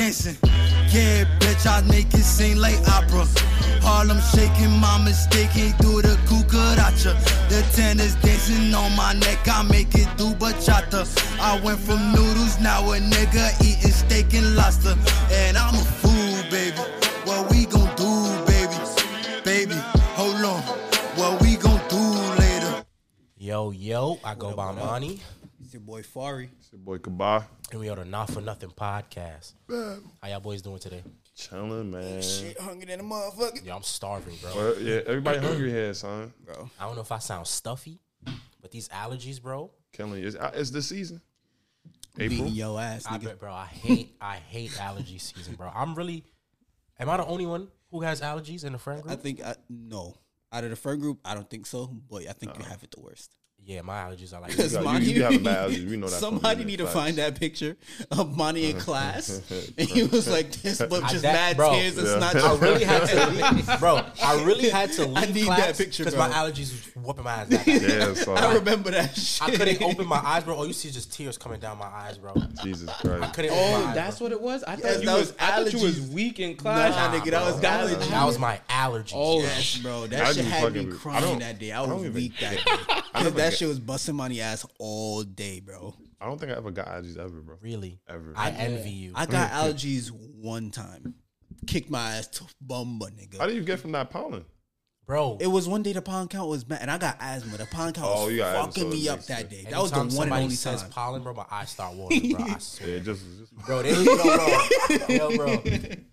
[0.00, 0.36] dancing.
[0.88, 3.26] Yeah, bitch, I make it seem like opera.
[3.84, 7.12] Harlem shaking, my mistake, ain't do the cucaracha.
[7.50, 11.02] The tennis dancing on my neck, I make it do bachata.
[11.38, 14.96] I went from noodles, now a nigga eating steak and lobster.
[15.30, 16.82] And I'm a fool, baby.
[17.26, 18.12] What we gon' do,
[18.50, 18.76] baby?
[19.44, 19.76] Baby,
[20.18, 20.62] hold on.
[21.18, 22.02] What we gon' do
[22.42, 22.84] later?
[23.36, 25.20] Yo, yo, I go by Monty,
[25.70, 26.48] It's your boy Fari.
[26.58, 27.44] It's your boy Kabah.
[27.70, 29.52] and we are the Not For Nothing podcast.
[30.20, 31.04] How y'all boys doing today?
[31.36, 32.20] Chilling, man.
[32.22, 33.64] Shit, hungry than a motherfucker.
[33.64, 34.50] Yo, I'm starving, bro.
[34.56, 36.32] Well, yeah, everybody hungry here, son.
[36.44, 38.00] Bro, I don't know if I sound stuffy,
[38.60, 39.70] but these allergies, bro.
[39.92, 40.26] Killing you.
[40.26, 41.20] It's, uh, it's the season.
[42.16, 42.50] beating April.
[42.50, 43.52] your ass, I bet, bro.
[43.52, 45.70] I hate, I hate allergy season, bro.
[45.72, 46.24] I'm really.
[46.98, 49.12] Am I the only one who has allergies in the friend group?
[49.12, 50.16] I think I, no.
[50.52, 51.86] Out of the friend group, I don't think so.
[52.10, 53.36] But I think you have it the worst.
[53.70, 54.50] Yeah, my allergies are like.
[54.56, 55.86] Because got- you- Monty, you have a bad allergy.
[55.86, 56.94] We know that Somebody need to class.
[56.94, 57.76] find that picture
[58.10, 59.40] of Monty in class,
[59.78, 62.30] and he was like this, but I- just that- mad bro, tears and yeah.
[62.30, 62.36] snot.
[62.44, 64.02] I really had to, leave, bro.
[64.22, 67.24] I really had to leave I need class that picture, because my allergies was whooping
[67.24, 67.48] my ass.
[67.48, 67.66] That.
[67.66, 68.38] Yeah, son.
[68.38, 69.42] I remember that shit.
[69.48, 70.56] I couldn't open my eyes, bro.
[70.56, 72.34] All you see is just tears coming down my eyes, bro.
[72.62, 73.34] Jesus I Christ.
[73.34, 73.94] couldn't open oh, my Oh, eyes.
[73.94, 74.24] that's bro.
[74.26, 74.64] what it was.
[74.64, 75.26] I Yes, thought you that was.
[75.28, 76.12] was I thought you was allergies.
[76.12, 76.94] weak in class.
[76.96, 77.70] Nah, nigga, that was bro.
[77.70, 78.10] allergies.
[78.10, 79.12] That was my allergies.
[79.14, 80.06] Oh, bro.
[80.08, 81.72] That shit had me fucking- crying that day.
[81.72, 83.22] I I was even- weak that day.
[83.60, 85.94] 'Cause never that get- shit was busting money ass all day, bro.
[86.20, 87.56] I don't think I ever got allergies ever, bro.
[87.60, 88.00] really.
[88.08, 88.32] Ever.
[88.36, 89.12] I envy you.
[89.14, 91.14] I got allergies one time.
[91.66, 93.38] Kicked my ass to bumba, nigga.
[93.38, 93.48] How nigga.
[93.50, 94.44] do you get from that pollen?
[95.06, 95.36] bro.
[95.40, 97.56] It was one day the pollen count was bad, and I got asthma.
[97.58, 99.66] The pollen count Oh, was you got asthma, fucking so me up that day.
[99.68, 100.90] That was the one and somebody only says time.
[100.92, 102.44] pollen, bro, my eyes start watering, bro.
[102.44, 102.88] I swear.
[102.90, 105.56] Yeah, just, just bro, they, yo, bro, yo, bro.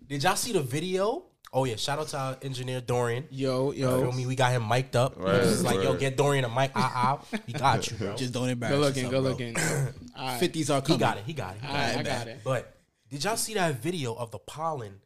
[0.07, 1.25] Did y'all see the video?
[1.53, 3.25] Oh yeah, shout out to our engineer Dorian.
[3.31, 4.11] Yo, You feel yo.
[4.11, 4.25] me?
[4.25, 5.13] We got him mic'd up.
[5.17, 6.71] Right, He's like, yo, get Dorian a mic.
[6.75, 7.37] Ah, ah.
[7.45, 8.15] He got you, bro.
[8.15, 9.81] Just don't embarrass Good looking, yourself, good bro.
[9.81, 9.93] looking.
[10.17, 10.39] All right.
[10.39, 11.23] Fifties are he got it.
[11.25, 11.61] He got it.
[11.61, 11.97] He got right, it.
[11.99, 12.39] I got it.
[12.43, 12.75] But
[13.09, 14.99] did y'all see that video of the pollen?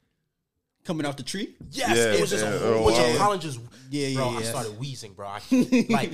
[0.84, 1.54] Coming off the tree.
[1.70, 3.60] Yes, Yeah, it was just yeah, a whole bunch of pollen just.
[3.92, 5.28] Yeah, yeah, bro, I started wheezing, bro.
[5.28, 5.42] I,
[5.92, 6.12] like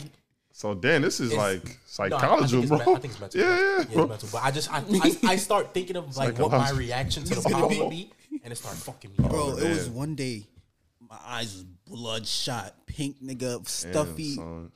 [0.51, 1.37] so damn, this is It's-
[1.97, 2.77] like No, I- I psychology, think it's bro.
[2.77, 3.39] me- I think it's mental.
[3.41, 3.55] yeah, bro.
[3.55, 4.07] yeah, it's bro.
[4.07, 4.29] mental.
[4.33, 7.49] But I just I, I, I start thinking of like what my reaction to the
[7.49, 8.11] pollen would be,
[8.43, 9.23] and it started fucking me.
[9.25, 9.31] up.
[9.31, 10.47] Bro, it was one day.
[10.99, 14.71] My eyes was bloodshot, pink nigga, stuffy, son.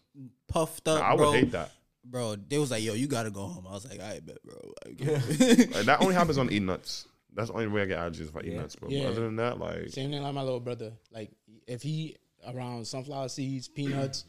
[0.47, 0.99] puffed up.
[1.01, 1.31] Nah, I would bro.
[1.33, 1.71] hate that.
[2.05, 4.55] Bro, they was like, "Yo, you gotta go home." I was like, "I bet, bro."
[4.87, 7.07] Like, that only happens on eat nuts.
[7.33, 8.61] That's the only way I get allergies if I eat Yeah.
[8.61, 8.89] nuts, bro.
[8.89, 9.07] Yeah.
[9.07, 10.91] Other than that, like, Same thing like my little brother.
[11.11, 11.31] Like
[11.67, 12.15] if he
[12.47, 14.25] around sunflower seeds, peanuts,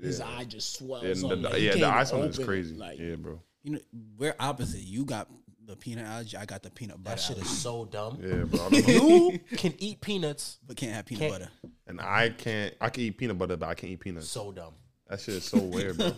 [0.00, 1.18] his eye just swells yeah, up.
[1.30, 2.46] the, like, the- he yeah, can't the even ice one is open it.
[2.46, 2.74] crazy.
[2.76, 3.40] Like, yeah, bro.
[3.62, 3.78] you know,
[4.18, 4.82] we're opposite.
[4.82, 5.28] You got
[5.66, 6.36] the peanut allergy.
[6.36, 8.18] I got the peanut butter That shit allergy, is so dumb.
[8.22, 8.66] Yeah, bro.
[8.66, 9.30] I don't know.
[9.50, 10.58] You can eat peanuts.
[10.66, 11.50] but can't have peanut Can't- butter.
[11.86, 12.74] and I can't.
[12.80, 14.28] I can eat peanut butter, but I can't eat peanuts.
[14.28, 14.74] So dumb.
[15.08, 16.06] That shit is so weird, bro.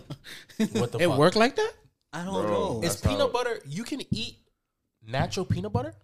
[0.73, 1.19] What the it fuck?
[1.19, 1.73] worked like that?
[2.13, 2.51] I don't Bro.
[2.51, 2.81] know.
[2.83, 3.59] Is That's how- peanut butter?
[3.67, 4.37] You can eat
[5.07, 5.95] natural peanut butter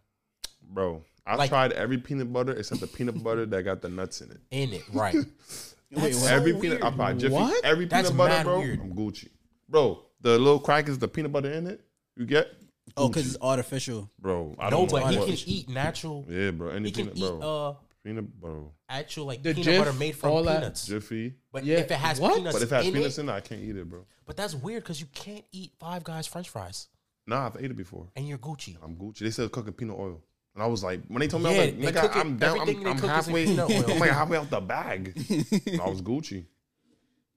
[0.62, 4.20] Bro, I've Like- tried every peanut butter except the peanut butter that got the nuts
[4.20, 4.40] in it.
[4.50, 5.14] in it, right?
[5.14, 6.30] Wait, what?
[6.30, 6.82] every so peanut, weird.
[6.82, 7.32] I buy Jiffy.
[7.34, 7.64] What?
[7.64, 8.58] Every That's peanut butter, bro.
[8.60, 8.80] weird.
[8.80, 9.28] I'm Gucci,
[9.68, 10.02] bro.
[10.20, 11.80] The little crackers, the peanut butter in it.
[12.16, 12.48] You get,
[12.96, 14.10] Oh, because it's artificial.
[14.20, 14.54] bro.
[14.58, 16.24] I don't but know he what- can eat natural.
[16.28, 16.68] Yeah, bro.
[16.70, 17.40] Any He can peanut, eat bro.
[17.70, 17.74] uh
[18.04, 18.72] peanut, bro.
[18.88, 20.58] actual like The peanut Jif, butter made from all that.
[20.60, 20.86] peanuts.
[20.86, 21.34] Jiffy.
[21.52, 22.34] But Yeah, if it has what?
[22.36, 24.04] peanuts But if it has in peanuts it, in it, I can't eat it, bro.
[24.26, 26.88] but that's weird because you can't eat Five Guys French fries
[27.26, 28.08] Nah, I've ate it before.
[28.16, 28.76] and you're Gucci.
[28.82, 29.20] I'm Gucci.
[29.20, 30.22] They said cooking peanut oil.
[30.54, 32.36] And I was like, when they told me, Yeah, I they was like, nigga, I'm
[32.36, 32.60] down.
[32.60, 33.46] I'm, they I'm cook halfway.
[33.46, 33.70] peanut.
[33.90, 35.12] I'm like halfway out the bag.
[35.66, 36.44] and I was Gucci.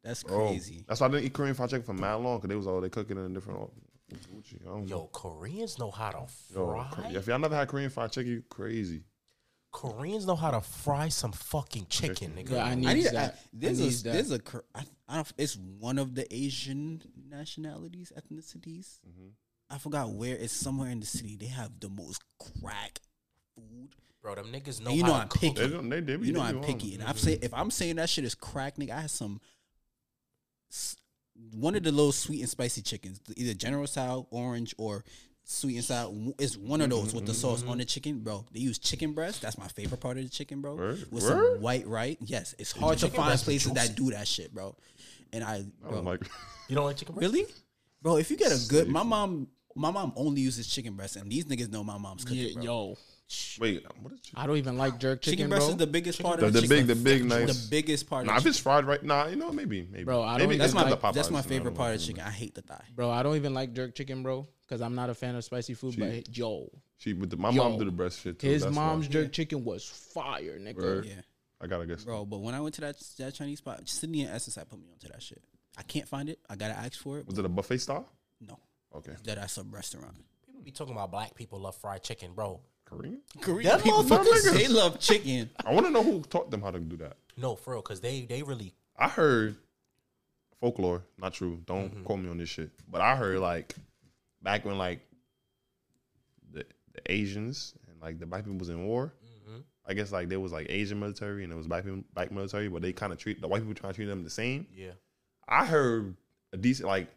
[0.04, 0.86] That's Bro, crazy.
[0.88, 2.80] that's why I didn't eat Korean fried chicken for mad long because they was all
[2.80, 3.60] they cooking it in a different.
[3.60, 3.74] oil.
[4.16, 4.62] Gucci.
[4.62, 5.10] I don't Yo, know.
[5.12, 6.18] Koreans know how to
[6.54, 7.12] Yo, fry.
[7.14, 9.04] if y'all never had Korean fried chicken, you crazy.
[9.72, 12.52] Koreans know how to fry some fucking chicken, nigga.
[12.52, 13.06] Yeah, I need I need.
[13.08, 13.34] that.
[13.34, 14.14] I, there's I need a that.
[14.14, 15.34] there's a cur- I, I don't.
[15.38, 19.00] It's one of the Asian nationalities, ethnicities.
[19.08, 19.28] Mm-hmm.
[19.70, 20.36] I forgot where.
[20.38, 21.36] It's somewhere in the city.
[21.36, 22.24] They have the most
[22.62, 23.00] crack
[23.56, 23.90] food.
[24.22, 25.54] Bro, them niggas know And you know to I'm picky.
[25.62, 25.90] They don't.
[25.90, 27.02] They, they be, You know I'm be picky, on.
[27.02, 29.42] and I'm saying if I'm saying that shit is crack, nigga, I had some.
[31.38, 35.04] S- One of the little sweet and spicy chickens, either General Tso, orange, or
[35.44, 36.12] sweet and sour.
[36.38, 37.80] It's one of mm-hmm, those with the mm-hmm, sauce on mm-hmm.
[37.80, 38.46] the chicken, bro.
[38.52, 39.42] They use chicken breast.
[39.42, 40.76] That's my favorite part of the chicken, bro.
[40.76, 41.08] Word?
[41.12, 41.30] With Word?
[41.30, 42.18] some white rice.
[42.22, 44.76] Yes, it's hard to find places that do that shit, bro.
[45.34, 46.22] And I, I bro, don't like.
[46.70, 47.34] You don't like chicken breast?
[47.34, 47.48] really,
[48.02, 48.18] bro.
[48.18, 51.46] If you get a good, my mom, my mom only uses chicken breast, and these
[51.46, 52.64] niggas know my mom's cooking, Yeah, bro.
[52.64, 52.98] yo,
[53.60, 54.40] Wait, what is chicken?
[54.42, 55.72] I don't even like jerk chicken, Chicken breast bro.
[55.72, 56.88] is the biggest part The- of the, the chicken.
[56.88, 58.26] big- the big, nice- the biggest part.
[58.26, 60.04] Nah, of if the it's fried right, nah, you know maybe, maybe.
[60.06, 61.78] Bro, I don't maybe That's it's my not the that's my Popeyes, I favorite don't
[61.78, 61.96] part know.
[61.96, 62.24] of chicken.
[62.24, 62.84] I hate the thigh.
[62.96, 65.74] Bro, I don't even like jerk chicken, bro, because I'm not a fan of spicy
[65.74, 65.96] food.
[66.00, 68.48] But yo, She with the, my Yo, mom do the breast shit too.
[68.48, 69.12] his that's mom's why.
[69.14, 70.76] jerk chicken was fire, nigga.
[70.78, 71.06] Word.
[71.06, 71.16] Yeah,
[71.60, 72.04] I gotta guess.
[72.06, 72.24] bro.
[72.26, 74.86] But when I went to that that Chinese spot, Sydney and Essex, I put me
[74.94, 75.42] onto that shit.
[75.78, 76.40] I can't find it.
[76.50, 77.28] I gotta ask for it.
[77.28, 78.08] Was it a buffet style?
[78.40, 78.58] No,
[78.96, 79.14] Okay.
[79.26, 80.16] that at some restaurant.
[80.46, 82.62] People be talking about black people love fried chicken, bro.
[82.90, 83.20] Korean.
[83.42, 85.50] Korean Them people, motherfuckers- they love chicken.
[85.66, 87.18] I want to know who taught them how to do that.
[87.36, 89.58] No, for real, because they they really I heard
[90.60, 91.62] folklore, not true.
[91.66, 92.04] Don't Mm-hmm.
[92.04, 92.72] quote me on this shit.
[92.90, 93.76] But I heard like
[94.42, 95.02] back when like
[96.54, 99.14] the, the Asians and like the black people was in war.
[99.26, 99.58] Mm-hmm.
[99.86, 102.70] I guess like there was like Asian military and there was black people, black military,
[102.70, 104.68] but they kind of treat the white people trying to treat them the same.
[104.76, 104.92] yeah.
[105.50, 106.16] I heard
[106.54, 107.08] a decent like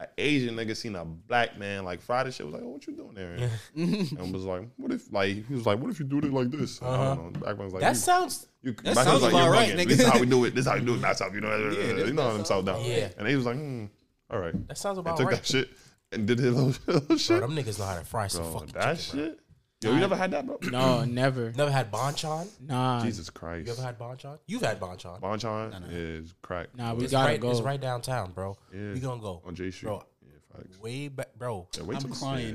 [0.00, 2.94] an Asian nigga seen a black man like Friday shit was like, oh, what you
[2.94, 3.50] doing there?
[3.76, 6.50] and was like, what if like he was like, what if you do it like
[6.50, 6.82] this?
[6.82, 7.30] I don't know.
[7.30, 9.68] The black man was like, That you- sounds you, That sounds like, about you're right,
[9.74, 9.88] nigga.
[9.88, 10.54] This is how we do it.
[10.54, 11.00] This is how we do it.
[11.00, 11.56] That's how you know.
[11.56, 12.82] Yeah, you know them south down.
[12.84, 13.10] Yeah.
[13.18, 13.84] And he was like, hmm,
[14.30, 14.68] all right.
[14.68, 15.36] that sounds And about took right.
[15.36, 15.70] that shit
[16.12, 17.40] and did his little, little Bro, shit.
[17.40, 19.34] them niggas know how to fry some Bro, fucking that chicken, bro.
[19.84, 19.90] Shit.
[19.90, 20.58] Yo, you never had that, bro?
[20.70, 21.52] No, never.
[21.56, 22.48] Never had Bonchon?
[22.60, 23.66] Nah, Jesus Christ.
[23.66, 24.38] You ever had Bonchon?
[24.46, 25.20] You've had Bonchon.
[25.20, 26.68] Bonchon is crack.
[26.76, 27.50] Nah, we It's gotta right, go.
[27.50, 28.56] It's right downtown, bro.
[28.72, 28.94] Yeah.
[28.94, 29.42] We gonna go.
[29.44, 29.88] on Jay Street.
[29.88, 30.78] Bro, Yeah, facts.
[30.80, 31.68] way back, bro.
[31.76, 32.48] Yeah, wait I'm till the- crying.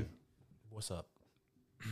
[0.70, 1.06] What's up?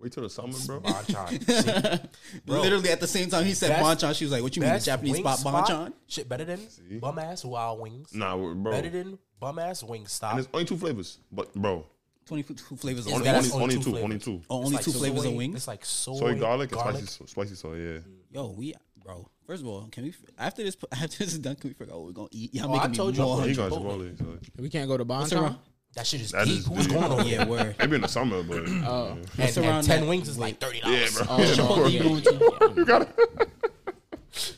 [0.00, 0.80] Wait till the summer, bro.
[0.80, 2.00] Bonchon.
[2.02, 2.08] See,
[2.46, 2.60] Bro.
[2.60, 4.72] Literally at the same time he said Best- Bonchon, she was like, "What you mean,
[4.74, 6.60] the Japanese wing spot Bonchon?" Shit better than
[7.00, 8.12] bum ass Wild Wings.
[8.14, 8.72] Nah, bro.
[8.72, 10.32] Better than bum ass Wing Stop.
[10.32, 11.86] And there's only two flavors, but bro,
[12.26, 13.52] Twenty-two flavors of only, wings.
[13.52, 14.42] only, only only two two, only two.
[14.48, 15.56] Oh, It's only like two flavors of wings.
[15.56, 17.00] It's like soy, Soy garlic, garlic.
[17.00, 17.74] and spicy, spicy soy.
[17.76, 17.98] Yeah.
[18.32, 18.74] Yo, we
[19.04, 19.28] bro.
[19.46, 21.98] First of all, can we after this after this is done, can we figure out
[22.00, 22.54] what we're gonna eat?
[22.54, 23.36] Y'all Oh, I making told me you I'm more.
[23.38, 24.16] going to got Chipotle.
[24.16, 24.46] Chipotle.
[24.56, 24.62] So.
[24.62, 25.56] we can't go to What's Bonton.
[25.94, 26.58] That shit is That deep.
[26.60, 26.96] is What's deep.
[26.98, 27.38] going on here?
[27.40, 27.76] Yeah, word.
[27.78, 28.56] Maybe in the summer, but
[28.86, 30.08] Oh, And, What's and around ten that?
[30.08, 31.16] wings is like thirty dollars.
[31.18, 31.36] yeah, bro.
[31.36, 32.72] oh, Chipotle you going to?
[32.80, 33.48] you got it.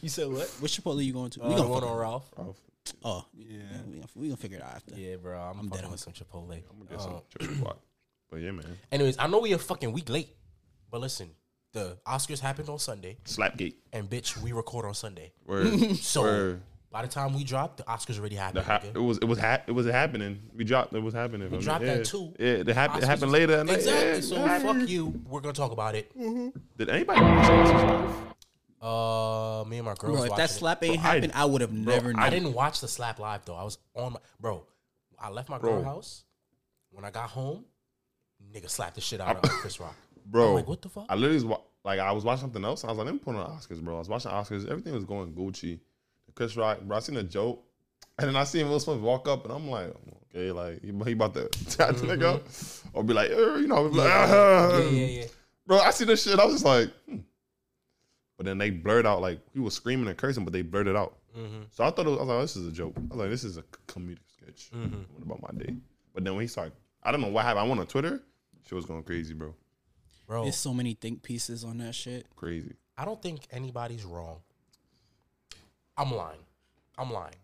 [0.00, 0.48] You said what?
[0.60, 1.42] Which Chipotle are you going to?
[1.42, 2.30] Uh, we gonna one fuck- on Ralph.
[3.04, 3.58] Oh, yeah.
[3.86, 4.94] We gonna, we gonna figure it out after.
[4.94, 5.38] Yeah, bro.
[5.38, 5.90] I'm, I'm fucking down.
[5.90, 6.52] with some Chipotle.
[6.52, 7.64] I'm gonna get some Uh, chicken.
[8.30, 8.64] But yeah, man.
[8.90, 10.30] anyways, I know we a fucking week late,
[10.90, 11.30] but listen,
[11.72, 13.74] the Oscars happened on Sunday, Slapgate.
[13.92, 15.32] and bitch, we record on Sunday.
[15.46, 15.68] Word.
[15.96, 16.60] So Word.
[16.90, 18.64] by the time we drop, the Oscars already The happened.
[18.66, 18.96] ha- nigga.
[18.96, 20.40] it was it was ha- it was happening.
[20.56, 21.42] We dropped it was happening.
[21.42, 21.94] We I mean, dropped yeah.
[21.98, 22.34] that too.
[22.38, 23.02] Yeah, it happened.
[23.02, 23.62] It Oscars happened later.
[23.64, 23.74] that.
[23.74, 24.08] Exactly.
[24.14, 24.80] Yeah, so it happened.
[24.80, 25.20] fuck you.
[25.28, 26.10] We're gonna talk about it.
[26.76, 28.16] Did anybody watch Oscars live?
[28.86, 30.12] Uh, me and my girl.
[30.14, 32.22] Bro, if that slap ain't Bro, I- happened, I, would have never known.
[32.22, 33.56] I didn't watch the slap live though.
[33.56, 34.64] I was on my bro.
[35.18, 36.24] I left my girl house.
[36.90, 37.64] When I got home,
[38.54, 39.94] nigga slapped the shit out of Chris Rock.
[40.28, 41.06] Bro, I'm like, what the fuck?
[41.08, 42.82] I literally was wa- like, I was watching something else.
[42.84, 43.94] I was like, let me put on Oscars, bro.
[43.94, 44.68] I was watching Oscars.
[44.68, 45.78] Everything was going Gucci.
[46.34, 46.96] Chris Rock, bro.
[46.96, 47.62] I seen a joke,
[48.18, 49.94] and then I seen Will Smith walk up, and I'm like,
[50.34, 52.42] okay, like he, he about to tap the nigga, up,
[52.92, 54.32] or be like, er, you know, be like, Mm-hmm.
[54.32, 55.24] yeah, "Ah." yeah, yeah.
[55.66, 55.78] bro.
[55.78, 56.38] I see this shit.
[56.40, 57.18] I was just like, hmm.
[58.36, 60.96] But then they blurred out like he was screaming and cursing, but they blurred it
[60.96, 61.16] out.
[61.36, 61.62] Mm-hmm.
[61.70, 62.94] So I thought it was, I was like, this is a joke.
[62.96, 64.70] I was like, this is a comedic sketch.
[64.74, 65.02] Mm-hmm.
[65.16, 65.74] What about my day?
[66.14, 66.72] But then when he started,
[67.02, 67.60] I don't know what happened.
[67.60, 68.22] I went on Twitter.
[68.64, 69.54] Shit was going crazy, bro.
[70.26, 72.26] Bro, There's so many think pieces on that shit.
[72.34, 72.74] Crazy.
[72.98, 74.38] I don't think anybody's wrong.
[75.96, 76.40] I'm lying.
[76.98, 77.36] I'm lying.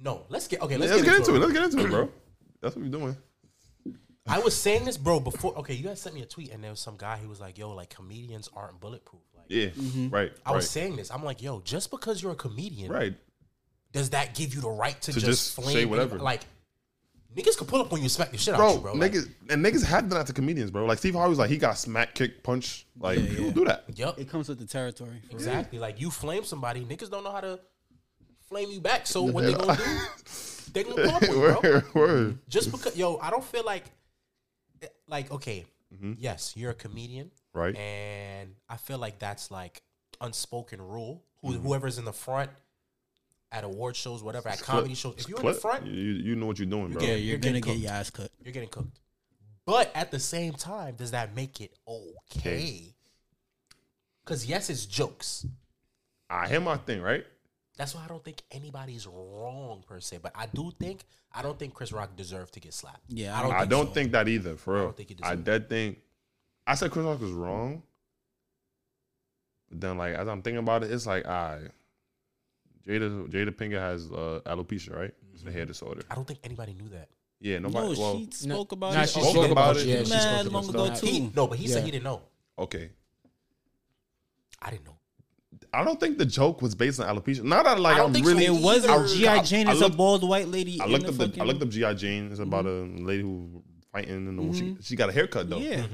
[0.00, 0.76] No, let's get okay.
[0.76, 1.36] Let's, Let's, get, get into it.
[1.36, 1.40] it.
[1.40, 2.10] Let's get into it, bro.
[2.60, 3.16] That's what we're doing.
[4.26, 5.56] I was saying this, bro, before.
[5.58, 7.58] Okay, you guys sent me a tweet, and there was some guy who was like,
[7.58, 10.08] "Yo, like comedians aren't bulletproof." Like, Yeah.
[10.10, 10.32] Right.
[10.44, 10.56] I right.
[10.56, 11.10] was saying this.
[11.10, 13.14] I'm like, "Yo, just because you're a comedian, right.
[13.92, 16.18] does that give you the right to, To just, just flame say any- whatever.
[16.18, 16.42] Like,
[17.36, 18.92] niggas could pull up when you smack the shit out Bro, you, bro.
[18.94, 20.84] Like, niggas and niggas have done that to comedians, bro.
[20.86, 22.86] Like Steve Harvey's like he got smack, kick, punch.
[22.98, 23.52] Like Yeah, people yeah.
[23.52, 23.84] do that.
[23.94, 24.18] Yep.
[24.20, 25.20] It comes with the territory.
[25.22, 25.36] for real.
[25.36, 25.78] exactly.
[25.78, 27.58] Like you flame somebody, niggas don't know how to
[28.48, 29.06] flame you back.
[29.06, 29.82] So what they gonna do?
[30.72, 31.60] They gonna pull up on you, bro.
[31.62, 32.38] word, word.
[32.48, 33.84] Just because, yo, I don't feel like,
[35.08, 35.64] like, okay,
[36.18, 37.34] yes, you're a comedian, Mm-hmm.
[37.54, 37.74] Right.
[37.76, 39.82] And I feel like that's like
[40.20, 41.22] unspoken rule.
[41.40, 41.66] Who, Mm-hmm.
[41.66, 42.50] Whoever's in the front
[43.52, 46.34] at award shows, whatever, at Clip- comedy shows, if you're in the front, you, you
[46.36, 47.02] know what you're doing, bro.
[47.02, 48.30] Yeah, You're you're, gonna get your ass cut.
[48.42, 48.98] you're getting cooked.
[49.66, 52.94] But at the same time, does that make it okay?
[54.24, 55.46] Because yes, it's jokes.
[56.30, 57.24] I hear my thing, right?
[57.76, 60.18] That's why I don't think anybody's wrong per se.
[60.22, 63.02] But I do think I don't think Chris Rock deserved to get slapped.
[63.08, 63.52] Yeah, I don't.
[63.52, 63.92] I think don't so.
[63.92, 64.82] think that either, for real.
[64.82, 65.98] I don't think he I deserved did think
[66.66, 67.82] I said Chris Rock was wrong.
[69.70, 71.60] But then like as I'm thinking about it, it's like I
[72.86, 75.14] Jada Jada Pinkett has uh, alopecia, right?
[75.32, 75.68] It's a hair mm-hmm.
[75.68, 76.02] disorder.
[76.10, 77.08] I don't think anybody knew that.
[77.40, 78.00] Yeah, No, nobody.
[78.00, 79.08] well, she spoke about Nah, it.
[79.08, 79.88] she spoke spoke about about it.
[79.88, 80.08] it.
[80.08, 81.06] Yeah, she spoke long about ago too.
[81.06, 82.22] He, no, but he said he didn't know.
[82.58, 82.90] okay.
[84.62, 84.96] I didn't know.
[85.74, 87.42] I don't think the joke was based on alopecia.
[87.42, 88.46] Not that like I don't I'm think so really.
[88.46, 89.06] It was either.
[89.06, 90.80] GI Jane I is a bald white lady.
[90.80, 92.30] I looked the up the, I looked up GI Jane.
[92.30, 93.04] It's about mm-hmm.
[93.04, 94.80] a lady who fighting and the she mm-hmm.
[94.80, 95.58] she got a haircut though.
[95.58, 95.86] Yeah,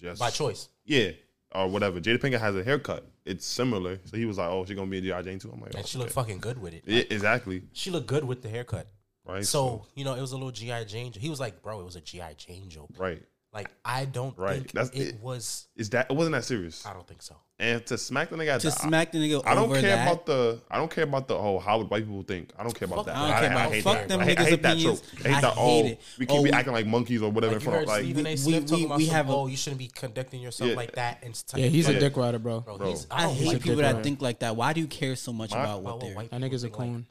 [0.00, 0.68] Just By choice.
[0.84, 1.10] Yeah,
[1.52, 2.00] or whatever.
[2.00, 3.06] Jada Pinkett has a haircut.
[3.24, 3.98] It's similar.
[4.04, 5.86] So he was like, "Oh, she's gonna be a GI Jane too." I'm like, And
[5.86, 6.84] she looked fucking good with it.
[6.86, 7.62] Yeah, exactly.
[7.72, 8.88] She looked good with the haircut.
[9.26, 9.44] Right.
[9.44, 11.12] So, you know, it was a little GI Jane.
[11.12, 12.90] He was like, bro, it was a GI Jane joke.
[12.98, 13.22] right.
[13.54, 15.20] Like I don't Right, think that's it, it.
[15.22, 15.68] was.
[15.76, 16.84] Is that it wasn't that serious?
[16.84, 17.36] I don't think so.
[17.60, 20.08] And to smack the nigga To the, smack the nigga I don't over care that.
[20.08, 20.60] about the.
[20.68, 21.36] I don't care about the.
[21.36, 22.50] Oh, how would white people think?
[22.58, 23.14] I don't care about Fuck that.
[23.14, 23.20] that.
[23.22, 24.08] I don't care about- hate fuck that.
[24.08, 25.00] them I hate, I niggas' hate that opinions.
[25.02, 25.12] trope.
[25.24, 25.54] I hate I that.
[25.54, 26.00] hate Oh, it.
[26.18, 27.52] we can't Oh, be we- acting like monkeys or whatever.
[27.54, 28.30] Like in you front heard of, like, Stephen A.
[28.30, 30.70] we- Smith we- talking about we some, have a- oh, you shouldn't be conducting yourself
[30.70, 30.76] Yeah.
[30.76, 31.18] like that.
[31.22, 32.60] And st- Yeah, he's bro, a dick rider, bro.
[32.60, 32.90] Bro, Bro.
[32.90, 34.56] he's, I don't hate people that think like that.
[34.56, 36.14] Why do you care so much about about what they're?
[36.40, 37.06] That nigga's a think,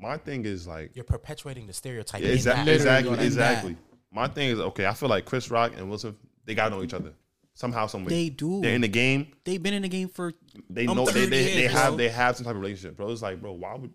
[0.00, 2.22] my thing is like You're perpetuating the stereotype.
[2.22, 3.76] Exactly, exactly, exactly.
[4.14, 4.86] My thing is okay.
[4.86, 7.12] I feel like Chris Rock and Wilson, they gotta know each other
[7.54, 8.10] somehow, some way.
[8.10, 8.60] They do.
[8.60, 9.32] They're in the game.
[9.44, 10.32] They've been in the game for
[10.70, 11.96] They know they, 30 they, they have bro.
[11.96, 13.10] they have some type of relationship, bro.
[13.10, 13.92] It's like, bro, why would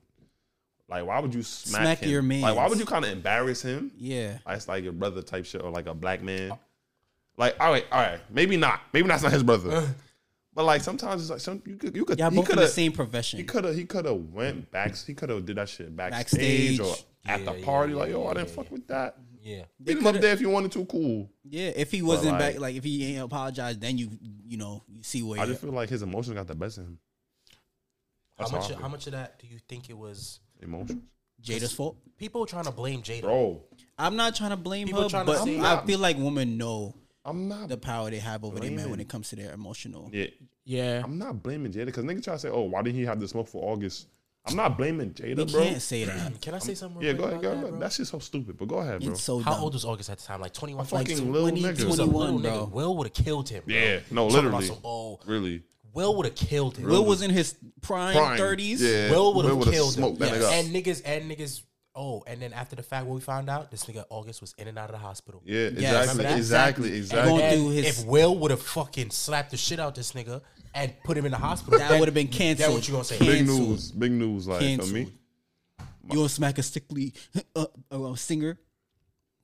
[0.89, 2.09] like why would you smack, Smack him?
[2.09, 3.91] your Like, why would you kind of embarrass him?
[3.97, 4.39] yeah.
[4.45, 6.51] Like, it's like your brother type shit or like a black man.
[7.37, 9.71] Like, all right, all right, maybe not, maybe that's not his brother.
[9.71, 9.87] Uh.
[10.53, 12.91] but like sometimes it's like some you could you could he both in the same
[12.91, 14.95] He could have he could have went back.
[14.97, 16.79] He could have did that shit backstage, Backstage.
[16.79, 16.95] or
[17.31, 17.93] at Yeah, the party.
[17.93, 18.71] yeah, like, yo, yeah, I didn't yeah, fuck yeah.
[18.73, 19.17] with that.
[19.49, 19.63] Yeah.
[19.79, 20.85] They Beat him up there if you wanted to.
[20.85, 21.29] Cool.
[21.43, 24.09] Yeah, if he wasn't like- back, like if he ain't apologized, then you
[24.45, 25.39] you know you see where.
[25.39, 26.99] I you're just feel like his emotions got the best of him.
[28.37, 28.69] How much?
[28.71, 30.39] how How much of that do you think it was?
[30.61, 31.01] Emotions,
[31.41, 31.97] Jada's fault.
[32.17, 33.21] People trying to blame Jada.
[33.21, 33.63] bro.
[33.97, 37.47] I'm not trying to blame People her, but say- I feel like women know I'm
[37.47, 37.69] not.
[37.69, 40.09] the power they have over their man when it comes to their emotional.
[40.13, 40.27] yeah,
[40.65, 41.01] Yeah.
[41.03, 43.27] I'm not blaming Jada because nigga try to say, oh, why didn't he have the
[43.27, 44.07] smoke for August?
[44.45, 45.63] I'm not blaming Jada, You bro.
[45.63, 46.41] can't say that.
[46.41, 47.01] Can I say something?
[47.01, 47.65] Yeah, real go quick ahead, go about ahead.
[47.65, 47.79] that, bro?
[47.79, 48.57] That's just so stupid.
[48.57, 49.11] But go ahead, bro.
[49.11, 49.63] It's so How dumb.
[49.63, 50.41] old was August at the time?
[50.41, 50.81] Like 21.
[50.81, 51.77] A fucking like, little 20, nigga.
[51.77, 52.51] he was a 21, little bro.
[52.67, 52.71] nigga.
[52.71, 53.63] Will would have killed him.
[53.65, 53.75] Bro.
[53.75, 55.63] Yeah, no, Talking about literally, some, oh, really.
[55.93, 56.87] Will would have killed him.
[56.87, 58.37] Will was in his prime Prime.
[58.37, 58.81] thirties.
[58.81, 60.03] Yeah, Will would have would've killed him.
[60.03, 60.37] smoked that Yes.
[60.43, 60.53] nigga up.
[60.53, 61.61] And niggas, and niggas.
[62.01, 64.69] Oh, and then after the fact, what we found out, this nigga August was in
[64.69, 65.41] and out of the hospital.
[65.45, 66.97] Yeah, remember exactly, exactly, Exactly.
[66.97, 67.43] exactly.
[67.43, 70.41] And through his- if Will would have fucking slapped the shit out this nigga
[70.73, 72.73] and put him in the hospital, That would've been Then canceled.
[72.75, 73.17] what you gonna say?
[73.17, 73.69] Can- Big Canceled.
[73.69, 74.47] news, big news.
[74.47, 75.11] Like for me, Canceled.
[76.09, 77.13] You gonna smack a sickly
[77.55, 78.57] uh, uh, singer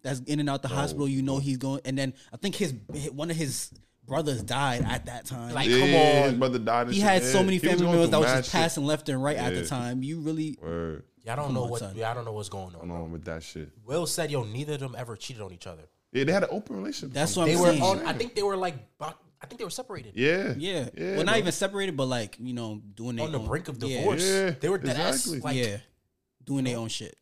[0.01, 1.09] that's in and out the hospital.
[1.09, 2.73] You know he's going, and then I think his
[3.11, 3.69] one of his
[4.07, 5.53] brothers died at that time.
[5.53, 6.39] Like, yeah, come his on.
[6.39, 6.87] brother died.
[6.87, 7.03] he shit.
[7.03, 8.61] had so many family members that was mad just shit.
[8.61, 10.03] passing left and right at the time.
[10.03, 11.03] You really Word.
[11.25, 11.79] Y'all don't Come know on, what.
[11.79, 11.95] son.
[11.95, 12.87] Y'all don't know what's going on.
[12.87, 13.69] Going on with that shit.
[13.85, 15.83] Will said, "Yo, neither of them ever cheated on each other.
[16.11, 17.13] Yeah, they had an open relationship.
[17.13, 17.81] That's what They I'm were saying.
[17.83, 18.05] on.
[18.05, 18.75] I think they were like.
[18.97, 19.05] bu-
[19.41, 20.13] I think they were separated.
[20.15, 20.89] Yeah, Yeah.
[20.95, 21.15] yeah.
[21.17, 21.39] well, not bro.
[21.39, 23.31] even separated, but like you know, doing their own divorce.
[23.31, 23.97] on the own- brink of yeah.
[23.97, 24.23] divorce.
[24.25, 25.37] Yeah, they were dead exactly.
[25.37, 25.43] ass.
[25.43, 25.77] Like, yeah,
[26.45, 27.15] doing their own shit.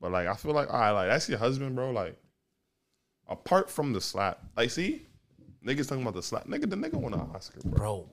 [0.00, 1.90] But like, I feel like, all right, like that's your husband, bro.
[1.90, 2.16] Like,
[3.28, 5.02] apart from the slap, like, see,
[5.64, 7.76] niggas talking about the slap, nigga, the nigga won an Oscar, bro.
[7.76, 8.08] bro.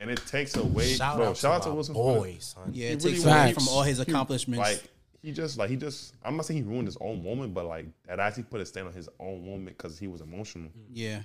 [0.00, 1.30] And it takes away, Shout bro.
[1.30, 1.94] out shout out to to my Wilson.
[1.94, 2.70] boy, son.
[2.72, 4.58] Yeah, it really takes wanted- away from all his accomplishments.
[4.60, 4.82] Like,
[5.22, 6.14] he just like he just.
[6.24, 8.86] I'm not saying he ruined his own moment, but like that actually put a stain
[8.86, 10.70] on his own moment because he was emotional.
[10.92, 11.22] yeah,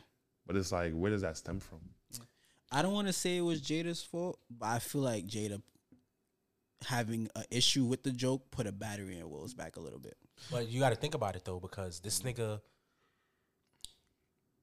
[0.48, 1.80] But it's like, where does that stem from?
[2.72, 5.62] I don't want to say it was Jada's fault, but I feel like Jada
[6.88, 10.18] having an issue with the joke put a battery in Will's back a little bit.
[10.52, 12.60] But you got to think about it though, because this nigga.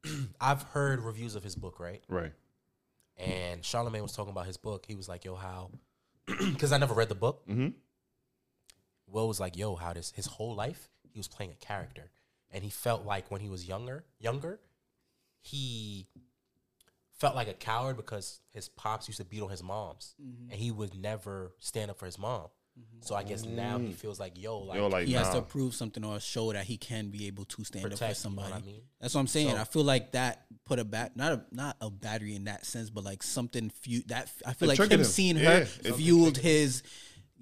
[0.41, 2.03] I've heard reviews of his book, right?
[2.09, 2.33] Right.
[3.21, 4.87] And Charlemagne was talking about his book.
[4.87, 5.71] He was like, "Yo, how?"
[6.27, 7.47] Because I never read the book.
[7.49, 7.69] Mm-hmm.
[9.07, 12.11] Will was like, "Yo, how this his whole life he was playing a character,
[12.51, 14.61] and he felt like when he was younger, younger,
[15.43, 16.07] he
[17.13, 20.15] felt like a coward because his pops used to beat on his moms,
[20.51, 22.49] and he would never stand up for his mom.
[23.03, 23.95] So I guess now he mm.
[23.95, 25.37] feels like, yo, like, Yo, like, He has nah.
[25.41, 28.29] to prove something or show that he can be able to stand up Protect, for
[28.29, 28.63] you know what somebody.
[28.63, 28.83] I mean?
[29.01, 29.51] That's what I'm saying.
[29.51, 32.67] So- I feel like that put a bat not a not a battery in that
[32.67, 35.05] sense, but like something few that I feel It like triggered him him.
[35.07, 36.83] seeing Yeah, her it fueled his.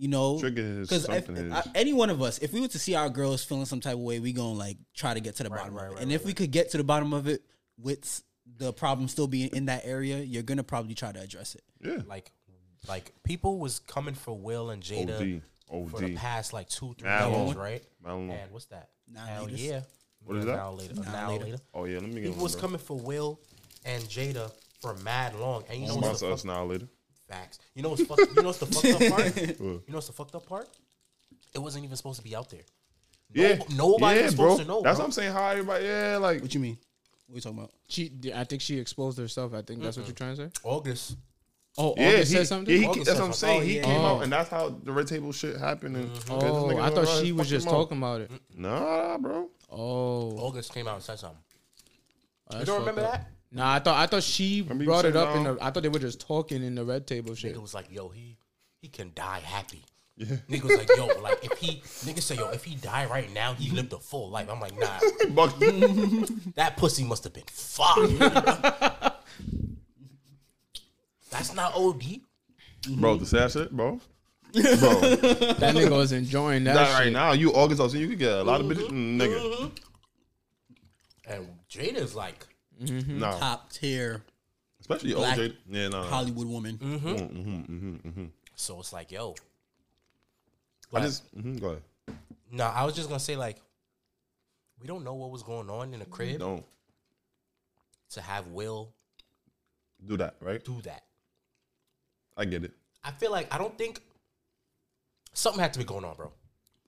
[0.00, 2.78] You know, Triggered his because something his- any one of us, if we were to
[2.78, 5.42] see our girls feeling some type of way, we gonna like try to get to
[5.42, 5.94] the Right, bottom right, of it.
[5.94, 7.42] right, and right, if we could get to the bottom of it
[7.76, 8.22] with
[8.58, 11.62] the problem still being in that area, you're gonna probably try to address it.
[11.84, 12.02] Yeah.
[12.06, 12.30] like,
[12.86, 15.90] like people was coming for Will and Jada OD.
[15.90, 17.82] for the past like two, three Now years, right?
[18.04, 18.18] Now.
[18.18, 18.90] And what's that?
[19.12, 19.62] Now Hell latest.
[19.62, 19.80] yeah.
[20.24, 20.56] What is that?
[20.56, 20.94] Now later.
[20.94, 21.44] Now Now later.
[21.44, 21.58] later.
[21.74, 22.60] Oh yeah, let me get People was bro.
[22.62, 23.40] coming for Will
[23.84, 26.88] and Jada for mad long, and you know what's Sponsor the us now later.
[27.28, 27.58] facts.
[27.74, 29.36] You know what's fuck, you know what's the fucked up part?
[29.60, 30.68] you know what's the fucked up part?
[31.54, 32.60] It wasn't even supposed to be out there.
[33.32, 34.44] Yeah, nobody yeah, was bro.
[34.56, 34.82] supposed to know.
[34.82, 35.02] That's bro.
[35.02, 35.32] what I'm saying.
[35.32, 36.78] How everybody, yeah, like What you mean?
[37.26, 37.72] What are you talking about?
[37.88, 39.52] She, I think she exposed herself.
[39.52, 40.50] I think that's what you're trying to say.
[40.64, 41.16] August.
[41.80, 42.74] Oh, yeah, August he, said something.
[42.74, 43.60] yeah, he, August that's what I'm saying.
[43.60, 43.82] Oh, he yeah.
[43.84, 44.06] came Oh.
[44.16, 45.96] out, and that's how the red table shit happened.
[45.96, 46.32] And Mm-hmm.
[46.32, 48.30] Oh, I thought she was just talking about it.
[48.56, 49.48] Nah, bro.
[49.70, 51.38] Oh, August came out and said something.
[52.50, 53.12] that's You don't remember up.
[53.12, 53.30] that?
[53.52, 55.56] Nah, I thought I thought she Remember brought it said up in the.
[55.60, 57.54] I thought they were just talking in the red table shit.
[57.54, 58.36] Nigga was like, yo, he
[58.82, 59.82] he can die happy.
[60.16, 60.36] Yeah.
[60.50, 61.76] Nigga was like, yo, like if he
[62.10, 64.48] nigga say, yo, if he die right now, he lived a full life.
[64.50, 64.98] I'm like, nah,
[66.56, 69.12] that pussy must have been fire.
[71.30, 72.20] That's not OD.
[72.96, 74.00] Bro, the sad shit, bro.
[74.52, 76.74] bro, that nigga was enjoying that.
[76.74, 78.80] Not right now, you August so you could get a lot of mm-hmm.
[78.80, 79.40] bitches, mm, nigga.
[79.40, 81.32] Mm-hmm.
[81.32, 82.46] And Jada's like
[82.82, 83.20] mm-hmm.
[83.20, 84.22] top tier,
[84.80, 85.54] especially old Jada.
[85.68, 86.02] Yeah, no.
[86.02, 86.78] Hollywood woman.
[86.78, 87.08] Mm-hmm.
[87.08, 88.08] mm-hmm.
[88.08, 89.34] Mm-hmm, so it's like, yo,
[90.90, 91.24] like, I just
[91.60, 91.82] go ahead.
[92.50, 93.58] No, I was just gonna say like,
[94.80, 96.38] we don't know what was going on in the crib.
[96.40, 96.64] No,
[98.12, 98.94] to have Will
[100.06, 100.64] do that, right?
[100.64, 101.02] Do that.
[102.38, 102.72] I get it.
[103.04, 104.00] I feel like I don't think
[105.34, 106.32] something had to be going on, bro.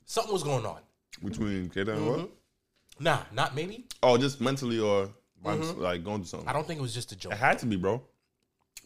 [0.06, 0.80] Something was going on
[1.22, 2.18] between K-Dot and what?
[2.20, 3.04] Mm-hmm.
[3.04, 3.86] Nah, not maybe.
[4.02, 5.10] Oh, just mentally or
[5.44, 5.78] Mhm.
[5.78, 6.48] like going to something.
[6.48, 7.32] I don't think it was just a joke.
[7.32, 8.02] It had to be, bro,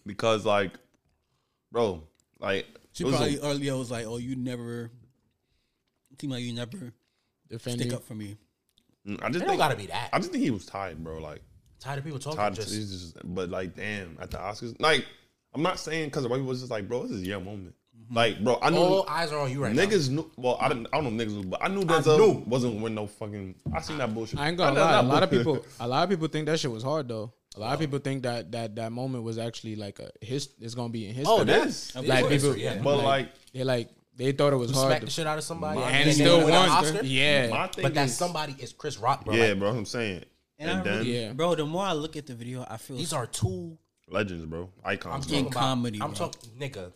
[0.06, 0.72] because like,
[1.72, 2.02] bro,
[2.38, 4.90] like She it was a- probably earlier was like, "Oh, you never
[6.20, 6.92] seem like you never
[7.58, 8.36] stick up for me."
[9.06, 10.10] Mm, I just It don't gotta be that.
[10.12, 11.18] I just think he was tired, bro.
[11.18, 11.42] Like
[11.80, 12.38] tired of people talking.
[12.38, 12.54] tired.
[12.54, 15.04] Just, just, but like, damn, at the Oscars, like
[15.54, 17.74] I'm not saying because white people was just like, bro, this is your moment.
[17.96, 18.14] Mm-hmm.
[18.14, 19.84] Like, bro, I know all eyes are on you right niggas now.
[19.86, 20.30] Niggas knew.
[20.36, 20.88] Well, I didn't.
[20.92, 23.54] I don't know niggas, knew, but I knew that wasn't win no fucking.
[23.72, 24.38] I seen that bullshit.
[24.38, 24.96] I ain't gonna I, lie.
[24.96, 25.64] I, a lot of people.
[25.80, 27.32] A lot of people think that shit was hard though.
[27.56, 27.74] A lot oh.
[27.74, 30.48] of people think that that that moment was actually like a his.
[30.60, 31.34] It's gonna be in history.
[31.34, 31.94] Oh, it is.
[31.94, 32.78] Like people, history, yeah.
[32.82, 35.00] but like, like they like they thought it was hard.
[35.00, 36.98] to, the shit out of somebody and, still won.
[37.04, 39.34] Yeah, but that somebody is Chris Rock, bro.
[39.34, 39.70] Yeah, bro.
[39.70, 40.24] I'm saying.
[40.58, 41.32] And, and then, really, yeah.
[41.32, 43.76] bro, the more I look at the video, I feel these are two
[44.10, 44.70] Legends, bro.
[44.84, 45.26] Icons.
[45.26, 45.38] bro.
[45.38, 45.98] in about- comedy.
[46.02, 46.92] I'm talking, nigga,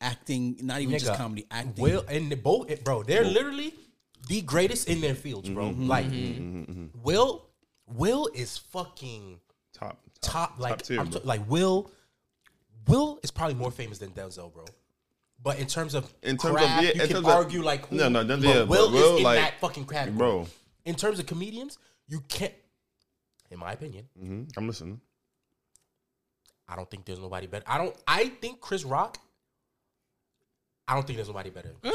[0.00, 1.82] acting, not even just comedy, acting.
[1.82, 3.02] Will and the both, bro.
[3.02, 3.74] They're literally
[4.28, 5.66] the greatest in their fields, bro.
[5.70, 7.46] Mm-hmm, like mm-hmm, mm-hmm, Will,
[7.86, 9.40] Will is fucking
[9.72, 9.98] Top.
[10.20, 10.58] top.
[10.58, 11.90] Like tier, I'm t- like Will,
[12.86, 14.64] Will is probably more famous than Denzel, bro.
[15.42, 17.86] But in terms of In terms of- yeah, you in can terms of- argue like
[17.86, 20.46] who, No, no, Denzel, but but Will, is in like, that fucking category, bro.
[20.84, 22.52] In terms of comedians, you can't.
[23.50, 24.50] In my opinion, Mhm.
[24.56, 25.00] I'm listening.
[26.70, 27.64] I don't think there's nobody better.
[27.66, 27.96] I don't.
[28.06, 29.18] I think Chris Rock.
[30.86, 31.74] I don't think there's nobody better.
[31.82, 31.90] Mm.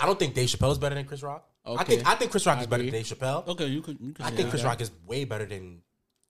[0.00, 1.48] I don't think Dave Chappelle is better than Chris Rock.
[1.64, 1.80] Okay.
[1.80, 3.46] I think I think Chris Rock I is better than Dave Chappelle.
[3.46, 3.98] Okay, you could.
[4.00, 4.64] You could I think Chris.
[4.64, 5.82] Rock is way better than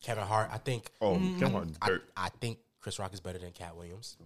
[0.02, 0.50] Kevin Hart.
[0.52, 0.90] I think.
[1.00, 1.74] Oh, mm, Kevin mm-hmm.
[1.80, 2.02] Hart.
[2.16, 4.16] I, I, think Chris Rock is better than Katt Williams.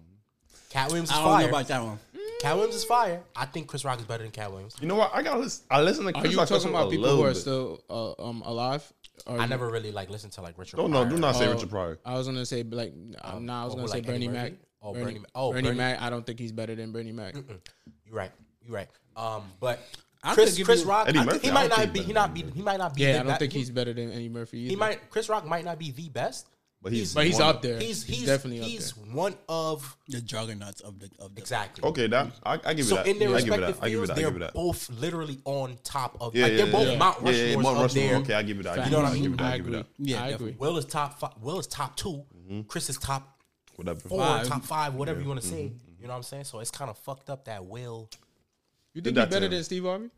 [0.70, 1.42] Katt Williams is I don't fire.
[1.42, 1.98] know about that one.
[2.40, 3.22] Katt Williams is fire.
[3.36, 4.76] I think Chris Rock is better than Katt Williams.
[4.80, 5.12] You know what?
[5.14, 5.60] I got.
[5.70, 7.36] I listen to Chris Are you Rock talking about people who are bit.
[7.36, 8.92] still uh, um, alive?
[9.26, 10.76] Or I never really like listened to like Richard.
[10.76, 11.98] No, no, do not say Oh, Richard Pryor.
[12.04, 14.52] I was gonna say like um, oh, no, I was oh, gonna say Bernie Mac.
[14.82, 15.30] Oh, Bernie Mac.
[15.34, 16.02] Oh, Bernie, Bernie- Mac.
[16.02, 17.34] I don't think he's better than Bernie Mac.
[17.34, 18.30] You're right.
[18.64, 18.88] You're right.
[19.16, 19.80] Um, but
[20.22, 22.42] I Chris Chris Rock, Eddie I he might not be he might not be he
[22.42, 23.04] not be he might not be.
[23.04, 24.58] the Yeah, I don't think he's better than Eddie Murphy.
[24.58, 24.70] Either.
[24.70, 26.48] He might Chris Rock might not be the best,
[26.86, 27.80] but he's, but he's up there.
[27.80, 29.14] He's he's, he's definitely he's up there.
[29.16, 31.82] one of the juggernauts of the of the exactly.
[31.82, 33.08] Okay, that I, I give you so that.
[33.08, 34.12] in their yeah, respective I fields, I give it that.
[34.12, 34.54] I they're give it that.
[34.54, 36.36] both literally on top of.
[36.36, 36.98] Yeah, like, yeah, they're both yeah.
[36.98, 37.32] Mount Rushmore.
[37.32, 38.14] yeah, yeah, Mount Rushmore.
[38.14, 38.84] Okay, I give it that.
[38.84, 39.20] You know what I mean?
[39.20, 39.84] I, give it that, agree.
[39.98, 40.54] Yeah, I agree.
[40.60, 41.18] Will is top.
[41.18, 42.60] Five, Will is top 2 mm-hmm.
[42.68, 43.36] Chris is top
[43.74, 44.46] whatever four, five.
[44.46, 45.24] top five, whatever yeah.
[45.24, 45.56] you want to mm-hmm.
[45.56, 45.72] say.
[45.98, 46.44] You know what I'm saying?
[46.44, 48.08] So it's kind of fucked up that Will.
[48.94, 50.08] You think he's better than Steve Harvey?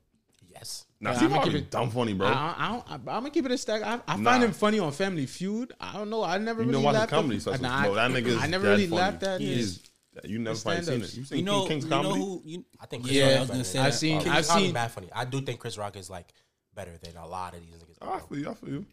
[0.58, 0.86] Yes.
[1.00, 2.26] Now nah, Steve Harvey dumb funny, bro.
[2.26, 3.82] I, am gonna keep it a stack.
[3.82, 4.30] I, I nah.
[4.30, 5.72] find him funny on Family Feud.
[5.80, 6.24] I don't know.
[6.24, 7.10] I never you really laughed.
[7.10, 9.00] Comedy, so nah, no, that nigga I never really funny.
[9.00, 9.40] laughed at.
[9.40, 9.80] He's,
[10.24, 11.14] you never seen it.
[11.14, 12.18] You seen you know, King's you comedy?
[12.18, 13.04] Know who, you, I think.
[13.04, 13.78] Chris yeah, Rock I was gonna say.
[13.78, 14.28] I've seen.
[14.28, 15.08] I've seen bad funny.
[15.14, 16.32] I do think Chris Rock is like
[16.74, 17.98] better than a lot of these niggas.
[18.02, 18.50] I feel you.
[18.50, 18.86] I feel you.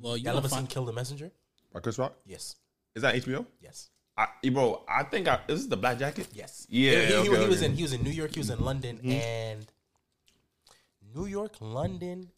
[0.00, 1.30] Well, you ever seen Kill the Messenger?
[1.72, 2.14] By Chris Rock?
[2.26, 2.56] Yes.
[2.94, 3.46] Is that HBO?
[3.60, 3.90] Yes.
[4.16, 6.28] I, eh, bro, I think I, is this the Black Jacket?
[6.32, 6.66] Yes.
[6.70, 6.90] Yeah.
[6.90, 8.32] He, he, okay, he was in he was in New York.
[8.32, 9.12] He was in London, mm-hmm.
[9.12, 9.66] and
[11.16, 12.28] New York, London,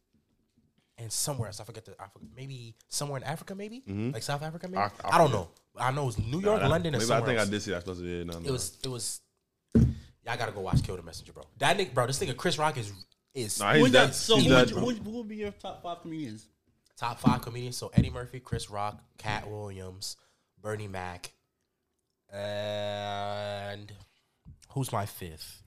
[0.97, 1.61] and somewhere else.
[1.61, 4.11] I forget the I maybe somewhere in Africa, maybe mm-hmm.
[4.13, 4.79] like South Africa, maybe.
[4.79, 5.49] I, I, I don't know.
[5.77, 7.49] I know it's New York, nah, London, and somewhere I think else.
[7.49, 7.81] I did see that.
[7.81, 8.39] Supposed to be, no, no.
[8.39, 9.21] Um, it was it was.
[9.75, 11.45] Y'all gotta go watch Kill the Messenger, bro.
[11.59, 12.93] That nigga, bro, this nigga Chris Rock is
[13.35, 13.61] is.
[13.61, 16.47] Nah, he's dead, so he's dead, who would be your top five comedians?
[16.97, 17.77] Top five comedians.
[17.77, 20.17] So Eddie Murphy, Chris Rock, Katt Williams,
[20.61, 21.33] Bernie Mac,
[22.33, 23.93] and
[24.71, 25.63] who's my fifth?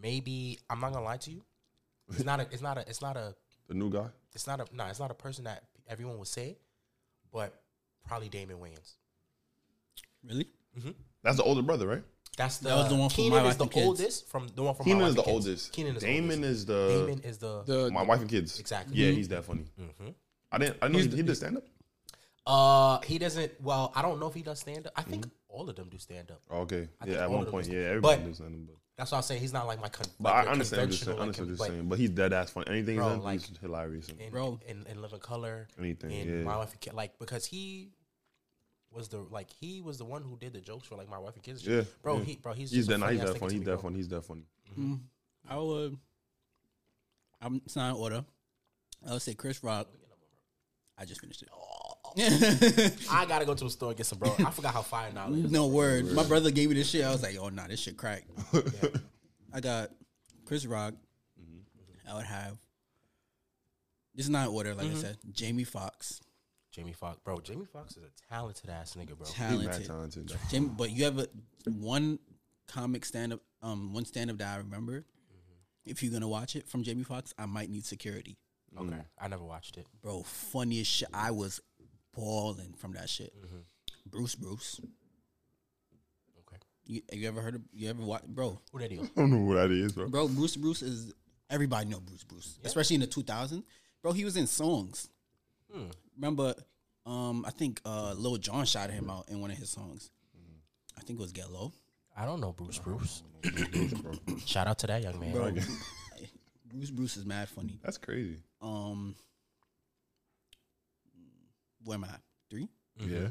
[0.00, 1.44] Maybe I'm not gonna lie to you.
[2.10, 2.46] It's not a.
[2.50, 2.80] It's not a.
[2.88, 3.34] It's not a.
[3.68, 4.06] The new guy.
[4.34, 4.66] It's not a.
[4.74, 6.58] No, it's not a person that everyone would say,
[7.32, 7.54] but
[8.06, 8.94] probably Damon Wayans.
[10.26, 10.48] Really?
[10.78, 10.90] Mm-hmm.
[11.22, 12.02] That's the older brother, right?
[12.36, 13.86] That's the, that was the one Keenen from my is the kids.
[13.86, 15.72] oldest from the one from Keenen is the oldest.
[15.72, 18.58] Keenen is Damon is the Damon is the, the my wife and kids.
[18.58, 18.96] Exactly.
[18.96, 19.64] Yeah, he's that funny.
[19.80, 20.08] Mm-hmm.
[20.50, 20.76] I didn't.
[20.82, 21.12] I didn't.
[21.12, 21.64] He, did stand up.
[22.46, 23.52] Uh, he doesn't.
[23.60, 24.92] Well, I don't know if he does stand up.
[24.96, 25.56] I think mm-hmm.
[25.56, 26.40] all of them do stand up.
[26.50, 26.88] Okay.
[27.00, 28.78] I yeah, at one point, yeah, everybody does stand up.
[28.96, 29.40] That's why I'm saying.
[29.40, 31.18] He's not like my con- but like I understand what you're saying.
[31.18, 31.88] I understand what you're saying.
[31.88, 32.66] But he's dead ass funny.
[32.68, 34.08] Anything bro, done, like, he's hilarious.
[34.08, 36.10] And, bro, in, in Living Color, anything.
[36.10, 36.44] Yeah.
[36.44, 37.90] my wife and kids, like because he
[38.92, 41.34] was the like he was the one who did the jokes for like my wife
[41.34, 41.66] and kids.
[41.66, 42.24] Yeah, bro, yeah.
[42.24, 43.16] he bro he's he's that funny.
[43.16, 43.54] He's that funny.
[43.54, 43.96] He's that funny.
[43.96, 44.44] He's dead funny.
[44.70, 44.92] Mm-hmm.
[44.92, 45.52] Mm-hmm.
[45.52, 45.98] I would.
[47.42, 48.24] I'm it's order.
[49.06, 49.88] I would say Chris Rock.
[50.96, 51.48] I just finished it.
[51.52, 51.83] Oh.
[53.10, 54.34] I gotta go to a store and get some, bro.
[54.38, 55.50] I forgot how fire now is.
[55.50, 56.12] No word.
[56.12, 57.04] My brother gave me this shit.
[57.04, 58.24] I was like, oh nah, this shit crack.
[59.52, 59.90] I got
[60.44, 60.94] Chris Rock.
[61.40, 62.10] Mm-hmm.
[62.10, 62.58] I would have.
[64.14, 64.98] This is not order, like I mm-hmm.
[64.98, 65.18] said.
[65.32, 66.20] Jamie Foxx.
[66.70, 67.38] Jamie Foxx, bro.
[67.40, 69.26] Jamie Foxx is a talented ass nigga, bro.
[69.26, 69.86] Talented.
[69.86, 70.32] talented.
[70.50, 71.28] Jamie, but you have a,
[71.66, 72.18] one
[72.68, 75.00] comic stand up, um, one stand up that I remember.
[75.00, 75.90] Mm-hmm.
[75.90, 78.38] If you're gonna watch it from Jamie Foxx, I might need security,
[78.78, 79.86] Okay, I never watched it.
[80.02, 80.22] bro.
[80.22, 81.08] Funniest shit.
[81.12, 81.60] I was
[82.14, 83.32] balling from that shit.
[83.36, 83.58] Mm-hmm.
[84.06, 84.80] Bruce, Bruce.
[86.40, 87.62] Okay, You, have you ever heard of?
[87.72, 88.60] You ever watch, bro?
[88.72, 89.00] who that is?
[89.00, 90.08] I don't know who that is, bro.
[90.08, 91.12] Bro, Bruce, Bruce is
[91.50, 93.62] everybody know Bruce, Bruce, especially in the 2000s.
[94.02, 95.08] Bro, he was in songs.
[95.72, 95.86] Hmm.
[96.16, 96.54] Remember,
[97.06, 100.10] um, I think uh, Lil Jon shouted him out in one of his songs.
[100.96, 101.72] I think it was Get Low.
[102.16, 103.22] I don't know Bruce Bruce.
[104.46, 105.32] Shout out to that young man.
[105.32, 105.52] Bro,
[106.72, 107.78] Bruce Bruce is mad funny.
[107.82, 108.38] That's crazy.
[108.62, 109.16] Um,
[111.84, 112.16] where am I?
[112.50, 112.68] Three.
[112.98, 113.28] Yeah.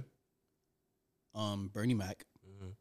[1.36, 2.26] Um, Bernie Mac.
[2.60, 2.76] Bernie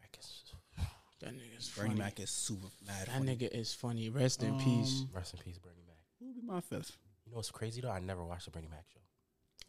[0.00, 0.42] Mac is
[1.20, 2.00] That nigga's Bernie funny.
[2.00, 3.06] Mac is super mad.
[3.06, 3.36] That funny.
[3.36, 4.08] nigga is funny.
[4.10, 5.00] Rest in peace.
[5.02, 5.96] Um, rest in peace, Bernie Mac.
[6.20, 6.96] Who would be my fifth?
[7.24, 7.90] You know what's crazy though?
[7.90, 9.00] I never watched the Bernie Mac show.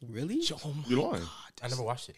[0.09, 0.41] Really?
[0.65, 1.23] Oh my You lying?
[1.61, 2.15] I never watched it.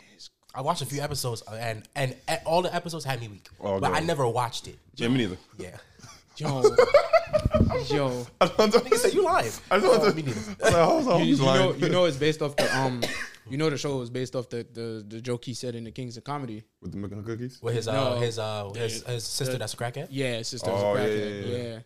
[0.55, 3.79] I watched a few episodes, and and, and all the episodes had me weak, Oh,
[3.79, 3.95] but no.
[3.95, 4.79] I never watched it.
[4.95, 5.37] Yeah, me neither.
[5.59, 5.77] Yeah,
[6.37, 6.61] Yo,
[7.89, 8.25] yo.
[8.41, 9.51] I just want to- nigga said you lying.
[9.71, 10.23] I just want Oh, to- me.
[10.23, 11.79] I was like, hold on, You, he's you know, lying.
[11.79, 13.01] you know, it's based off the um.
[13.47, 15.91] You know, the show was based off the the, the joke he said in the
[15.91, 16.63] Kings of Comedy.
[16.81, 17.61] With the making cookies?
[17.61, 18.19] With his uh No.
[18.19, 20.07] his uh his, his sister that's a crackhead.
[20.09, 21.41] Yeah, his sister was Oh, a yeah, crackhead.
[21.47, 21.79] yeah, Yeah, yeah.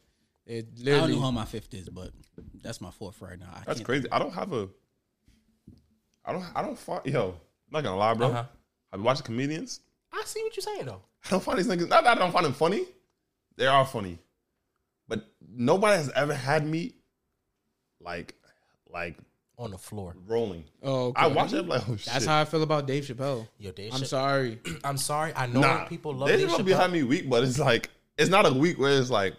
[0.46, 1.16] It I don't literally.
[1.16, 2.12] know how my fifth is, but
[2.64, 3.50] that's my fourth right now.
[3.54, 4.08] I That's can't- crazy.
[4.10, 4.70] I don't have a.
[6.24, 6.46] I don't.
[6.56, 7.06] I don't find.
[7.06, 7.34] Yo, I'm
[7.74, 8.28] not gonna lie, bro.
[8.30, 8.44] Uh-huh.
[8.94, 9.82] I've been watching comedians.
[10.14, 11.02] I see what you're saying though.
[11.26, 11.90] I don't find these niggas.
[11.90, 12.86] Not that I don't find them funny.
[13.58, 14.20] They are funny, but
[15.52, 16.94] nobody has ever had me
[18.02, 18.36] like,
[18.90, 19.18] like
[19.58, 20.64] On the floor, rolling.
[20.84, 21.22] Oh, okay.
[21.24, 22.12] I watch it like, oh shit.
[22.14, 23.48] That's how I feel about Dave Chappelle.
[23.58, 23.94] yo, Dave.
[23.94, 24.60] I'm Chapp- sorry.
[24.84, 25.34] I'm sorry.
[25.36, 26.66] I know Nah, people love they Dave just Chappelle.
[26.66, 29.36] behind me weak, but it's like it's not a week where it's like,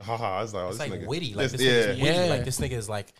[0.00, 0.42] haha.
[0.42, 1.06] It's like, oh, It's this like nigga.
[1.06, 1.34] witty.
[1.34, 1.62] Like This- this
[1.98, 2.04] yeah.
[2.04, 2.18] witty.
[2.18, 2.24] Yeah.
[2.30, 3.12] Like this nigga is like.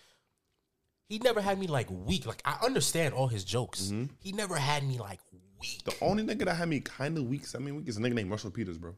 [1.09, 2.25] He never had me like weak.
[2.27, 3.87] Like I understand all his jokes.
[3.87, 4.05] Mm-hmm.
[4.21, 5.19] He never had me like
[5.61, 5.83] weak.
[5.85, 8.31] The only nigga that had me kind of weak, semi weak, is a nigga named
[8.31, 8.95] Russell Peters, bro.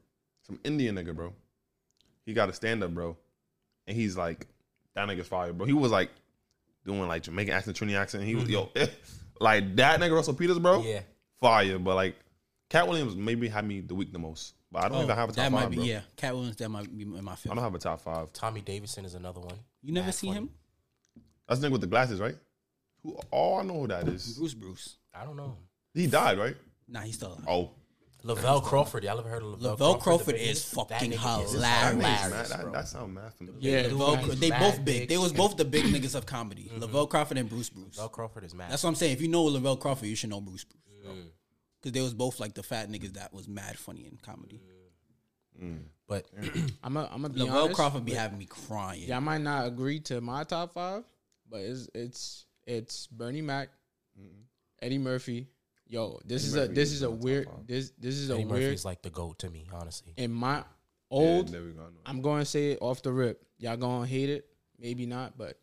[0.46, 1.32] Some Indian nigga, bro.
[2.26, 3.16] He got a stand up, bro.
[3.86, 4.46] And he's like,
[4.94, 5.66] that nigga's fire, bro.
[5.66, 6.10] He was like
[6.84, 8.24] doing like Jamaican accent, Trini accent.
[8.24, 8.70] He was, yo,
[9.40, 10.78] like that nigga Russell Peters, bro.
[10.80, 10.88] Mm-hmm.
[10.88, 11.00] Yeah.
[11.40, 11.78] Fire.
[11.78, 12.16] But like,
[12.70, 14.54] Katt Williams maybe had me the week the most.
[14.70, 15.84] But I don't Oh, even have a top that five, might be bro.
[15.84, 16.00] yeah.
[16.16, 17.50] Katt Williams, that might be in my fifth.
[17.52, 18.32] I don't have a top five.
[18.32, 19.56] Tommy Davidson is another one.
[19.82, 20.46] you never Mad seen funny.
[20.46, 20.50] him?
[21.48, 22.36] That's the nigga with the glasses, right?
[23.02, 23.18] Who?
[23.32, 24.38] Oh, I know who that is.
[24.38, 24.96] Bruce Bruce.
[25.14, 25.56] I don't know.
[25.92, 26.56] He died, right?
[26.88, 27.44] Nah, he's still alive.
[27.48, 27.70] Oh,
[28.24, 29.04] Lavell Crawford.
[29.04, 30.02] Y'all ever heard of Lavell, Lavell Crawford?
[30.02, 30.88] Crawford is nigga?
[30.88, 32.02] That fucking nigga is hilarious.
[32.02, 32.72] man, hilarious, that, bro.
[32.72, 33.58] that sound mad familiar.
[33.60, 34.84] Yeah, Lavell, He's they both big.
[34.84, 35.08] big.
[35.08, 36.70] They was both the big niggas of comedy.
[36.72, 36.82] Mm-hmm.
[36.84, 37.98] Lavell Crawford and Bruce Bruce.
[37.98, 38.70] Lavell Crawford is mad.
[38.70, 39.12] That's what I'm saying.
[39.12, 40.82] If you know Lavell Crawford, you should know Bruce Bruce.
[41.06, 41.26] Mm.
[41.80, 44.60] Because they was both like the fat niggas that was mad funny in comedy.
[46.06, 46.26] but
[46.84, 47.74] I'm a, I'm gonna be Lavell honest.
[47.74, 49.02] Crawford be having me crying.
[49.06, 51.02] Yeah, I might not agree to my top five,
[51.50, 53.70] but it's it's it's Bernie Mac,
[54.80, 55.48] Eddie Murphy.
[55.92, 57.66] Yo, this is a Murphy this is is a in top weird five.
[57.66, 60.14] this this is a Eddie weird Murphy's like the goat to me, honestly.
[60.16, 60.64] in my
[61.10, 61.48] old.
[61.48, 61.80] there we go.
[61.82, 61.90] I know.
[62.06, 63.44] I'm going to say it off the rip.
[63.58, 64.46] Y'all gonna hate it,
[64.78, 65.58] maybe not, but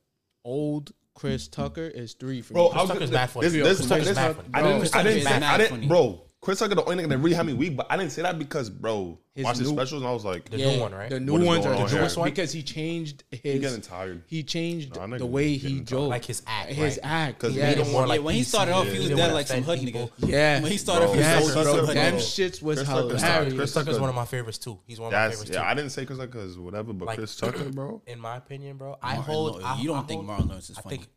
[0.46, 2.70] old Chris Tucker is three for Bro, me.
[2.76, 3.48] I was Tucker's gonna- mad funny.
[3.50, 4.50] This, Chris this, Tucker's this, mad funny.
[4.54, 5.88] I didn't, Chris I didn't, say, is mad I didn't, funny.
[5.88, 6.22] bro.
[6.42, 8.40] Chris Tucker, the only nigga that really had me weak, but I didn't say that
[8.40, 10.94] because, bro, His watch his new- specials and I was like, The he new one,
[10.94, 11.10] right?
[11.10, 12.00] The new What is ones going are on the here?
[12.00, 13.60] newest one because he changed his.
[13.60, 14.24] getting tired.
[14.26, 15.88] He changed Nah, nigga the way he getting tired.
[15.88, 17.00] joked, Like his act, his right?
[17.04, 17.40] act.
[17.40, 19.08] 'Cause yeah, he don't more Yeah, like when he PC, started off, he he was
[19.10, 20.12] didn't dead wanna like some hood offend nigga.
[20.18, 20.30] people.
[20.30, 20.62] yeah.
[20.62, 21.76] When he started off, he Yes, was so bro.
[21.76, 22.18] some hood Them nigga.
[22.20, 23.22] shits was Chris Tucker- hilarious.
[23.22, 24.80] Chris Chris Tucker's Tucker- one of my favorites too.
[24.88, 25.62] He's one of my That's favorites yeah.
[25.62, 25.68] too.
[25.68, 28.02] I didn't say Chris Tucker because whatever, but Like- Chris Tucker, bro.
[28.08, 29.52] In my opinion, bro, I Martin hold.
[29.52, 29.66] Lawrence.
[29.68, 30.96] I, You don't I think hold- Martin Lawrence is I funny?
[31.00, 31.10] think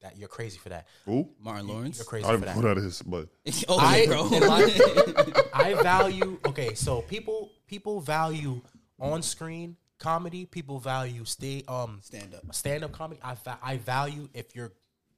[0.00, 0.86] that you're crazy for that.
[1.04, 1.28] Who?
[1.40, 1.98] Martin Lawrence.
[1.98, 2.62] You're crazy I don't for know that.
[2.62, 3.28] who that is, but
[3.68, 4.26] oh, I, bro.
[4.32, 6.74] in my- I value okay.
[6.74, 8.60] So people people value
[8.98, 10.46] on screen comedy.
[10.46, 12.54] People value stay um Stand up.
[12.54, 13.20] stand up comedy.
[13.22, 14.72] I va- I value if you're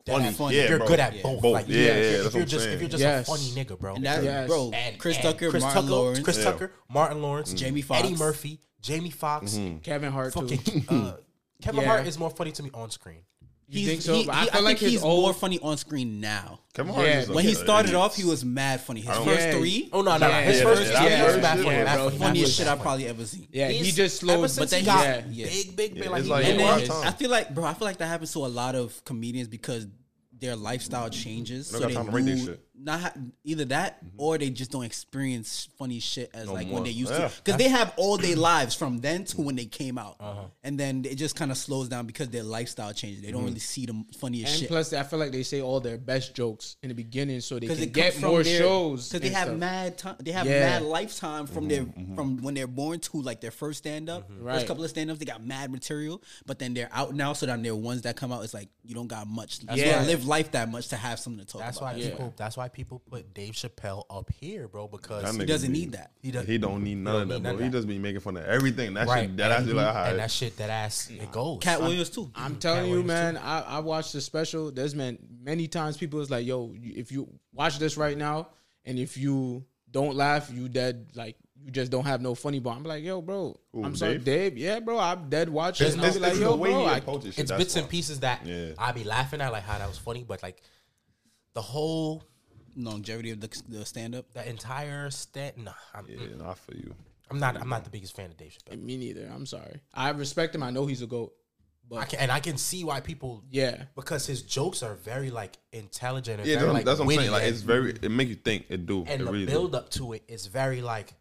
[0.04, 0.26] that Funny.
[0.26, 0.56] at- Funny.
[0.56, 0.86] Yeah, you're bro.
[0.88, 1.22] good at Yeah.
[1.22, 1.42] both.
[1.42, 1.52] Both.
[1.52, 2.74] Like Yeah, if yeah, you're- that's if what you're I'm just saying.
[2.74, 3.28] if you're just Yes.
[3.28, 3.94] a funny nigga, bro.
[3.94, 4.48] And that, Yes.
[4.48, 6.44] bro, And- Chris and Tucker, Chris Martin Tucker, Lawrence, Chris Yeah.
[6.44, 10.48] Tucker, Martin Lawrence, Jamie Eddie Murphy, Jamie Foxx, Kevin Hart too.
[10.48, 11.16] fucking uh,
[11.62, 11.86] Kevin Yeah.
[11.86, 13.20] Hart is more funny to me on screen.
[13.72, 14.14] You He's- think so?
[14.14, 16.60] he- But he- I feel like think he's old more funny on screen now.
[16.74, 17.06] Kevin Hart.
[17.06, 19.00] Yeah, When he started off, he was mad funny.
[19.00, 19.52] His first yeah.
[19.52, 21.96] three, Oh no, no, Yeah, his first yeah, yeah, yeah, was mad funny, yeah, mad
[21.96, 22.10] bro.
[22.10, 23.48] funniest shit I've probably ever seen.
[23.50, 24.50] Yeah, he He's- just ever slowed.
[24.50, 25.24] since but then he he- got yeah.
[25.30, 25.46] yeah.
[25.46, 26.90] big, big, big, Yeah, like, like- And Yeah, then.
[26.90, 29.86] I feel like, bro, I feel like that happens to a lot of comedians because
[30.38, 31.70] their lifestyle changes.
[31.70, 32.06] They So got they time
[32.74, 33.00] to rate their lose, shit.
[33.00, 33.12] not ha-
[33.44, 36.76] either that or they just don't experience funny shit as No like more.
[36.76, 37.28] when they used Yeah.
[37.28, 40.44] to because they have all their lives from then to when they came out Uh-huh.
[40.64, 43.58] and then it just kind of slows down because their lifestyle changes they don't really
[43.58, 46.76] see the funniest And shit plus, I feel like they say all their best jokes
[46.82, 49.08] in the beginning, so they can it get more their, shows.
[49.08, 49.58] because they have stuff.
[49.58, 50.60] mad time they have Yeah.
[50.60, 54.44] mad lifetime from their from when they're born to like their first stand up Mm-hmm.
[54.44, 54.54] Right.
[54.54, 57.46] first couple of stand ups they got mad material but then they're out now so
[57.46, 59.96] then they're ones that come out it's like you don't got much you Yeah.
[59.98, 62.10] don't live life that much to have something to talk That's about why Yeah.
[62.10, 62.34] people.
[62.36, 64.88] That's why people put Dave Chappelle up here, bro.
[64.88, 66.46] Because he doesn't be- need that he does.
[66.46, 67.56] He don't need none don't of that, bro.
[67.58, 67.72] He that.
[67.72, 68.94] just be making fun of everything.
[68.94, 71.58] That right, shit, that and, actually like, and that shit that ass it goes.
[71.60, 73.36] Katt Williams too I'm telling you, Williams man.
[73.36, 74.70] I, I watched the special.
[74.70, 78.48] There's man many times people is like, "Yo, if you watch this right now,
[78.84, 81.08] and if you don't laugh, you dead.
[81.14, 84.14] Like you just don't have no funny bone." I'm like, "Yo, bro, Who, I'm sorry,
[84.14, 84.24] Dave?
[84.24, 84.58] Dave.
[84.58, 85.86] Yeah, bro, I'm dead watching.
[85.86, 87.42] It's, and I'll it's, be like, it's "Yo, way bro, he I, approaches shit.
[87.42, 88.72] it's that's bits and pieces that Yeah.
[88.78, 90.62] I be laughing at, like how that was funny, but like
[91.54, 92.24] the whole
[92.76, 95.52] longevity of the, the stand up that entire stand.
[95.58, 96.94] Nah, I'm, Yeah, no, I feel you.
[97.30, 97.56] I'm not.
[97.60, 98.82] I'm not the biggest fan of Dave Chappelle.
[98.82, 99.30] me neither.
[99.34, 99.80] I'm sorry.
[99.94, 100.62] I respect him.
[100.62, 101.32] I know he's a goat,
[101.90, 103.42] I but can, and I can see why people.
[103.50, 107.08] yeah, Because his jokes are very like intelligent and Yeah, very that's, like that's what
[107.12, 107.30] I'm saying.
[107.30, 108.66] Like it's very, it make you think.
[108.68, 109.04] It do.
[109.06, 109.52] and it the really do.
[109.52, 111.14] build up to it is very like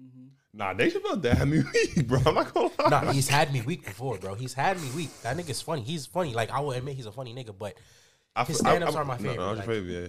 [0.00, 0.28] mm-hmm.
[0.52, 2.20] Nah, they should build that me weak, bro.
[2.26, 2.88] I'm not gonna lie.
[2.88, 6.06] nah he's had me weak before bro he's had me weak that nigga's funny he's
[6.06, 7.74] funny like I will admit he's a funny nigga but
[8.34, 10.08] I his feel- stand-ups I- are my no, favorite, No, that's like- favorite, yeah.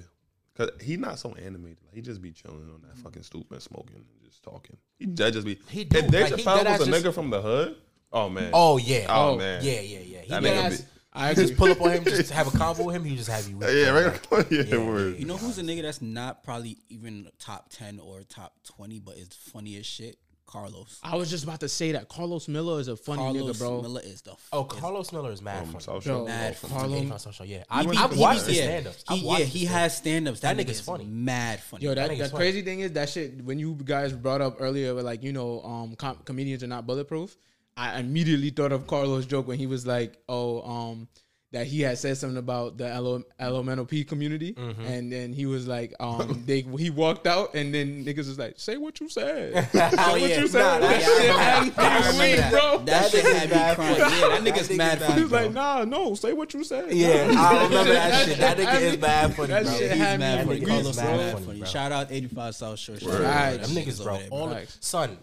[0.57, 1.77] Cause he not so animated.
[1.85, 4.75] Like, he just be chilling on that fucking stoop and smoking and just talking.
[4.99, 5.57] He that just be.
[5.69, 5.99] He do.
[5.99, 7.75] If Dave Like, Chappelle deadass was a just- nigga from the hood,
[8.11, 8.51] oh man.
[8.53, 9.63] oh yeah Oh, oh man.
[9.63, 12.31] yeah yeah yeah he That nigga ass- be- I just pull up on him just
[12.31, 14.13] have a convo with him he just have you weak yeah, bro.
[14.37, 14.45] right.
[14.51, 15.19] yeah, Yeah, word.
[15.19, 19.17] You know who's a nigga that's not probably even top ten or top twenty, but
[19.17, 20.17] is funny as shit?
[20.51, 20.99] Carlos.
[21.03, 23.81] I was just about to say that Carlos Miller is a funny Carlos nigga, bro.
[23.81, 24.35] Miller is the.
[24.51, 27.01] oh is- Carlos Miller is mad funny South Bro, mad from- funny.
[27.05, 28.63] Dave social, yeah I've, I've watched his yeah.
[28.63, 30.39] stand-ups He, yeah, he has stand-ups.
[30.41, 31.05] That, That nigga nigga's is funny.
[31.05, 31.83] Mad funny.
[31.85, 32.39] Yo, that, nigga's that funny.
[32.43, 33.43] crazy thing is that shit.
[33.43, 37.37] When you guys brought up earlier, like you know, um, com- comedians are not bulletproof.
[37.77, 41.07] I immediately thought of Carlos' joke when he was like, "Oh, um,
[41.53, 44.81] that he had said something about the L- LMNOP community, Mm-hmm.
[44.83, 48.53] and then he was like, um, they he walked out, and then niggas was like,
[48.57, 50.39] say what you said, say Oh, what yeah.
[50.39, 50.59] you said.
[50.61, 51.77] Nah, that yeah, shit had remember that.
[51.77, 52.51] I me remember that.
[52.51, 52.77] bro.
[52.85, 53.97] That shit had me crying.
[53.99, 55.15] Yeah, that nigga's That mad nigga's funny.
[55.17, 55.41] He was bro.
[55.43, 56.91] like, nah, no, say what you said.
[56.93, 59.91] yeah I remember that shit that nigga had is me- mad funny that bro shit
[59.91, 60.59] He's had mad funny.
[60.59, 61.03] weak, Carlos bro.
[61.05, 61.45] mad Mad funny.
[61.59, 61.65] funny.
[61.65, 62.97] Shout out 85 South Show.
[62.97, 63.61] Shout out Right.
[63.61, 64.77] them niggas over bro all the, Facts.
[64.79, 65.17] son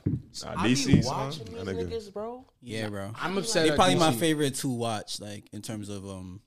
[0.46, 1.14] I be DC, son.
[1.26, 3.12] watching That these niggas bro Yeah, bro.
[3.20, 3.64] I'm upset.
[3.64, 4.18] They at probably my DC.
[4.20, 6.40] favorite to watch, like in terms of um.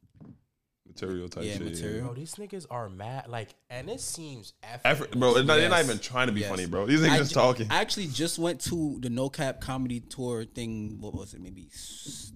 [0.87, 1.61] Material type Yeah, shit.
[1.63, 2.05] material.
[2.07, 3.29] Bro, these niggas are mad.
[3.29, 5.19] Like, and it seems Effort, effortless.
[5.19, 5.35] bro.
[5.37, 6.49] It's not, They're not even trying to be Yes.
[6.49, 6.85] funny, bro.
[6.85, 7.67] These niggas I just talking.
[7.71, 10.97] I actually just went to the No Cap comedy tour thing.
[10.99, 11.39] What was it?
[11.39, 11.69] Maybe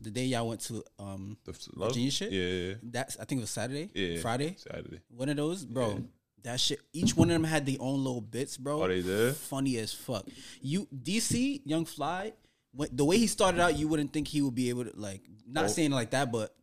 [0.02, 1.90] the day y'all went to um The f- love?
[1.90, 2.32] Virginia shit.
[2.32, 3.90] Yeah, yeah, That's I think it was Saturday.
[3.94, 4.22] yeah.
[4.22, 4.56] Friday.
[4.58, 5.02] Saturday.
[5.10, 6.06] One of those, bro.
[6.44, 6.80] That shit.
[6.94, 8.84] Each one of them had their own little bits, bro.
[8.84, 9.36] Oh, they did?
[9.36, 10.30] Funny as fuck.
[10.62, 12.32] You DC Young Fly.
[12.72, 15.24] When, the way he started out, you wouldn't think he would be able to like.
[15.46, 15.68] Not Oh.
[15.68, 16.56] saying it like that, but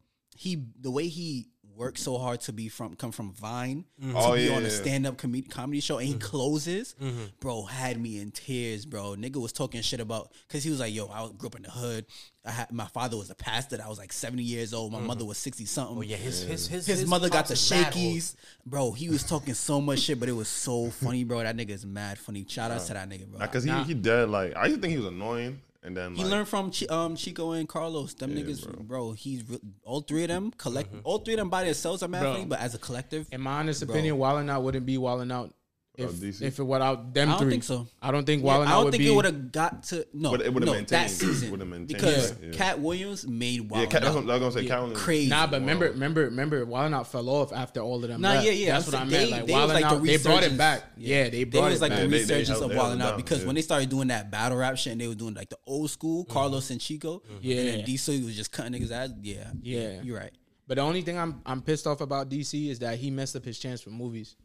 [0.43, 4.13] he the way he worked so hard to be from come from Vine mm-hmm.
[4.13, 6.23] to Oh, be yeah, on a stand up com- comedy show and he mm-hmm.
[6.23, 7.25] closes, mm-hmm.
[7.41, 9.15] bro, had me in tears, bro.
[9.15, 11.71] Nigga was talking shit about because he was like, "Yo, I grew up in the
[11.71, 12.07] hood.
[12.45, 13.79] I had my father was a pastor.
[13.85, 14.93] I was like seventy years old.
[14.93, 15.97] My mother was sixty something.
[15.97, 18.35] Oh yeah, his his his, His, mother got the is shakies,
[18.67, 18.91] bro.
[18.91, 21.39] He was talking so much shit, but it was so funny, bro.
[21.43, 22.45] That nigga is mad funny.
[22.49, 23.39] Shout out to that nigga, bro.
[23.39, 23.85] Because he, Nah.
[23.85, 24.29] he dead.
[24.29, 25.61] Like, I used to think he was annoying.
[25.85, 28.15] And then, He like, learned from Chi- um, Chico and Carlos.
[28.15, 28.83] Them Yeah, niggas, bro.
[28.85, 29.13] bro.
[29.13, 30.91] He's re- all three of them collect.
[30.93, 31.01] Mm-hmm.
[31.05, 32.33] All three of them by themselves are mad Bro.
[32.35, 33.93] funny, but as a collective, In my honest Bro.
[33.95, 35.53] opinion, Wildin' Out wouldn't be Wildin' Out
[35.97, 36.41] if DC?
[36.43, 37.51] if it without them I don't three.
[37.51, 37.87] think so.
[38.01, 39.09] I don't think Yeah, Wildin' I don't think be.
[39.09, 40.31] it would have got to no.
[40.31, 40.89] Would- it would've no, maintained.
[40.89, 42.53] that season maintained, because yeah, yeah.
[42.53, 44.61] Katt Williams made yeah, Cat, that's what I was gonna say.
[44.63, 45.29] Yeah, Cat crazy.
[45.29, 45.93] Nah, but remember, bro.
[45.95, 48.21] remember, remember, Wildin' Out fell off after all of them.
[48.23, 48.47] Nah, left.
[48.47, 48.73] yeah, yeah.
[48.79, 49.31] That's I'm what I saying meant.
[49.31, 50.83] they- Like they was Wildin' like the Out, they brought it back.
[50.97, 51.99] Yeah, they They brought was it like back.
[52.01, 54.31] the They- they resurgence held- of they Wild Out because when they started doing that
[54.31, 56.33] battle rap shit and they were doing like the old school Mm-hmm.
[56.33, 57.57] Carlos and Chico, Yeah.
[57.61, 59.11] and DC was just cutting niggas ass.
[59.23, 60.01] Yeah, Yeah.
[60.03, 60.33] you're right.
[60.67, 63.45] But the only thing I'm I'm pissed off about DC is that he messed up
[63.45, 64.37] his chance for movies.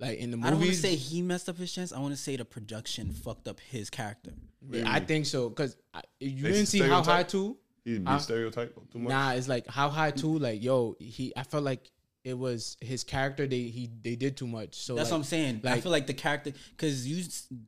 [0.00, 0.46] Like in the movie.
[0.46, 1.92] I don't want to say he messed up his chance.
[1.92, 4.30] I want to say the production fucked up his character.
[4.70, 5.76] yeah, I think so because
[6.20, 7.56] you They didn't see how high too.
[7.84, 8.18] He be Huh?
[8.18, 9.10] stereotyped too much.
[9.10, 10.38] Nah, it's like how high too.
[10.38, 11.90] Like yo, he I felt like
[12.28, 13.46] it was his character.
[13.46, 14.74] They he they did too much.
[14.74, 15.62] So That's like, what I'm saying.
[15.64, 17.24] I feel like the character because you.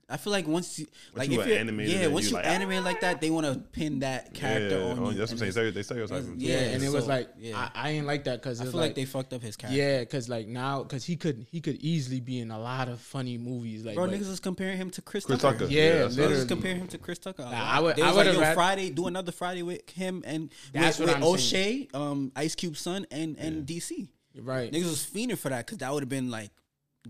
[0.08, 2.46] I feel like once you like you if you're animated yeah, once you you like,
[2.46, 5.16] animate like that, they want to pin that character yeah, on oh, you.
[5.16, 5.48] That's what I'm saying.
[5.48, 6.34] it's- Stereo- They stereotype him.
[6.38, 7.70] Yeah, Yeah, and it was like yeah.
[7.74, 9.78] I, I ain't like that because I feel like, like they fucked up his character.
[9.80, 13.00] yeah, because like now because he could he could easily be in a lot of
[13.00, 13.84] funny movies.
[13.84, 15.60] Like Bro, but- niggas was comparing him to Chris, Chris Tucker.
[15.60, 15.72] Tucker.
[15.72, 16.30] Yeah, that's what literally.
[16.32, 17.42] was was- comparing him to Chris Tucker.
[17.42, 17.52] a Nah.
[17.52, 20.98] I would- They I was like, would've Friday, do another Friday with him and That's
[20.98, 24.08] with, what I'm O'Shea, um, Ice Cube's son, and and DC.
[24.38, 24.70] Right.
[24.72, 26.50] Niggas was fiending for that because that would have been like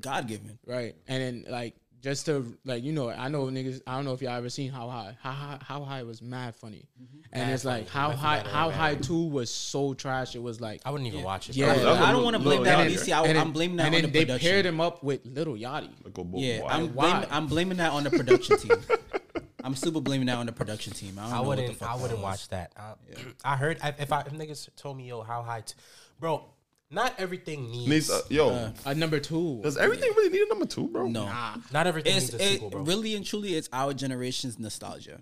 [0.01, 0.59] God given.
[0.67, 0.95] Right.
[1.09, 4.23] And then like just to like you know I know niggas I don't know if
[4.23, 7.19] y'all ever seen how high how high how high was mad funny, mm-hmm.
[7.33, 8.13] and Mad it's like funny.
[8.13, 8.77] how high how bad.
[8.79, 10.35] high two was so trash.
[10.35, 11.57] It was like I wouldn't even watch it.
[11.57, 11.75] Yeah.
[11.75, 11.85] bro.
[11.85, 12.95] That's a I don't want to blame that on Yachty.
[12.95, 13.13] DC.
[13.13, 14.51] I, then, I'm blaming that and on then the they production.
[14.51, 15.91] paired him up with Lil Yachty.
[16.05, 16.63] Like a bull- Yeah.
[16.67, 18.73] I'm blaming, I'm blaming that on the production team.
[19.63, 21.19] I'm super blaming that on the production team.
[21.19, 21.79] I, don't I know what the wouldn't.
[21.81, 22.23] fuck I wouldn't was.
[22.23, 22.73] watch that.
[22.79, 22.95] I,
[23.45, 25.75] I heard I, if I if niggas told me yo how high, t-
[26.19, 26.47] bro.
[26.91, 27.89] Not everything needs.
[27.89, 28.73] Needs uh, yo.
[28.85, 29.61] A number two.
[29.63, 31.07] does everything really need a number two, bro?
[31.07, 31.25] No,
[31.73, 32.81] not everything it's needs a it, sequel, bro.
[32.83, 35.21] really and truly it's our generation's nostalgia.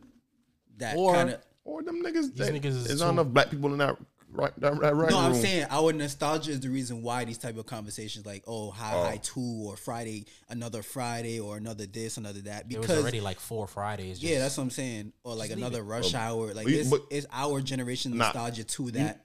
[0.78, 2.34] That Or- kind of Or them niggas.
[2.34, 3.98] These that- niggas is There's too- not enough black people in that
[4.30, 5.40] right that, that right no, I'm room.
[5.42, 9.02] saying our nostalgia is the reason why these type of conversations like oh high Oh.
[9.04, 13.22] high two or Friday another Friday or another this another that There was because already
[13.22, 14.22] like four Fridays.
[14.22, 15.84] yeah that's what I'm saying or like leave another it.
[15.84, 18.24] rush hour like but you- it's, but- it's our generation Nah.
[18.24, 19.24] nostalgia to that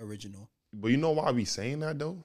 [0.00, 0.50] original.
[0.80, 2.16] But you know why I be saying that though?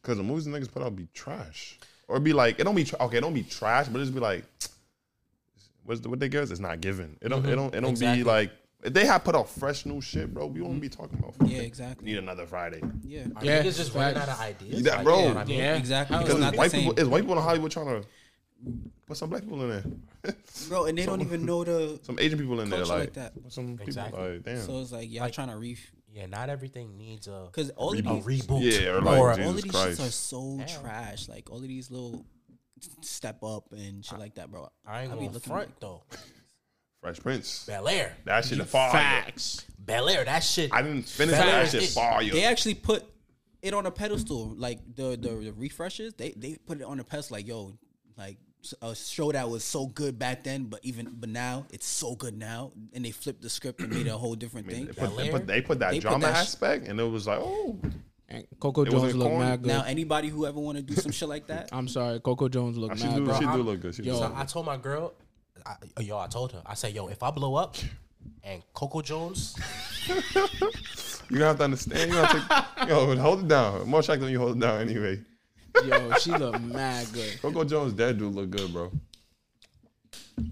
[0.00, 2.84] Because the movies the niggas put out be trash, or be like it don't be
[2.84, 3.18] tra- okay.
[3.18, 4.44] It don't be trash, but it's be like
[5.84, 6.50] what's the, what they give us?
[6.50, 7.16] It's not given.
[7.20, 7.40] It don't.
[7.40, 7.56] It mm-hmm.
[7.56, 7.74] don't.
[7.74, 8.24] It don't Exactly.
[8.24, 8.50] be like
[8.82, 10.46] if they have put out fresh new shit, bro.
[10.46, 11.34] We won't be talking about.
[11.48, 12.04] Yeah, exactly.
[12.04, 12.82] Need another Friday.
[13.04, 14.28] Yeah, Are Yeah, niggas just running facts.
[14.28, 15.28] out of ideas, Yeah, Like, bro.
[15.28, 15.58] you know I mean?
[15.58, 15.76] Yeah.
[15.76, 16.14] exactly.
[16.16, 16.80] How It's Because not it's the white same.
[16.80, 17.00] people.
[17.00, 18.08] It's white people in Hollywood trying to
[19.06, 20.34] put some black people in there,
[20.68, 22.00] bro, and they don't even know the.
[22.02, 23.32] some Asian people in there, like, like that.
[23.48, 24.32] some people Exactly.
[24.32, 24.58] like damn.
[24.58, 27.98] So it's like y'all trying to reef Yeah, not everything needs a because all of
[27.98, 28.60] a these, reboot.
[28.82, 29.98] Yeah, or or, like, all of these Christ.
[30.00, 30.82] shits are so Hell.
[30.82, 31.28] trash.
[31.28, 32.24] Like all of these little
[33.00, 34.68] step up and shit like that, bro.
[34.86, 36.02] I ain't I gonna looking front like- though.
[37.00, 37.64] Fresh Prince.
[37.66, 38.92] Bel Air, That shit fire.
[38.92, 39.64] Facts.
[39.78, 40.72] Bel Air, that shit.
[40.72, 41.54] I didn't finish Bel that.
[41.54, 42.30] Air That shit is- fire.
[42.30, 43.04] They actually put
[43.60, 46.14] it on a pedestal, like the the, the refreshes.
[46.14, 47.76] They they put it on a pedestal, like yo,
[48.18, 48.36] like
[48.80, 52.36] a show that was so good back then, but even but now it's so good
[52.38, 54.86] now, and they flipped the script and made it a whole different thing.
[54.86, 57.04] They put, they, put, they put that They put drama that sh- aspect, and it
[57.04, 57.76] was like, oh,
[58.28, 59.44] And Coco It Jones wasn't look corny.
[59.44, 59.68] mad good.
[59.68, 62.76] Now anybody who ever want to do some shit like that, I'm sorry, Coco Jones
[62.78, 63.34] look she mad do, bro.
[63.34, 63.94] she do I'm- look good.
[63.94, 64.14] She Yo.
[64.16, 64.32] So.
[64.34, 65.12] I told my girl,
[65.66, 67.76] I, yo, I told her, I said, yo, if I blow up
[68.44, 69.56] and Coco Jones,
[71.30, 72.10] You gonna have to understand.
[72.10, 72.40] You gotta
[72.78, 73.88] take, yo, hold it down.
[73.88, 75.20] More shocked when you hold it down anyway.
[75.86, 77.40] Yo, she look mad good.
[77.42, 78.90] Coco Jones, that dude look good, bro.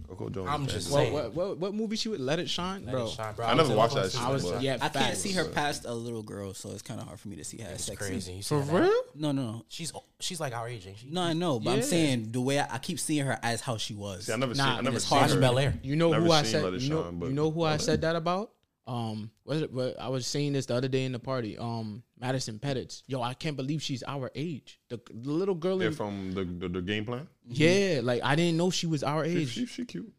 [0.08, 0.48] Coco Jones.
[0.50, 0.92] I'm just dude.
[0.94, 1.12] What, saying.
[1.14, 3.06] what what what movie she would Let It Shine, let bro?
[3.06, 3.46] it shine, bro.
[3.46, 4.74] I never watched that shit, I was but- yeah.
[4.74, 5.18] I can't facts.
[5.20, 7.58] see her past a little girl, so it's kind of hard for me to see
[7.58, 8.10] her as It's sexy.
[8.10, 8.32] crazy.
[8.34, 8.90] You for real.
[9.14, 9.64] No, no, no.
[9.68, 11.08] She's she's like our age, ain't she?
[11.10, 13.76] No, I know, but I'm saying the way I, I keep seeing her as how
[13.78, 14.26] she was.
[14.26, 14.78] See, I never Nah, seen.
[14.78, 15.30] I never seen hard.
[15.30, 15.40] her.
[15.40, 15.74] Bel Air.
[15.82, 16.80] You know Never who I said.
[16.80, 18.50] You know, you know who I said that about.
[18.90, 19.72] Um, what is it?
[19.72, 21.56] What I was saying this the other day in the party.
[21.56, 23.02] Um, Madison Pettis.
[23.06, 24.80] Yo, I can't believe she's our age.
[24.88, 25.78] The, the little girl.
[25.78, 27.28] They're In, from the, the the game plan.
[27.46, 29.50] yeah, like I didn't know she was our age.
[29.50, 30.12] she, she cute.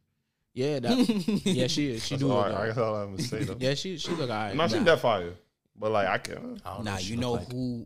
[0.54, 0.98] Yeah, that,
[1.46, 2.06] yeah, she is.
[2.06, 2.54] She That's do all look.
[2.54, 2.64] right.
[2.64, 3.58] I guess all I'm gonna say though.
[3.60, 4.56] Yeah, she she look alright.
[4.56, 4.84] No, she Nah.
[4.86, 5.34] that fire.
[5.78, 6.62] But like I can't.
[6.66, 7.52] I don't Nah, what she you know like.
[7.52, 7.86] who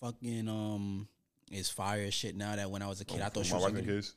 [0.00, 1.08] fucking um
[1.50, 3.72] is fire shit now that when I was a kid I thought she was wife
[3.74, 4.14] like and a kids.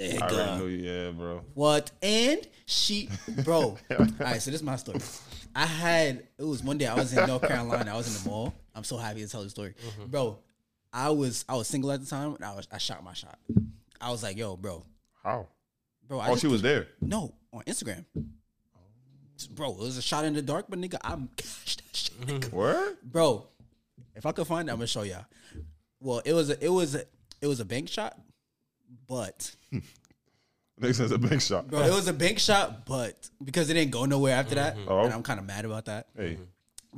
[0.00, 0.24] Yeah.
[0.24, 0.32] I nigga.
[0.32, 0.90] already knew you.
[0.90, 1.42] Yeah, bro.
[1.54, 1.90] What?
[2.02, 3.10] And she,
[3.44, 3.60] bro.
[3.90, 4.98] all right, so this is my story.
[5.54, 7.92] I had it was one day I was in North Carolina.
[7.92, 8.54] I was in the mall.
[8.74, 10.06] I'm so happy to tell the story, mm-hmm.
[10.10, 10.38] bro.
[10.92, 13.38] I was I was single at the time, and I was I shot my shot.
[14.00, 14.84] I was like, yo, bro,
[15.22, 15.48] How?
[16.08, 16.20] bro.
[16.20, 16.86] I Oh, just she was there.
[17.00, 18.04] no on Instagram.
[19.50, 22.52] Bro, it was a shot in the dark, but nigga, I'm cashed that shit, nigga.
[22.52, 22.94] Where?
[23.02, 23.46] bro.
[24.14, 25.24] If I could find it, I'm gonna show y'all.
[26.00, 27.04] Well, it was a, it was a,
[27.40, 28.18] it was a bank shot,
[29.06, 29.54] but
[30.80, 31.68] Nigga says a big shot.
[31.68, 34.88] bro, it was a bank shot, but because it didn't go nowhere after that, mm-hmm.
[34.90, 35.04] Oh.
[35.04, 36.08] and I'm kind of mad about that.
[36.16, 36.42] Hey, mm-hmm.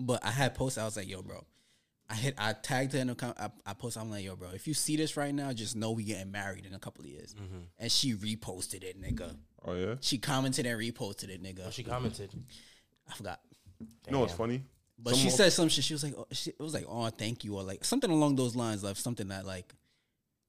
[0.06, 1.44] But I had posted, I was like, yo, bro.
[2.08, 4.50] I hit, I tagged her in the com- I, I posted, I'm like, yo, bro,
[4.54, 7.11] if you see this right now, just know we getting married in a couple of
[7.11, 7.35] years.
[7.35, 7.58] Mm-hmm.
[7.78, 9.35] And she reposted it, nigga.
[9.64, 9.94] oh yeah.
[10.00, 11.66] She commented and reposted it, nigga.
[11.66, 12.30] Oh, she commented.
[13.11, 13.40] I forgot.
[13.80, 14.62] You know what's funny?
[14.98, 15.85] But she said some shit.
[15.85, 18.37] She was like, oh, she, it was like, oh, thank you, or like something along
[18.37, 19.74] those lines, like something that like,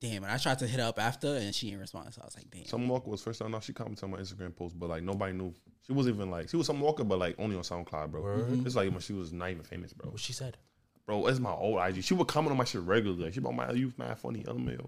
[0.04, 0.24] damn.
[0.24, 2.14] And I tried to hit her up after, and she didn't respond.
[2.14, 2.66] So I was like, damn.
[2.66, 3.64] Summer Walker was first time out.
[3.64, 5.54] She commented on my Instagram post, but like nobody knew.
[5.88, 8.46] She wasn't even like she was Summer Walker, but like only on SoundCloud, bro.
[8.66, 10.12] It's like when she was not even famous, bro.
[10.12, 10.58] What she said?
[11.06, 12.04] Bro, it's my old IG.
[12.04, 13.26] She would comment on my shit regularly.
[13.26, 14.88] Like, she about my youth, mad funny, LMAO.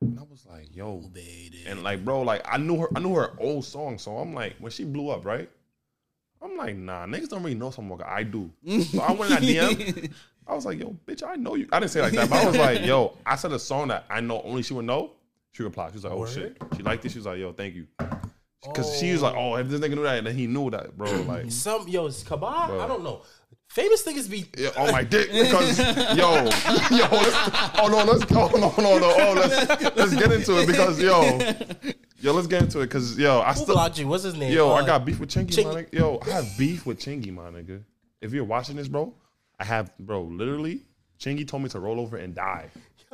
[0.00, 1.64] And I was like, yo, baby.
[1.66, 3.98] and like, bro, like I knew her, I knew her old song.
[3.98, 5.48] So I'm like, when she blew up, right?
[6.42, 8.06] I'm like, nah, niggas don't really know Summer Walker.
[8.06, 8.50] I do.
[8.82, 10.12] So I went in that DM.
[10.46, 11.68] I was like, yo, bitch, I know you.
[11.72, 14.04] I didn't say like that, but I was like, yo, I said a song that
[14.10, 15.12] I know only she would know.
[15.52, 15.90] She replied.
[15.92, 16.56] She was like, oh shit.
[16.76, 17.12] She liked it.
[17.12, 17.86] She was like, yo, thank you.
[18.74, 20.96] Cause she was like, oh, if this nigga knew that, and then he knew that,
[20.96, 21.10] bro.
[21.24, 22.68] Like, Some yo, it's Kabah.
[22.68, 22.80] Bro.
[22.80, 23.22] I don't know.
[23.68, 25.78] Famous niggas be yeah, on my dick because
[26.16, 30.60] yo, yo, let's, oh no, let's oh no, no, no, oh let's let's get into
[30.60, 31.22] it because yo,
[32.20, 34.06] yo, let's get into it because yo, I who still blocked you?
[34.06, 34.52] What's his name?
[34.52, 35.64] yo, I Uh, got beef with Chingy, Chingy.
[35.74, 35.92] my nigga.
[35.92, 37.82] Yo, I have beef with Chingy, my nigga.
[38.20, 39.12] If you're watching this, bro,
[39.58, 40.82] I have, bro, literally,
[41.18, 42.70] Chingy told me to roll over and die.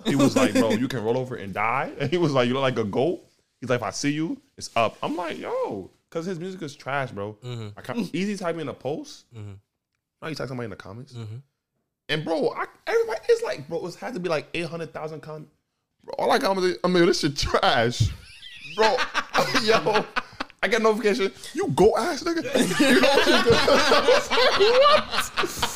[0.06, 1.92] He was like, bro, you can roll over and die.
[1.98, 3.20] And he was like, you look like a goat.
[3.60, 4.96] He's like, if I see you, it's up.
[5.02, 7.36] I'm like, yo, because his music is trash, bro.
[7.44, 7.78] Mm-hmm.
[7.78, 9.32] I can't, easy type me in a post.
[9.34, 9.52] Mm-hmm.
[10.22, 11.12] Now you type somebody in the comments.
[11.12, 11.36] Mm-hmm.
[12.08, 15.20] And bro, I, everybody it's like, bro, it had to be like eight hundred thousand
[15.20, 15.50] comments.
[16.02, 18.08] Bro, all I got was, I mean, this shit trash,
[18.76, 18.96] bro.
[19.62, 20.04] yo,
[20.62, 21.32] I get a notification.
[21.54, 22.44] You go ass nigga.
[22.80, 23.50] You know what you do?
[23.54, 24.30] I was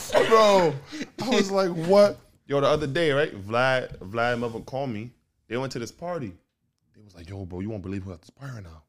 [0.05, 0.75] like, what, bro?
[1.23, 2.19] I was like, what?
[2.47, 3.35] Yo, the other day, right?
[3.47, 5.11] Vlad, Vlad, and mother called me.
[5.49, 6.33] They went to this party.
[6.95, 8.83] They was like, yo, bro, you won't believe who at this party right now.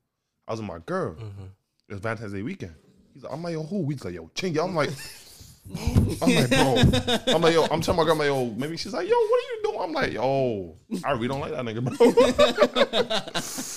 [0.48, 1.14] I was with my girl.
[1.14, 1.46] Mm-hmm.
[1.88, 2.76] It was Valentine's Day weekend.
[3.14, 3.90] He's like, I'm like, yo, who?
[3.90, 4.62] He's like, yo, Chingy.
[4.62, 4.90] I'm like,
[6.22, 7.34] I'm like, bro.
[7.34, 9.40] I'm like, yo, I'm telling my girl, I'm like, yo, maybe she's like, yo, what
[9.40, 9.80] are you doing?
[9.80, 10.76] I'm like, yo,
[11.06, 11.82] I really don't like that nigga,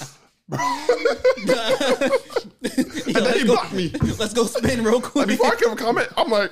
[0.08, 0.18] bro.
[0.50, 0.60] and
[3.16, 3.90] then he blocked me.
[4.18, 5.28] Let's go spin real Like, quick.
[5.28, 6.50] before I can a comment, I'm like,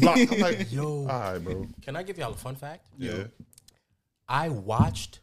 [0.00, 0.32] blocked.
[0.32, 1.00] I'm like, Yo.
[1.02, 1.66] all right, bro.
[1.82, 2.86] Can I give y'all a fun fact?
[2.96, 3.24] Yeah.
[4.28, 5.20] I watched,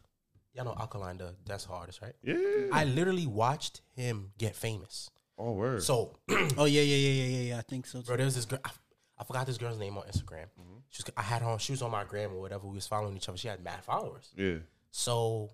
[0.54, 2.14] y'all know Alkaline, the that's artist, right?
[2.22, 2.36] Yeah.
[2.72, 5.10] I literally watched him get famous.
[5.38, 5.82] Oh, word.
[5.82, 6.16] So,
[6.56, 7.58] Oh yeah, yeah, yeah, yeah, yeah, yeah.
[7.58, 8.00] I think so.
[8.00, 8.06] Too.
[8.06, 8.58] bro, there was this girl.
[8.64, 8.70] I,
[9.18, 10.46] I forgot this girl's name on Instagram.
[10.58, 10.78] Mm-hmm.
[10.90, 11.58] She was, I had her on.
[11.58, 12.66] She was on my gram or whatever.
[12.66, 13.36] We was following each other.
[13.38, 14.30] She had mad followers.
[14.36, 14.56] yeah.
[14.90, 15.50] So,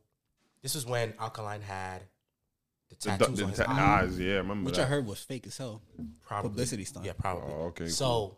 [0.62, 2.02] this is when Alkaline had
[3.00, 4.00] the The, tattoos the, on his the eye.
[4.02, 4.82] eyes, yeah, I remember Which that.
[4.86, 5.82] I heard was fake as hell.
[6.26, 7.06] Probably Publicity stunt.
[7.06, 7.52] Yeah, probably.
[7.52, 8.36] Oh, okay, So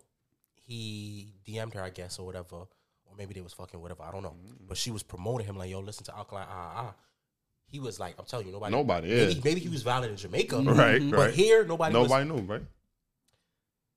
[0.67, 4.03] he DM'd her, I guess, or whatever, or maybe they was fucking whatever.
[4.03, 4.35] I don't know.
[4.47, 4.69] Mm.
[4.69, 6.95] But she was promoting him like, "Yo, listen to Alkaline." Ah, ah.
[7.67, 9.41] He was like, "I'm telling you, nobody, Nobody, Maybe, yeah.
[9.45, 11.35] maybe he was violent in Jamaica, Right, But right.
[11.35, 12.09] here, nobody, was.
[12.09, 12.63] Nobody knew, right?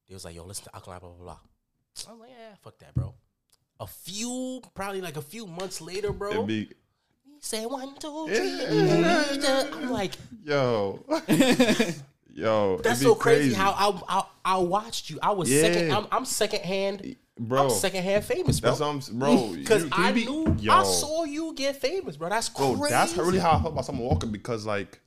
[0.07, 1.39] They was like, "Yo, listen to Alkaline." Blah blah blah.
[2.07, 3.13] I was like, "Yeah, fuck that, bro."
[3.79, 6.31] A few, probably like a few months later, bro.
[6.31, 6.69] It'd be,
[7.37, 9.47] he said one, two, three.
[9.73, 10.13] I'm like,
[10.43, 11.03] yo,
[12.33, 12.77] yo.
[12.83, 15.19] that's so crazy, how I, I I watched you.
[15.21, 15.61] I was Yeah.
[15.61, 15.91] second.
[15.93, 17.15] I'm, I'm second hand.
[17.39, 17.63] bro.
[17.65, 18.69] I'm second hand famous, bro.
[18.71, 19.53] That's what I'm, bro.
[19.57, 22.29] Because I be- knew yo, I saw you get famous, bro.
[22.29, 22.75] That's bro.
[22.75, 22.91] crazy.
[22.93, 24.99] That's really how I felt about Summer Walker because, like,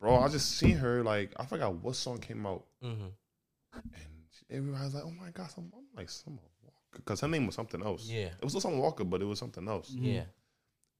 [0.00, 1.02] bro, I just seen her.
[1.02, 3.10] Like, I forgot what song came out, Mhm.
[3.74, 3.82] and
[4.32, 6.66] she- everybody was like, "Oh my god!" Some, I'm like Summer Walker
[6.96, 8.06] because her name was something else.
[8.08, 8.26] Yeah.
[8.36, 9.90] it was still Summer Walker, but it was something else.
[9.90, 10.22] Yeah,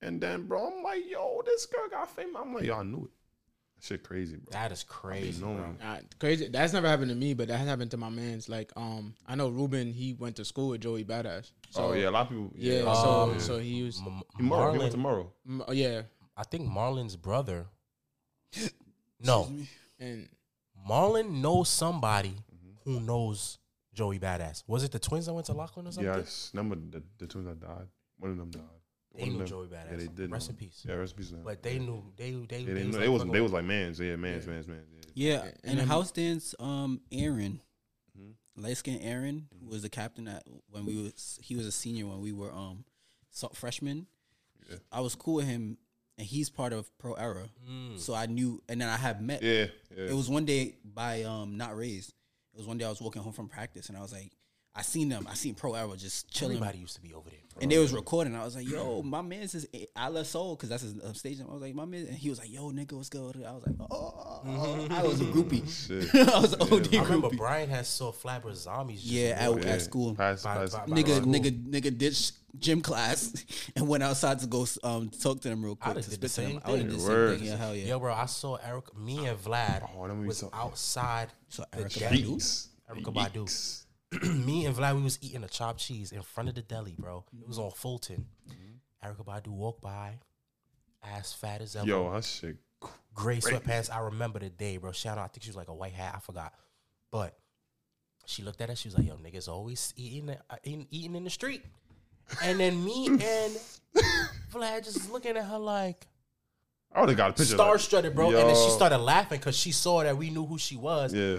[0.02, 3.10] And then, bro, I'm like, "Yo, this girl got famous." I'm like, y'all knew it."
[3.76, 4.50] That shit crazy, bro.
[4.52, 5.54] that is crazy, bro.
[5.54, 5.78] knowing.
[6.18, 6.48] Crazy.
[6.48, 8.48] That's never happened to me, but that has happened to my man's.
[8.48, 9.92] Like, um, I know Ruben.
[9.92, 11.50] He went to school with Joey Badass.
[11.70, 12.52] So, oh yeah, a lot of people.
[12.56, 12.82] yeah.
[12.82, 13.98] Yeah, so, Um, so he was.
[14.00, 14.72] M- tomorrow.
[14.72, 15.32] He went Marlon, tomorrow.
[15.48, 16.02] mm, oh, yeah,
[16.36, 17.66] I think Marlon's brother.
[19.22, 19.52] No,
[19.98, 20.28] and
[20.88, 22.34] Marlon knows somebody
[22.84, 23.58] who knows
[23.92, 24.62] Joey Badass.
[24.66, 26.10] Was it the twins that went to Lachlan or something?
[26.10, 27.86] Yes, number the, the twins that died.
[28.18, 28.62] One of them died.
[29.16, 29.90] They knew Joey Badass.
[29.90, 30.30] Yeah, they did.
[30.30, 30.52] Rest know.
[30.52, 30.84] in peace.
[30.88, 31.32] Yeah, rest in peace.
[31.44, 33.52] But they knew they they yeah, they, they, knew, was they like, was they was
[33.52, 33.98] like mans.
[34.00, 34.84] Yeah, mans, mans, mans.
[35.14, 36.54] Yeah, And and then- house dance.
[36.60, 37.60] Um, Aaron,
[38.18, 38.62] Mm-hmm.
[38.64, 42.06] light skinned Aaron, who was the captain at when we was he was a senior
[42.06, 42.84] when we were um
[43.30, 44.06] so, freshmen.
[44.68, 44.76] Yeah.
[44.92, 45.78] I was cool with him,
[46.18, 47.98] and he's part of Pro Era, Mm.
[47.98, 48.62] so I knew.
[48.68, 49.42] And then I had met.
[49.42, 50.04] Yeah, yeah.
[50.10, 52.10] It was one day by um not raised.
[52.54, 54.32] It was one day I was walking home from practice, and I was like,
[54.74, 55.26] I seen them.
[55.28, 56.56] I seen Pro Era just chilling.
[56.56, 57.38] Everybody used to be over there.
[57.52, 57.62] Bro.
[57.62, 58.36] And they was recording.
[58.36, 59.66] I was like, "Yo, my man's is
[59.96, 62.16] I love soul because that's his um, stage name." I was like, "My man," and
[62.16, 64.40] he was like, "Yo, nigga, what's good?" I was like, "Oh,
[64.90, 65.68] I was a groupie.
[66.14, 66.28] Shit.
[66.28, 67.30] I was an OD I remember.
[67.36, 69.00] Brian had saw Flatbush Zombies.
[69.02, 69.68] Just Yeah, at, walking.
[69.68, 71.32] at school, Pass, By- pass, by- by- nigga, Cool.
[71.32, 73.44] nigga, nigga ditched gym class
[73.76, 76.28] and went outside to go um talk to them real quick I'd've to did the
[76.28, 76.60] spit to them.
[76.60, 76.96] same I would have thing.
[76.96, 77.38] did the same Word.
[77.40, 77.48] thing.
[77.48, 77.86] Yeah, hell yeah.
[77.86, 81.28] Yo, bro, I saw Eric, me and Vlad Oh, then we was saw- outside.
[81.48, 82.22] So the Erykah deli.
[82.22, 82.36] Badu?
[82.36, 82.68] Yeeks.
[82.88, 83.82] Erykah Badu.
[84.22, 87.24] me and Vlad, we was eating a chopped cheese in front of the deli, bro.
[87.40, 88.26] It was on Fulton.
[89.04, 90.18] Erykah Badu walked by,
[91.02, 92.56] ass fat as ever, Yo, that shit.
[93.14, 93.90] gray sweatpants.
[93.90, 94.92] I remember the day, bro.
[94.92, 96.14] Shout out, I think she was like a white hat.
[96.16, 96.52] I forgot,
[97.10, 97.38] but
[98.26, 98.78] she looked at us.
[98.78, 101.64] She was like, "Yo, niggas always eating, uh, eating, eating in the street."
[102.42, 103.20] And then me and
[104.52, 106.06] Vlad just looking at her like
[106.92, 107.54] I would have got a picture.
[107.54, 108.26] star like, strutted, bro.
[108.28, 111.14] And then she started laughing because she saw that we knew who she was.
[111.14, 111.38] Yeah.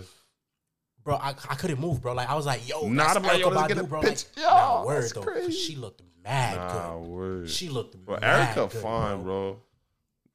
[1.03, 2.13] Bro, I, I couldn't move, bro.
[2.13, 4.01] Like I was like, yo, not that's I'm like, Erykah let's get Badu, bro.
[4.01, 4.27] picture.
[4.35, 5.21] Like, Yo, nah, word that's though.
[5.23, 5.51] 'cause crazy.
[5.51, 7.07] She looked mad Nah, good.
[7.07, 7.49] word.
[7.49, 9.59] She looked But mad Erykah good, fine, bro.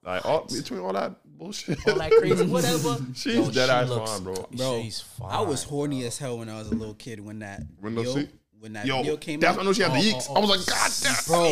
[0.04, 1.78] Like all between all that bullshit.
[1.88, 2.96] All that crazy, whatever.
[3.14, 4.34] She's Yo, dead she ass looks- fine, bro.
[4.56, 5.30] Bro, she's fine.
[5.30, 8.14] I was horny as hell when I was a little kid when that Window video,
[8.16, 8.30] seat?
[8.59, 9.61] When that Yo, video came that's out.
[9.62, 10.26] I know she had the Oh, yeeks.
[10.30, 10.54] oh, I was oh.
[10.54, 11.24] like, God damn.
[11.26, 11.42] Bro,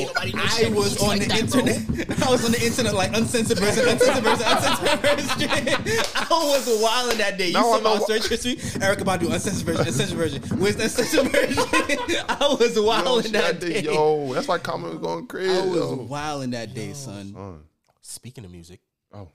[0.43, 2.23] I was looks on like the that, internet.
[2.27, 6.09] I was on the internet like uncensored version, uncensored version, uncensored version.
[6.15, 7.49] I was wilding that day.
[7.49, 8.57] You Now saw my know wh- search history.
[8.57, 10.43] Erykah Badu, uncensored version, uncensored version.
[10.59, 11.59] Where's the uncensored version?
[12.29, 13.83] I was Yo, wilding that had day.
[13.83, 15.51] yo, that's why comment was going crazy.
[15.57, 15.95] I was yo.
[16.09, 17.33] wilding that day, son.
[17.35, 17.61] Son.
[18.01, 18.81] Speaking of music,
[19.13, 19.29] Oh,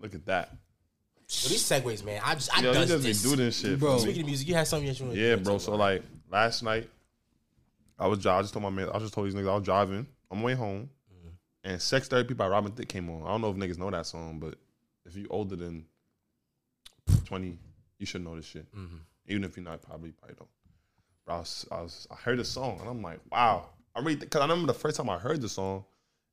[0.00, 0.50] look at that.
[0.50, 2.20] yo, these segues, man.
[2.24, 3.22] I just, I Yo, does just be this.
[3.22, 3.90] doing this shit, Bro.
[3.90, 3.98] bro.
[3.98, 5.26] Speaking of music, you had something that you want to do.
[5.28, 5.58] Yeah, bro.
[5.58, 6.02] So like
[6.34, 6.90] last night,
[7.98, 8.40] I was driving.
[8.40, 8.90] I just told my man.
[8.92, 11.70] I just told these niggas I was driving on my way home, mm-hmm.
[11.70, 13.22] and "Sex Therapy" by Robin Thicke came on.
[13.22, 14.56] I don't know if niggas know that song, but
[15.06, 15.86] if you older than
[17.24, 17.56] twenty,
[17.98, 18.70] you should know this shit.
[18.74, 18.96] Mm-hmm.
[19.28, 20.50] Even if you're not, probably probably don't.
[21.24, 23.70] But I was, I was, I heard the song, and I'm like, wow.
[23.94, 25.84] I really because I remember the first time I heard the song,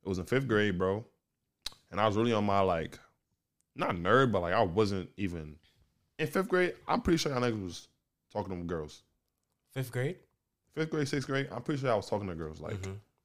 [0.04, 1.04] it was in fifth grade, bro,
[1.92, 2.98] and I was really on my like,
[3.76, 5.54] not nerd, but like I wasn't even
[6.18, 6.74] in fifth grade.
[6.88, 7.88] I'm pretty sure y'all niggas was
[8.32, 9.04] talking to girls
[9.72, 10.16] Fifth grade.
[10.74, 12.76] fifth grade, sixth grade, I'm pretty sure I was talking to girls, like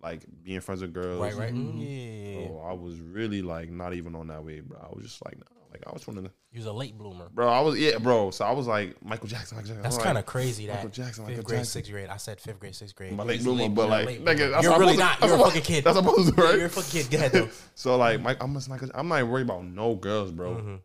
[0.02, 1.20] like being friends with girls.
[1.22, 1.54] Right, right.
[1.54, 2.48] Mm, Yeah, yeah, yeah.
[2.48, 4.78] Bro, I was really like not even on that way, bro.
[4.80, 7.30] I was just like, nah, like I was trying to, You was a late bloomer.
[7.34, 7.50] bro.
[7.50, 8.30] I was yeah, bro.
[8.32, 9.84] So I was like Michael Jackson, Michael Jackson.
[9.84, 10.68] That's I'm kind like, of crazy.
[10.68, 11.72] That Michael Jackson, fifth Michael grade, Jackson.
[11.72, 12.10] sixth grade.
[12.10, 13.14] I said fifth grade, sixth grade.
[13.14, 15.22] my late bloomer, late but bloomer, like, late nigga, that's you're what really I'm not.
[15.22, 15.84] You're a fucking kid.
[15.84, 16.58] That's supposed to Yeah, right.
[16.58, 17.12] You're a fucking kid.
[17.12, 17.50] Go ahead though.
[17.76, 20.56] So like, Mike, I'm just like, I'm not worried about no girls, bro.
[20.56, 20.76] Mm-hmm.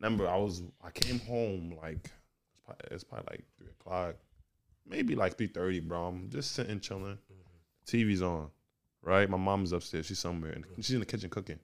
[0.00, 2.10] Remember, I was, I came home like,
[2.90, 4.16] it's probably, like three o'clock,
[4.88, 6.06] maybe like three thirty, bro.
[6.06, 7.18] I'm just sitting chilling,
[7.86, 8.50] TV's on,
[9.02, 9.28] right?
[9.28, 11.58] My mom's upstairs, she's somewhere, and she's in the kitchen cooking.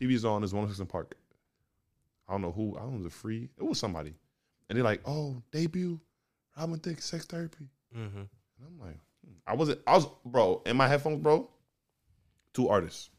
[0.00, 0.40] TV's on.
[0.40, 1.16] There's 106 & Park.
[2.28, 2.76] I don't know who.
[2.76, 2.96] I don't know.
[2.98, 3.48] Was it free?
[3.56, 4.14] It was somebody,
[4.68, 6.00] and they're like, "Oh, debut,
[6.56, 8.18] Robin Thicke, sex therapy." Mm-hmm.
[8.18, 8.28] And
[8.66, 9.32] I'm like, hmm.
[9.46, 11.48] I wasn't, I was, bro, in my headphones, bro,
[12.52, 13.10] two artists.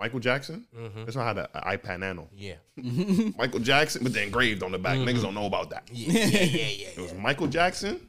[0.00, 0.66] Michael Jackson.
[0.74, 1.04] Mm-hmm.
[1.04, 2.28] This one had uh, an iPod Nano.
[2.34, 2.54] Yeah.
[3.38, 4.96] Michael Jackson, but then engraved on the back.
[4.96, 5.22] Niggas mm-hmm.
[5.22, 5.88] don't know about that.
[5.92, 6.12] Yeah.
[6.12, 6.26] Yeah.
[6.26, 6.66] Yeah.
[6.66, 6.86] Yeah.
[6.96, 8.08] It was Michael Jackson,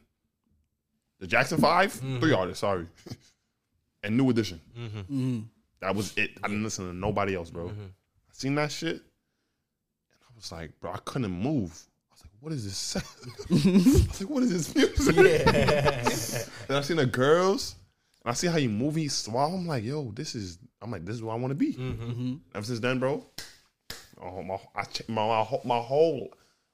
[1.20, 2.36] the Jackson 5 three mm-hmm.
[2.36, 2.88] artists, sorry,
[4.04, 4.62] and New Edition.
[4.78, 5.40] Mm-hmm.
[5.82, 6.32] That was it.
[6.42, 7.68] I didn't listen to nobody else, bro.
[7.68, 7.74] I
[8.32, 9.02] seen that shit, and
[10.24, 11.72] I was like, bro, I couldn't move.
[12.10, 12.96] I was like, what is this?
[12.96, 15.16] I was like, what is this music?
[15.18, 16.44] Yeah.
[16.70, 17.76] and I seen the girls,
[18.24, 19.56] and I see how you move, he swallow.
[19.56, 20.58] I'm like, yo, this is.
[20.82, 22.40] I'm like, this is what I want to be.
[22.56, 23.26] Ever since then, bro,
[24.22, 26.34] oh, my, I, my, my, whole- my whole,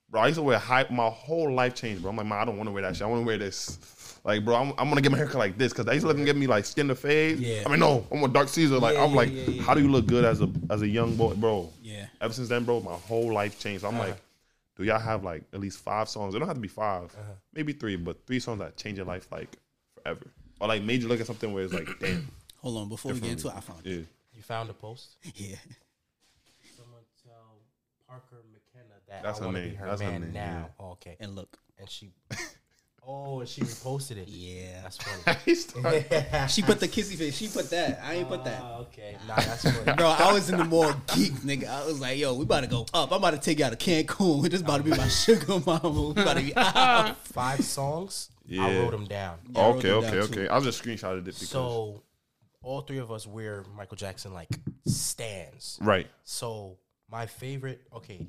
[0.09, 2.11] bro, I used to wear high, my whole life changed, bro.
[2.11, 3.03] I'm like, man, I don't want to wear that shit.
[3.03, 4.19] I want to wear this.
[4.23, 6.17] Like, bro, I'm, I'm gonna get my haircut like this because they used to let
[6.17, 7.39] them get me like skin to fade.
[7.39, 7.63] Yeah.
[7.65, 8.77] I mean, no, I'm a dark Caesar.
[8.77, 10.81] Like, Yeah, I'm yeah, like, yeah, yeah, how do you look good as a as
[10.81, 11.69] a young boy, bro?
[11.81, 12.07] Yeah.
[12.19, 13.85] Ever since then, bro, my whole life changed.
[13.85, 14.07] I'm Uh-huh.
[14.09, 14.17] like,
[14.75, 16.35] do y'all have like at least five songs?
[16.35, 17.21] It don't have to be 5 Uh-huh.
[17.53, 19.55] maybe three, but three songs that change your life like
[19.95, 20.25] forever,
[20.59, 22.27] or like made you look at something where it's like, damn,
[22.61, 24.05] Hold on, before we get into it, I found it.
[24.33, 25.17] You found a post.
[25.35, 25.55] Yeah.
[26.75, 27.61] Someone tell
[28.07, 30.69] Parker McKenna that That's I her want to be her That's her man name, now.
[30.79, 31.17] Oh, okay.
[31.19, 31.57] And look.
[31.79, 32.11] And she.
[33.09, 34.27] Oh, and she reposted it.
[34.27, 34.81] Yeah.
[34.83, 35.37] That's funny.
[35.45, 37.37] He started- She put the kissy face.
[37.37, 38.01] She put that.
[38.03, 38.59] I ain't put that.
[38.61, 39.15] Ah, okay.
[39.27, 39.93] Nah, that's funny.
[39.97, 41.69] Bro, I was in the more geek, nigga.
[41.69, 43.11] I was like, yo, we about to go up.
[43.11, 44.49] I'm about to take you out of Cancun.
[44.49, 45.89] This about to be my sugar mama.
[45.89, 47.15] We about to be out.
[47.27, 48.29] Five songs.
[48.45, 48.65] Yeah.
[48.65, 49.37] I wrote them down.
[49.51, 50.33] Yeah, I wrote okay, them okay, down, okay.
[50.33, 50.47] too.
[50.51, 52.01] I just screenshotted it because So,
[52.67, 54.49] all three of us wear Michael Jackson like
[54.85, 55.79] stands.
[55.81, 56.07] right.
[56.23, 56.77] So
[57.09, 58.27] my favorite, okay,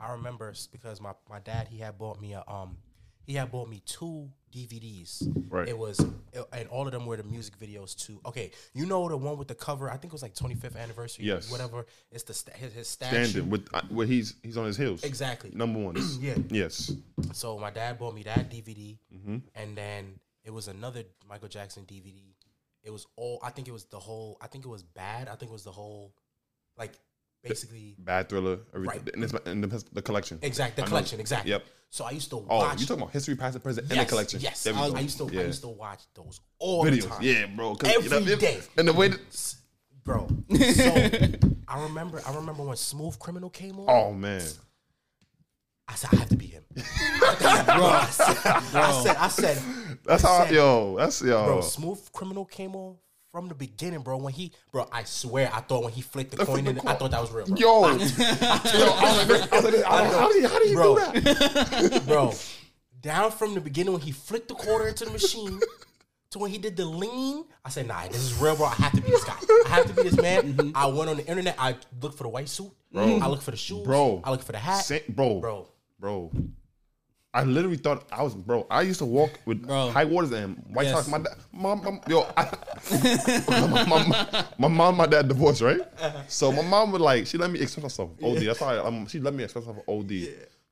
[0.00, 2.76] I remember because my, my dad he had bought me a um
[3.24, 5.26] he had bought me two DVDs.
[5.50, 5.68] Right.
[5.68, 5.98] It was
[6.32, 8.20] it- and all of them were the music videos too.
[8.26, 9.88] Okay, you know the one with the cover.
[9.90, 11.24] I think it was like 25th anniversary.
[11.24, 11.50] Yes.
[11.50, 11.86] Whatever.
[12.12, 13.24] It's the sta- his, his statue.
[13.24, 15.02] Standing with uh, where he's he's on his heels.
[15.04, 15.50] Exactly.
[15.54, 15.96] Number one.
[16.20, 16.36] Yeah.
[16.50, 16.92] Yes.
[17.32, 19.36] So my dad bought me that DVD, Mm-hmm.
[19.54, 22.34] and then it was another Michael Jackson DVD.
[22.86, 23.40] It was all.
[23.42, 24.38] I think it was the whole.
[24.40, 25.28] I think it was bad.
[25.28, 26.14] I think it was the whole,
[26.78, 26.92] like
[27.42, 28.60] basically Bad thriller.
[28.74, 29.00] Everything.
[29.04, 29.14] Right.
[29.14, 30.38] And, it's, and the, the collection.
[30.42, 30.76] Exactly.
[30.76, 30.88] the I know.
[30.90, 31.50] collection exactly.
[31.50, 31.64] Yep.
[31.90, 32.80] So I used to Oh, watch.
[32.80, 34.40] you talking about history, past, and present, and the collection?
[34.40, 34.70] Yes, I.
[34.86, 35.28] I used to.
[35.32, 35.42] Yeah.
[35.42, 37.22] I used to watch those all the time.
[37.22, 37.76] Yeah, bro.
[37.84, 38.60] Every it- day.
[38.78, 39.08] And the way.
[39.08, 39.54] That,
[40.04, 40.28] bro.
[40.56, 40.94] So
[41.68, 42.20] I remember.
[42.24, 43.86] I remember when Smooth Criminal came on.
[43.88, 44.42] oh man.
[45.88, 46.64] I said I have to be him.
[46.74, 49.16] bro, I said, I said.
[49.16, 49.62] I said.
[50.04, 50.44] That's how.
[50.44, 50.96] said- yo.
[50.96, 51.44] That's yo.
[51.46, 52.96] Bro, Smooth Criminal came on
[53.32, 54.16] from the beginning, bro.
[54.16, 56.94] When he, bro, I swear, I thought when he flicked the coin in, it, I
[56.94, 57.56] thought that was real, bro.
[57.56, 60.58] Yo, yo, I was like, I was like, I don't know, how do you, how
[60.58, 60.94] do you Bro.
[60.96, 62.02] do that?
[62.08, 62.32] bro.
[63.00, 65.60] Down from the beginning when he flicked the quarter into the machine
[66.30, 68.66] to when he did the lean, I said, "Nah, this is real, bro.
[68.66, 69.36] I have to be this guy.
[69.66, 70.70] I have to be this man." Mm-hmm.
[70.74, 71.54] I went on the internet.
[71.58, 72.72] I looked for the white suit.
[72.90, 73.18] Bro.
[73.20, 73.84] I looked for the shoes.
[73.84, 74.22] Bro.
[74.24, 74.84] I looked for the hat.
[74.84, 75.68] Sa- bro, Bro.
[75.98, 76.30] Bro.
[77.34, 78.66] I literally thought I was, bro.
[78.70, 79.90] I used to walk with Bro.
[79.90, 80.94] high waters and white Yes.
[80.94, 81.08] socks.
[81.08, 82.48] My dad, mom, mom yo, I,
[83.48, 85.80] my, my, my mom, and my dad divorced, right?
[86.28, 88.38] So my mom would like, she let me express myself OD.
[88.38, 90.10] That's why um, she let me express myself OD.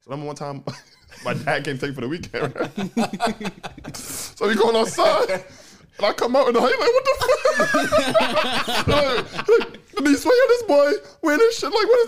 [0.00, 0.64] So remember one time,
[1.24, 2.54] my dad came take for the weekend.
[2.54, 3.96] Right?
[3.96, 5.30] so we going outside.
[5.98, 8.88] And I come out and I'm like, what the fuck?
[8.88, 11.70] like, like, he's like, this boy wearing this shit.
[11.70, 12.06] Like, what is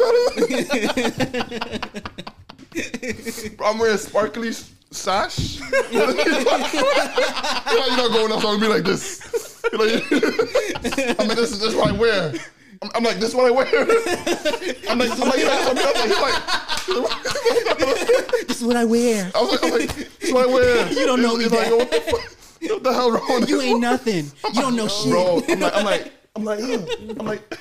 [0.96, 2.32] that?
[3.56, 4.52] Bro, I'm wearing sparkly
[4.90, 5.58] sash.
[5.90, 6.44] You're like, you're
[7.96, 9.60] not going outside with me like this.
[9.72, 12.32] You're like, I mean, this is this is what I wear.
[12.82, 13.66] I'm, I'm like, this is what I wear.
[14.90, 15.86] I'm like, I'm like, I'm like,
[16.88, 19.30] I'm like, This is what I wear.
[19.34, 20.92] I was like, I was like, this is what I wear.
[20.92, 22.20] You don't know He's me, like, what the fuck?
[22.70, 24.30] what the hell wrong with You ain't nothing.
[24.54, 25.10] You don't know shit.
[25.10, 25.42] bro?
[25.48, 26.86] I'm like, I'm like, I'm like, yo.
[27.18, 27.58] I'm like,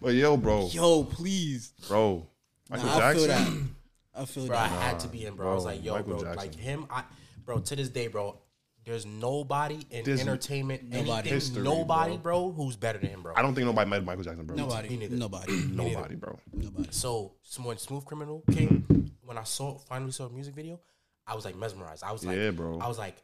[0.00, 1.72] but yo, bro, Yo, please.
[1.88, 2.26] bro,
[2.70, 3.54] Michael Nah, I feel Jackson.
[3.54, 3.68] that.
[4.14, 4.56] I feel bro.
[4.56, 4.82] I that.
[4.82, 5.50] had to be in, bro.
[5.50, 6.36] I was like, yo, Michael bro, Jackson.
[6.36, 7.04] like him, I,
[7.44, 7.58] bro.
[7.60, 8.38] To this day, bro,
[8.84, 11.10] there's nobody in There's entertainment, nobody.
[11.10, 12.50] anything, History, nobody, bro.
[12.52, 13.32] who's better than him, bro.
[13.36, 14.56] I don't think nobody met Michael Jackson, bro.
[14.56, 14.96] Me Nobody.
[14.96, 15.16] neither.
[15.16, 15.52] Nobody.
[15.70, 16.38] Nobody, bro.
[16.52, 16.88] Nobody.
[16.90, 20.80] So so when Smooth Criminal came, when I saw finally saw the music video,
[21.26, 22.02] I was like mesmerized.
[22.02, 22.78] I was like, Yeah, bro.
[22.80, 23.16] I was like,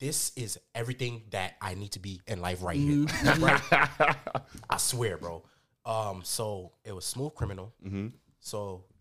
[0.00, 3.40] this is everything that I need to be in life right Mm-hmm.
[3.40, 3.46] here.
[3.46, 4.16] right?
[4.68, 5.44] I swear, bro.
[5.86, 7.72] Um, so it was Smooth Criminal.
[7.86, 8.08] Mm-hmm.
[8.40, 8.95] So at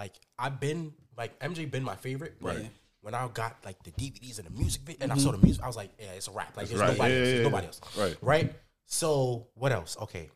[0.00, 2.70] like I've been like MJ been my favorite, but Right.
[3.02, 5.62] when I got like the DVDs and the music vid- and I saw the music,
[5.62, 6.56] I was like, yeah, it's a rap.
[6.56, 6.92] Like there's right.
[6.96, 7.28] nobody Yeah, else.
[7.28, 7.42] yeah, yeah.
[7.42, 7.80] nobody else.
[7.98, 8.16] Right.
[8.22, 8.54] Right.
[8.86, 9.96] So what else?
[10.04, 10.30] Okay.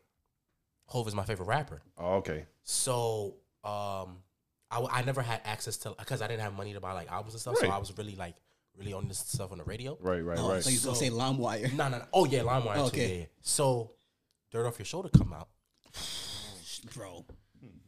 [0.88, 1.80] Hov is my favorite rapper.
[1.96, 2.44] Oh, okay.
[2.62, 4.18] So um,
[4.70, 7.10] I, w- I never had access to because I didn't have money to buy like
[7.10, 7.56] albums and stuff.
[7.56, 8.34] So I was really like
[8.76, 9.96] really on this stuff on the radio.
[10.00, 10.62] Right, right, Oh, right.
[10.62, 11.72] so you was gonna So- say LimeWire.
[11.80, 12.04] No, no, no.
[12.12, 12.96] Oh yeah, LimeWire Oh, too.
[12.96, 13.08] okay.
[13.12, 13.24] Yeah, yeah.
[13.40, 13.92] So
[14.50, 15.48] Dirt Off Your Shoulder come out,
[16.94, 17.24] Bro.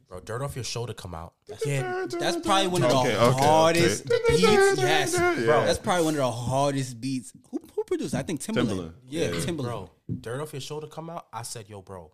[0.07, 0.21] Bro.
[0.21, 1.33] Dirt Off Your Shoulder come out.
[1.65, 4.19] Yeah, That's probably one of Okay, the okay, hardest okay.
[4.29, 4.41] beats.
[4.41, 5.13] Yes.
[5.13, 5.33] Yeah.
[5.35, 7.33] Bro, that's probably one of the hardest beats.
[7.51, 8.15] Who, who produced?
[8.15, 8.67] I think Timbaland.
[8.69, 8.93] Timbaland.
[9.09, 9.31] Yeah, Yeah.
[9.31, 9.63] Timbaland.
[9.63, 9.89] bro.
[10.21, 11.27] Dirt Off Your Shoulder come out.
[11.33, 12.11] I said, yo, bro.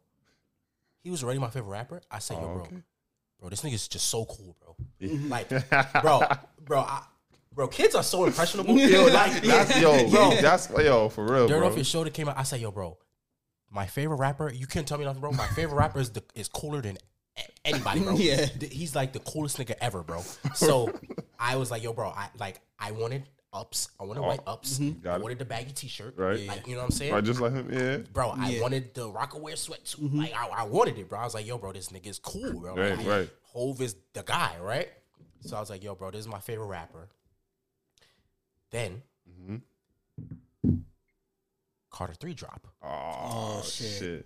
[1.04, 2.02] He was already my favorite rapper.
[2.10, 2.82] I said, yo, Oh, bro,
[3.39, 4.76] bro, this nigga's just so cool, bro.
[5.28, 5.50] Like,
[6.02, 6.22] bro,
[6.64, 7.06] bro, I,
[7.54, 8.76] bro, kids are so impressionable.
[8.80, 10.41] Yo, like, that's yo, Bro.
[10.41, 11.68] That's yo for real, Dirt bro.
[11.68, 12.38] Off Your Shoulder came out.
[12.39, 12.98] I said, yo, bro,
[13.70, 14.50] my favorite rapper.
[14.52, 15.32] You can't tell me nothing, bro.
[15.34, 17.00] My favorite rapper is the, is cooler than a-
[17.66, 18.16] anybody, bro.
[18.16, 18.45] Yeah.
[18.72, 20.22] He's like the coolest nigga ever, bro.
[20.55, 20.91] So
[21.39, 23.89] I was like, yo, bro, I like I wanted ups.
[23.99, 24.80] I wanted white ups.
[24.82, 25.22] I Oh, Got it.
[25.24, 26.16] wanted the baggy t-shirt.
[26.18, 26.47] Right.
[26.47, 27.14] Like, you know what I'm saying?
[27.14, 27.72] I just like him.
[27.72, 27.97] Yeah.
[28.11, 30.14] Bro, I wanted the Rocawear sweatsuit.
[30.14, 31.20] Like I, I wanted it, bro.
[31.20, 32.76] I was like, yo, bro, this nigga is cool, bro.
[32.76, 33.30] Right, Like, right.
[33.53, 34.89] Hov is the guy, right?
[35.41, 37.09] So I was like, yo, bro, this is my favorite rapper.
[38.72, 40.76] Then Mm-hmm.
[41.91, 42.68] Carter 3 drop.
[42.82, 43.99] Oh, shit.
[43.99, 44.26] shit.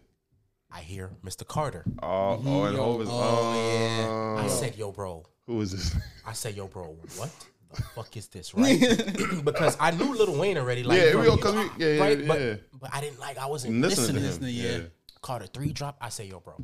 [0.71, 1.47] I hear Mr.
[1.47, 1.83] Carter.
[2.03, 3.07] Oh, oh, and Hov is.
[3.09, 5.23] Oh, Oh, I said, yo, bro.
[5.45, 5.95] who is this?
[6.25, 7.29] I said, yo, bro, what
[7.73, 8.79] the fuck is this, right?
[9.45, 10.83] because I knew Lil Wayne already.
[10.83, 12.19] Like, Yeah, bro, we- you 'cause know, we- yeah, yeah, right?
[12.19, 12.27] yeah.
[12.27, 14.55] But, but I didn't like, I wasn't Listen to listening.
[14.55, 14.77] yeah.
[14.77, 14.81] Yeah.
[15.21, 15.97] Carter 3 drop.
[16.01, 16.55] I say, yo, bro.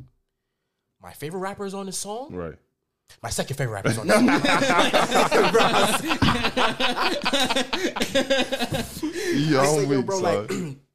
[1.02, 2.34] My favorite rapper is on this song.
[2.34, 2.54] Right.
[3.22, 4.26] My second favorite rapper is on this song.
[8.24, 10.50] Yo, I say, yo, bro, like,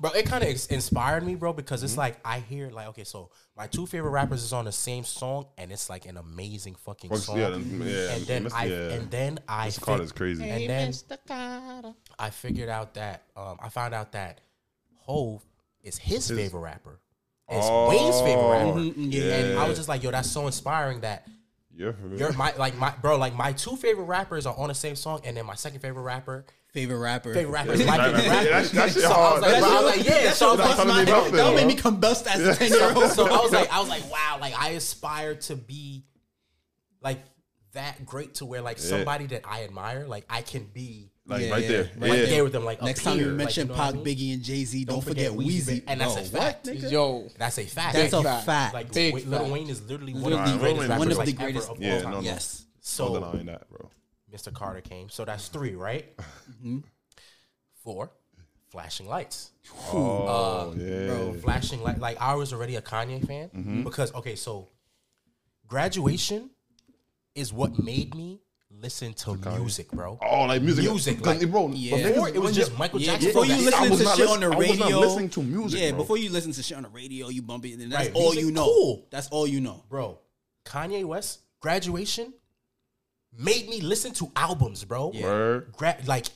[0.00, 2.00] bro, it kind of inspired me, bro, because it's mm-hmm.
[2.00, 5.46] like I hear like, okay, so my two favorite rappers is on the same song,
[5.56, 7.38] and it's like an amazing fucking Fucks- song.
[7.38, 8.52] yeah, then- yeah, and then Mr.
[8.54, 8.76] I yeah.
[8.90, 9.80] and then I Mr.
[9.82, 10.48] Carter's fig- crazy.
[10.48, 14.40] and then I figured out that um, I found out that
[15.06, 15.42] Hov
[15.82, 17.00] is his, favorite rapper.
[17.48, 19.00] It's Oh, Wayne's favorite rapper.
[19.00, 19.34] yeah.
[19.36, 21.26] And I was just like, yo, that's so inspiring that
[21.74, 24.74] You're for you're my like my bro, like my two favorite rappers are on the
[24.74, 26.44] same song, and then my second favorite rapper,
[26.78, 27.34] Favorite rapper.
[27.34, 28.28] favorite rapper Yeah, my right, favorite right.
[28.30, 28.44] rapper.
[28.44, 29.32] That's- that shit so I hard.
[29.34, 30.30] was like, That's bro, I was like, yeah.
[30.32, 33.10] So I was like, My- That'll feel, me combust as a 10 year old.
[33.12, 36.04] so I was like, I was like, wow, like I aspire to be
[37.02, 37.20] like
[37.72, 41.50] that great to where like somebody that I admire, like I can be Like Yeah,
[41.50, 41.68] right yeah.
[41.68, 41.90] there.
[41.98, 42.24] right yeah.
[42.26, 42.64] there with them.
[42.64, 44.04] Like Next time here, you like, mention know what I mean?
[44.04, 45.82] Biggie, and Jay Z, don't, forget Weezy.
[45.86, 46.66] and that's a fact.
[46.66, 46.90] nigga?
[46.90, 47.94] Yo, That's a fact.
[47.94, 48.46] That's a fact.
[48.46, 48.74] fact.
[48.74, 49.50] like Big Lil fact.
[49.52, 52.00] Wayne is literally one Literally of the greatest one of the greatest- of Yeah, all
[52.02, 52.10] time.
[52.12, 52.24] no, no.
[52.24, 52.64] yes.
[52.96, 53.90] Don't So deny that, bro.
[54.32, 54.52] Mr.
[54.52, 55.08] Carter came.
[55.08, 55.58] So that's mm-hmm.
[55.58, 56.16] three, right?
[56.18, 56.78] Mm-hmm.
[57.82, 58.10] Four,
[58.70, 59.50] flashing lights.
[59.92, 61.06] Oh, uh, yeah.
[61.06, 61.98] Bro, flashing light.
[61.98, 63.82] Like I was already a Kanye fan Mm-hmm.
[63.84, 64.68] because okay, so
[65.66, 66.50] graduation
[67.34, 70.18] is what made me listen to music, bro.
[70.22, 70.84] Oh, like music.
[70.84, 72.08] Music, Cause, like- bro, Yeah.
[72.08, 73.28] Before it was just Michael Yeah, Jackson.
[73.28, 75.90] before you listen to shit on the I was not radio, listening to music, Yeah,
[75.90, 75.98] bro.
[76.00, 78.32] before you listen to shit on the radio, you bump it, and that's Right, all
[78.32, 78.64] music you know.
[78.64, 79.06] cool.
[79.10, 79.84] That's all you know.
[79.88, 80.18] bro,
[80.64, 82.32] Kanye West graduation
[83.38, 85.12] made me listen to albums, bro.
[85.20, 85.72] Word.
[85.76, 86.26] Gra- like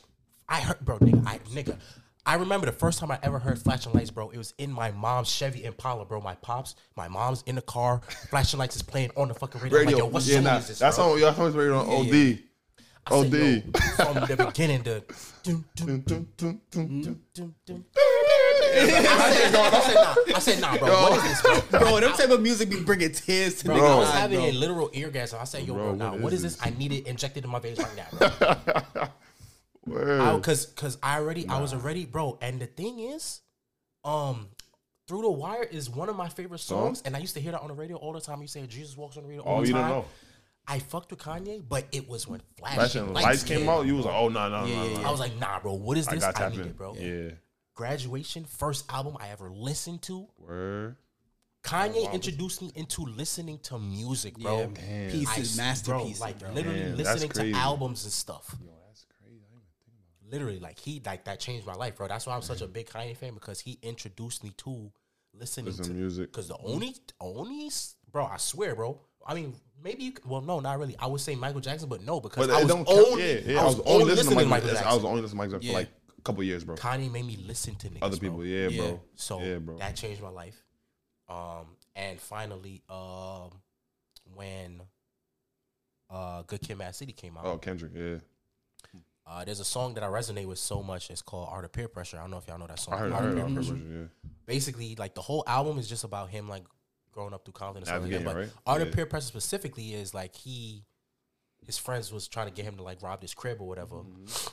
[0.49, 1.77] I heard, bro, nigga, I nigga.
[2.25, 4.31] I remember the first time I ever heard flashing lights, bro.
[4.31, 6.21] It was in my mom's Chevy Impala, bro.
[6.21, 8.01] My pops, my mom's in the car.
[8.31, 9.79] Flashing lights is playing on the fucking radio.
[9.81, 9.97] I'm Radio.
[9.97, 10.79] like, yo, what yeah, song nah, is this?
[10.79, 11.13] that's bro?
[11.13, 11.19] on.
[11.19, 12.39] Y'all song is radio on OD.
[13.05, 13.33] I said, OD.
[13.35, 13.61] yo,
[13.97, 15.03] from the beginning, the.
[18.75, 20.37] I said, I said, nah.
[20.37, 20.89] I said, nah, bro.
[21.03, 21.81] What is this, bro?
[21.81, 24.49] Bro, them type of music be bringing tears to Bro, niggas' I was having bro.
[24.49, 25.41] a literal eargasm.
[25.41, 26.65] I said, yo, bro, Bro, now what what is is this?
[26.65, 26.75] this?
[26.75, 29.09] I need it injected in my veins right now,
[29.87, 30.41] bro.
[30.43, 32.39] Cause, cause I already, I was already, bro.
[32.41, 33.41] And the thing is,
[34.05, 34.49] um,
[35.09, 37.61] through the wire is one of my favorite songs, and I used to hear that
[37.63, 38.41] on the radio all the time.
[38.43, 39.89] You say Jesus walks on the radio all Oh, the you time.
[39.91, 40.05] don't know.
[40.69, 43.85] I fucked with Kanye, but it was when flashing, Flashing lights, lights came out.
[43.85, 45.09] You was like, oh no no no yeah, no.
[45.09, 45.73] I was like, nah, bro.
[45.73, 46.25] What is I this?
[46.25, 46.95] got I, tapped need in, it, bro.
[46.95, 47.31] Yeah.
[47.75, 50.29] Graduation, first album I ever listened to.
[50.39, 50.97] Word.
[51.65, 54.59] Kanye introduced me into listening to music, bro.
[54.61, 55.11] Yeah, Damn.
[55.13, 56.51] pieces, I- masterpieces, bro, like bro.
[56.53, 58.55] literally Damn, that's listening to albums and stuff.
[58.61, 59.25] Yo, that's crazy.
[59.25, 62.09] I didn't even think about literally like he like that changed my life, bro.
[62.09, 64.91] That's why I'm such a big Kanye fan because he introduced me to
[65.33, 66.33] listening Listen to to music.
[66.33, 67.71] Because the only only
[68.11, 69.01] bro, I swear, bro.
[69.25, 70.11] I mean, maybe you.
[70.11, 70.97] c- Well, no, not really.
[70.99, 73.61] I would say Michael Jackson, but no, because But I was don't only, Yeah, yeah.
[73.61, 74.87] I was only listening to Michael Jackson.
[74.89, 75.73] I was only listening to Michael Jackson Yeah.
[75.75, 76.77] for like a couple years, bro.
[76.77, 78.29] Kanye made me listen to niggas, Other bro.
[78.31, 78.83] people, yeah, Yeah.
[78.83, 79.01] bro.
[79.17, 79.77] So yeah, bro.
[79.79, 80.63] that changed my life.
[81.29, 83.51] Um, and finally, um,
[84.35, 84.83] when
[86.11, 88.17] uh, Good Kid, Mad City came out, Oh, Kendrick, yeah.
[89.27, 91.11] uh, there's a song that I resonate with so much.
[91.11, 92.19] It's called Art of Peer Pressure.
[92.19, 92.95] I don't know if y'all know that song.
[92.95, 93.81] I heard, I Art of heard, I Peer heard, Pressure.
[94.01, 94.31] yeah.
[94.47, 96.65] Basically, like the whole album is just about him like
[97.13, 98.25] growing up through Compton and stuff like that.
[98.25, 98.51] But right?
[98.67, 100.85] Art of Peer Pressure specifically is like he,
[101.65, 103.97] his friends was trying to get him to like rob this crib or whatever.
[103.97, 104.49] Mm-hmm.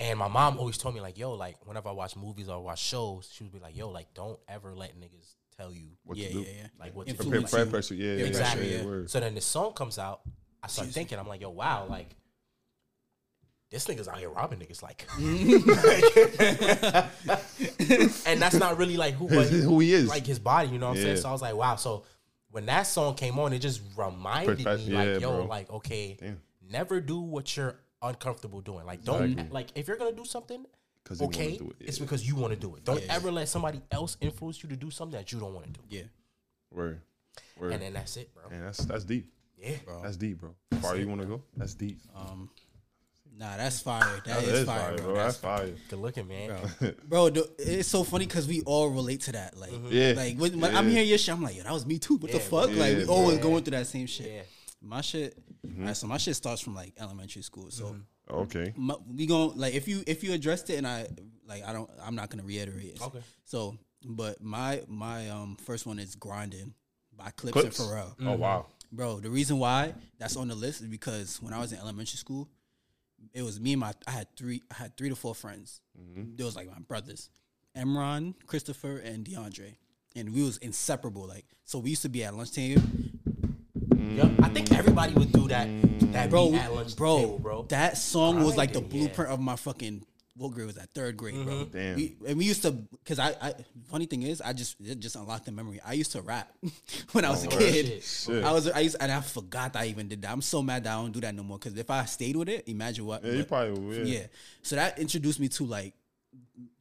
[0.00, 2.80] And my mom always told me like, yo, like whenever I watch movies or watch
[2.80, 6.28] shows, she would be like, yo, like don't ever let niggas tell you What yeah,
[6.28, 6.40] to do?
[6.40, 6.66] yeah, yeah.
[6.78, 7.56] like what to Influence do.
[7.56, 8.72] Peer, peer pressure, yeah, yeah, Exactly.
[8.76, 9.02] Yeah, yeah.
[9.06, 10.20] So then the song comes out.
[10.62, 12.14] I start thinking, I'm like, yo, wow, like
[13.70, 15.06] this nigga's out here robbing niggas, like,
[18.26, 20.08] and that's not really like who, but Who he is.
[20.08, 21.16] like his body, you know what I'm saying?
[21.18, 21.76] So I was like, wow.
[21.76, 22.04] So
[22.50, 25.44] when that song came on, it just reminded Perfect, me, yeah, like, yo, bro.
[25.44, 26.40] like, okay, Damn.
[26.70, 28.86] never do what you're uncomfortable doing.
[28.86, 29.52] Like, don't Exactly.
[29.54, 30.64] like if you're gonna do something.
[31.04, 32.04] 'Cause you wanna Okay, do it, it's yeah.
[32.04, 32.84] because you want to do it.
[32.84, 33.14] Don't Yeah.
[33.14, 35.80] ever let somebody else influence you to do something that you don't want to do.
[35.88, 36.02] Yeah,
[36.70, 37.00] Word.
[37.58, 37.72] Word.
[37.72, 38.50] And then that's it, bro.
[38.50, 39.32] Man, that's that's deep.
[39.56, 40.02] Yeah, bro.
[40.02, 40.54] That's deep, bro.
[40.72, 41.42] How far you want to go?
[41.56, 41.98] That's deep.
[42.14, 42.50] Um,
[43.38, 44.20] nah, that's fire.
[44.26, 45.14] that is, fire, bro.
[45.14, 45.70] That's fire.
[45.88, 46.60] good looking, man.
[47.04, 49.56] Bro, the, it's so funny because we all relate to that.
[49.56, 50.12] Like, Yeah.
[50.14, 50.92] like when, when I'm Yeah.
[50.92, 52.16] hearing your shit, I'm like, yo, that was me too.
[52.18, 52.70] What the Yeah, fuck?
[52.70, 53.42] yeah, like, we always yeah.
[53.42, 54.30] going through that same shit.
[54.30, 54.42] Yeah.
[54.82, 55.36] My shit,
[55.68, 55.80] Mm-hmm.
[55.82, 57.70] alright, so my shit starts from like elementary school.
[57.70, 58.00] So mm-hmm.
[58.30, 58.72] Okay.
[58.76, 61.06] my, we gon' like if you if you addressed it and I
[61.46, 62.96] like I don't I'm not gonna reiterate.
[62.96, 63.02] it.
[63.02, 63.20] Okay.
[63.44, 66.74] So, but my my um first one is grinding
[67.16, 67.80] by Clipse, Clipse.
[67.80, 68.10] and Pharrell.
[68.16, 68.28] Mm-hmm.
[68.28, 68.66] Oh wow.
[68.92, 72.16] Bro, the reason why that's on the list is because when I was in elementary
[72.16, 72.48] school,
[73.34, 75.80] it was me and my I had three I had three to four friends.
[76.36, 77.30] There was like my brothers,
[77.76, 79.76] Emron, Christopher, and DeAndre,
[80.16, 81.26] and we was inseparable.
[81.26, 82.52] Like so, we used to be at lunch
[84.16, 84.44] table, Yup.
[84.44, 85.68] I think everybody would do that.
[86.12, 86.50] That bro.
[86.50, 87.62] beat at lunch bro, table, bro.
[87.68, 89.06] that song was like the Grinding, yeah.
[89.08, 90.04] blueprint of my fucking.
[90.36, 90.90] What grade was that?
[90.94, 91.52] Third grade, bro.
[91.52, 91.76] Mm-hmm.
[91.76, 91.96] Damn.
[91.96, 93.54] We, and we used to, cause I, I.
[93.90, 95.80] Funny thing is, I just it just unlocked the memory.
[95.84, 96.48] I used to rap
[97.12, 97.86] when I was a Oh, kid.
[97.86, 98.02] shit.
[98.04, 98.44] Shit.
[98.44, 100.30] I was, I used, and I forgot I even did that.
[100.30, 101.58] I'm so mad that I don't do that no more.
[101.58, 103.24] Cause if I stayed with it, imagine what.
[103.24, 104.06] Yeah, you probably will.
[104.06, 104.20] yeah.
[104.20, 104.26] Yeah.
[104.62, 105.94] So that introduced me to like.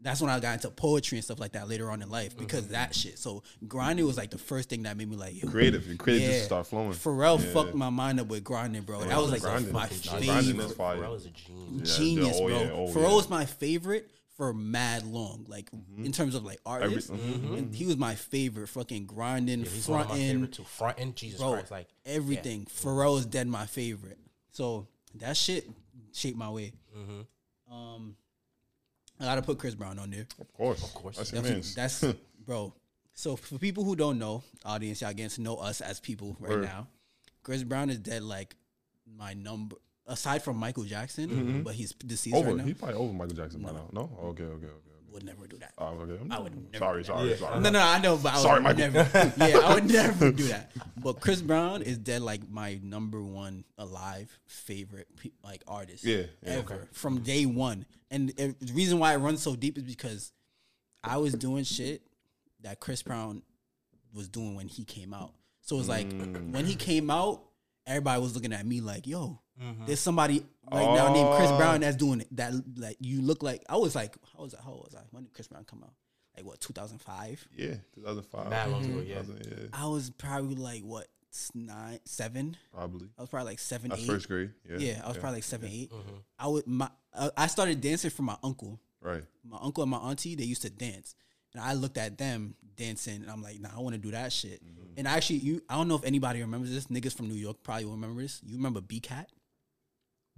[0.01, 2.63] That's when I got into poetry and stuff like that later on in life because
[2.63, 2.73] Mm-hmm.
[2.73, 3.17] that shit.
[3.19, 5.85] So grinding was like the first thing that made me like yo, Creative.
[5.87, 6.91] Your creative just start flowing.
[6.91, 7.51] Pharrell Yeah.
[7.53, 9.03] fucked my mind up with grinding, bro.
[9.03, 9.71] that was like grinding.
[9.73, 10.73] my Nah, grinding favorite is.
[10.73, 11.97] Pharrell is a genius.
[11.97, 12.59] Genius, yeah, oh, bro.
[12.61, 13.15] yeah, oh, Pharrell yeah.
[13.15, 16.05] was my favorite for mad long, like Mm-hmm.
[16.05, 17.09] in terms of like artists.
[17.09, 20.63] And he was my favorite, fucking grinding, Yeah, he's one of my favorite fronting, too.
[20.63, 21.53] Front end, Jesus bro.
[21.53, 22.65] Christ, like everything.
[22.65, 24.19] Pharrell is dead my favorite.
[24.51, 25.67] So that shit
[26.13, 26.73] shaped my way.
[26.97, 27.73] Mm-hmm.
[27.73, 28.15] Um,
[29.19, 30.27] I gotta put Chris Brown on there.
[30.39, 30.83] Of course.
[30.83, 31.17] Of course.
[31.17, 32.05] That's your That's
[32.45, 32.73] bro.
[33.13, 36.51] So for people who don't know, audience, y'all getting to know us as people right
[36.51, 36.63] Word.
[36.65, 36.87] now.
[37.41, 38.55] Chris Brown is dead like
[39.17, 41.61] my number aside from Michael Jackson, mm-hmm.
[41.61, 42.49] but he's deceased over.
[42.49, 42.63] right now.
[42.63, 43.89] He probably over Michael Jackson by now.
[43.91, 44.09] No.
[44.23, 44.43] Okay.
[44.43, 44.65] Okay.
[44.65, 44.86] Okay.
[45.07, 45.13] Okay.
[45.13, 45.73] would never do that.
[45.77, 46.17] Oh, okay.
[46.29, 47.01] I would never Sorry.
[47.03, 47.35] do Sorry.
[47.37, 47.59] Sorry.
[47.61, 48.91] No, no, I know, but I Sorry, would Michael.
[48.93, 49.33] never.
[49.47, 50.71] Yeah, I would never do that.
[50.97, 55.07] But Chris Brown is dead like my number one alive favorite
[55.43, 56.03] like artist.
[56.03, 57.85] Yeah, yeah, ever from day one.
[58.11, 60.31] And it, the reason why it runs so deep is because
[61.03, 62.01] I was doing shit
[62.61, 63.41] that Chris Brown
[64.13, 65.31] was doing when he came out.
[65.61, 66.51] So it's like Mm.
[66.51, 67.43] when he came out,
[67.85, 69.39] everybody was looking at me like, "Yo,
[69.85, 71.57] there's somebody right now named Chris Oh.
[71.57, 72.35] Brown that's doing it.
[72.35, 74.61] That like you look like." I was like, "How was I?
[74.61, 75.01] How was I?
[75.11, 75.93] When did Chris Brown come out?
[76.35, 76.61] Like what?
[76.61, 77.47] 2005?
[77.55, 77.75] Yeah.
[77.95, 78.49] 2005.
[78.49, 79.23] Mad long ago, yeah.
[79.43, 79.67] yeah.
[79.73, 81.07] I was probably like what
[81.55, 82.55] nine, seven.
[82.73, 83.09] Probably.
[83.17, 84.07] I was probably like seven, That's eight.
[84.07, 84.51] first grade.
[84.69, 84.77] Yeah.
[84.77, 85.91] Yeah, I was probably like seven, eight.
[85.91, 86.15] Mm-hmm.
[86.39, 88.79] I would my uh, I started dancing for my uncle.
[89.01, 89.23] Right.
[89.43, 91.15] My uncle and my auntie they used to dance,
[91.53, 94.31] and I looked at them dancing, and I'm like, nah, I want to do that
[94.31, 94.63] shit.
[94.63, 94.93] Mm-hmm.
[94.97, 96.87] And actually, you I don't know if anybody remembers this.
[96.87, 98.41] Niggas from New York probably will remember this.
[98.45, 99.25] You remember BCAT?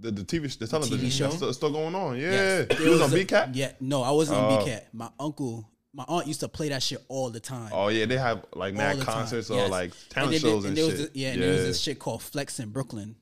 [0.01, 1.29] The, the TV, sh- the television TV show?
[1.29, 2.17] still, still going on.
[2.17, 2.31] Yeah.
[2.31, 2.67] Yes.
[2.77, 3.49] He There was on a- BCAT.
[3.53, 4.65] Yeah, no, I wasn't on uh, Oh.
[4.65, 4.81] BCAT.
[4.93, 7.69] My uncle, my aunt used to play that shit all the time.
[7.73, 10.77] Oh yeah, they have like mad the concerts or like And talent then shows and,
[10.77, 10.91] there shit.
[10.93, 13.15] was this- yeah, and there was this shit called Flex in Brooklyn,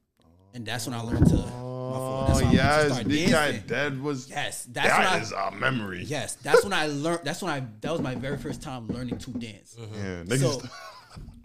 [0.54, 1.38] and that's when I learned to.
[1.56, 3.68] Oh That's when I learned yes, start Big Cat.
[3.68, 4.30] Dead was.
[4.30, 6.04] Yes, that's that when I- is memory.
[6.06, 7.22] Yes, that's when I learned.
[7.24, 7.64] That's when I.
[7.82, 9.76] That was my very first time learning to dance.
[9.96, 10.24] Yeah.
[10.38, 10.62] So,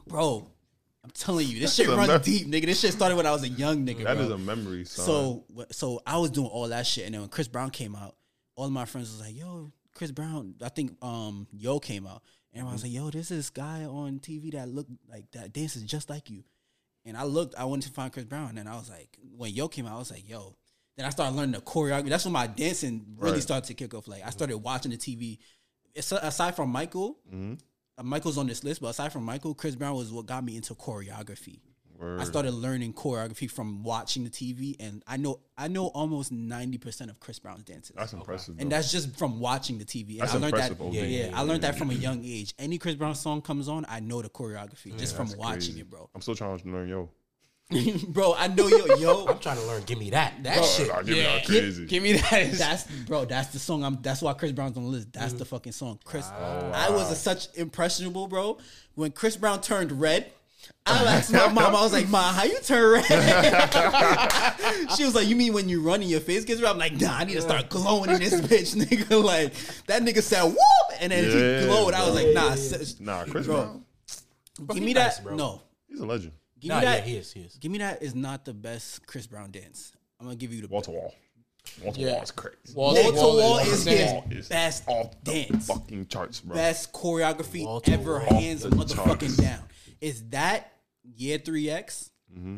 [0.07, 0.47] bro,
[1.05, 2.67] I'm telling you, this shit runs mem- deep, nigga.
[2.67, 4.05] This shit started when I was a young nigga.
[4.05, 4.25] that bro.
[4.27, 4.85] is a memory.
[4.85, 5.05] Son.
[5.05, 8.15] So, so I was doing all that shit, and then when Chris Brown came out,
[8.55, 12.23] all of my friends was like, "Yo, Chris Brown." I think um Yo came out,
[12.53, 15.53] and I was like, "Yo, this is this guy on TV that looked like that
[15.53, 16.45] dances just like you."
[17.05, 19.67] And I looked, I wanted to find Chris Brown, and I was like, when Yo
[19.67, 20.57] came out, I was like, "Yo,
[20.97, 22.11] Then I started learning the choreography.
[22.11, 23.43] That's when my dancing really Right.
[23.43, 24.07] started to kick off.
[24.07, 25.39] Like I started watching the TV.
[25.95, 27.55] It's, aside from Michael, Mm-hmm.
[27.99, 30.57] Uh, Michael's on this list, but aside from Michael, Chris Brown was what got me
[30.57, 31.61] into choreography.
[32.03, 36.79] I started learning choreography from watching the TV, and I know I know almost ninety
[36.79, 37.95] percent of Chris Brown's dances.
[37.97, 38.57] That's impressive.
[38.59, 38.77] and though.
[38.77, 40.13] that's just from watching the TV.
[40.13, 40.93] And That's I learned impressive, that.
[40.93, 42.55] Yeah, Yeah, yeah, I learned that from a young age.
[42.59, 45.81] Any Chris Brown song comes on, I know the choreography just from watching crazy.
[45.81, 46.11] it, bro.
[46.15, 47.09] I'm still trying to learn yo.
[48.09, 49.27] bro, I know yo yo.
[49.29, 49.83] I'm trying to learn.
[49.85, 50.43] Give me that.
[50.43, 50.89] That Bro, shit.
[50.89, 51.87] Nah, give me that Give, crazy.
[51.87, 52.53] give me that.
[52.55, 53.25] That's bro.
[53.25, 53.85] That's the song.
[53.85, 53.99] I'm.
[54.03, 55.13] That's why Chris Brown's on the list.
[55.13, 55.39] That's Mm-hmm.
[55.39, 55.99] the fucking song.
[56.05, 56.27] Chris.
[56.39, 58.59] Oh, I was a, such impressionable, bro.
[58.95, 60.31] When Chris Brown turned red,
[60.87, 61.75] I asked my mom.
[61.75, 63.05] I was like, "Ma, how you turn red?"
[64.97, 67.01] she was like, "You mean when you run and your face gets red?" I'm like,
[67.01, 69.53] "Nah, I need to start glowing in this bitch, nigga." Like
[69.87, 70.57] that nigga said, "Whoop,"
[71.01, 71.95] and then Yeah, he glowed.
[71.95, 73.57] I was like, "Nah, s- Nah, Chris Bro.
[73.57, 73.85] Brown.
[74.61, 75.37] Bro, give me nice, that." bro.
[75.37, 76.33] No, He's a legend.
[76.63, 77.05] Give Nah, me yeah, that.
[77.05, 77.33] he is.
[77.33, 77.57] He is.
[77.57, 79.93] Give me that is not the best Chris Brown dance.
[80.21, 81.15] I'm gonna give you the Wall to wall.
[81.83, 82.13] Wall to Yeah.
[82.15, 82.57] wall is crazy.
[82.75, 85.67] Wall Wall to wall is is his best off the dance.
[85.67, 86.55] fucking charts, bro.
[86.57, 88.41] best choreography Wall to ever, wall.
[88.41, 89.37] hands Off the motherfucking charts.
[89.37, 89.63] down.
[90.01, 90.73] Is that
[91.17, 92.11] year three X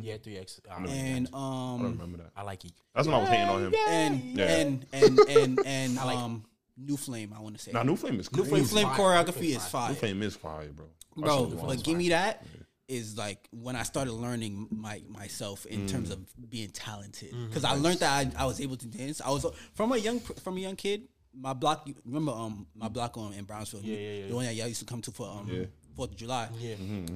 [0.02, 0.60] Yeah, three X.
[0.88, 2.30] and I don't um remember that.
[2.36, 2.72] I like it.
[2.94, 3.74] That's when I was hating on him.
[3.88, 4.44] and Yeah.
[4.56, 6.44] and and and and like um
[6.76, 7.32] New Flame.
[7.36, 8.42] I want to say Nah, New Flame is crazy.
[8.42, 10.86] New Flame's Flame choreography New is fire, New Flame is fire, bro.
[11.16, 11.46] I bro.
[11.46, 12.44] But give me that
[12.88, 16.12] is like when I started learning my myself in terms Mm.
[16.12, 17.46] of being talented Mm-hmm.
[17.48, 19.20] because I learned that I, I was able to dance.
[19.20, 21.08] I was from a young from a young kid.
[21.36, 24.26] My block, remember um my block on in Brownsville, Yeah, yeah, yeah.
[24.28, 25.64] the one that y'all used to come to for um Yeah.
[25.96, 26.48] Fourth of July.
[26.58, 26.74] Yeah.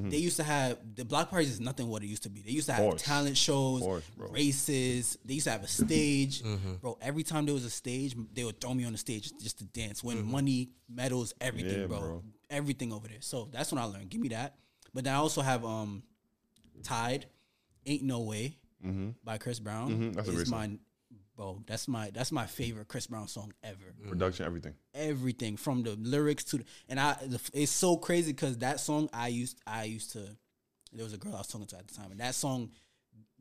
[0.08, 2.42] They used to have the block parties is nothing what it used to be.
[2.42, 3.02] They used to have Course.
[3.02, 5.18] talent shows, Course, races.
[5.24, 6.74] They used to have a stage, Mm-hmm.
[6.80, 6.96] bro.
[7.02, 9.64] Every time there was a stage, they would throw me on the stage just to
[9.64, 11.80] dance, win money, medals, everything, Mm-hmm.
[11.92, 11.98] Yeah, bro.
[12.00, 12.22] bro.
[12.50, 13.18] everything over there.
[13.20, 14.10] So that's when I learned.
[14.10, 14.54] Give me that.
[14.94, 16.02] But then I also have um,
[16.82, 17.26] Tide,
[17.86, 18.56] Ain't No Way
[19.24, 19.90] by Chris Brown.
[19.90, 20.78] Mhm, that's a is great my song.
[21.36, 21.62] bro.
[21.66, 24.74] That's my that's my favorite Chris Brown song ever Production, everything.
[24.94, 29.08] everything from the lyrics to the, and I the, it's so crazy because that song
[29.12, 30.36] I used I used to
[30.92, 32.70] there was a girl I was talking to at the time and that song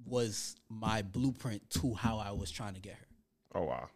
[0.05, 3.07] was my blueprint to how I was trying to get her.
[3.55, 3.89] Oh wow.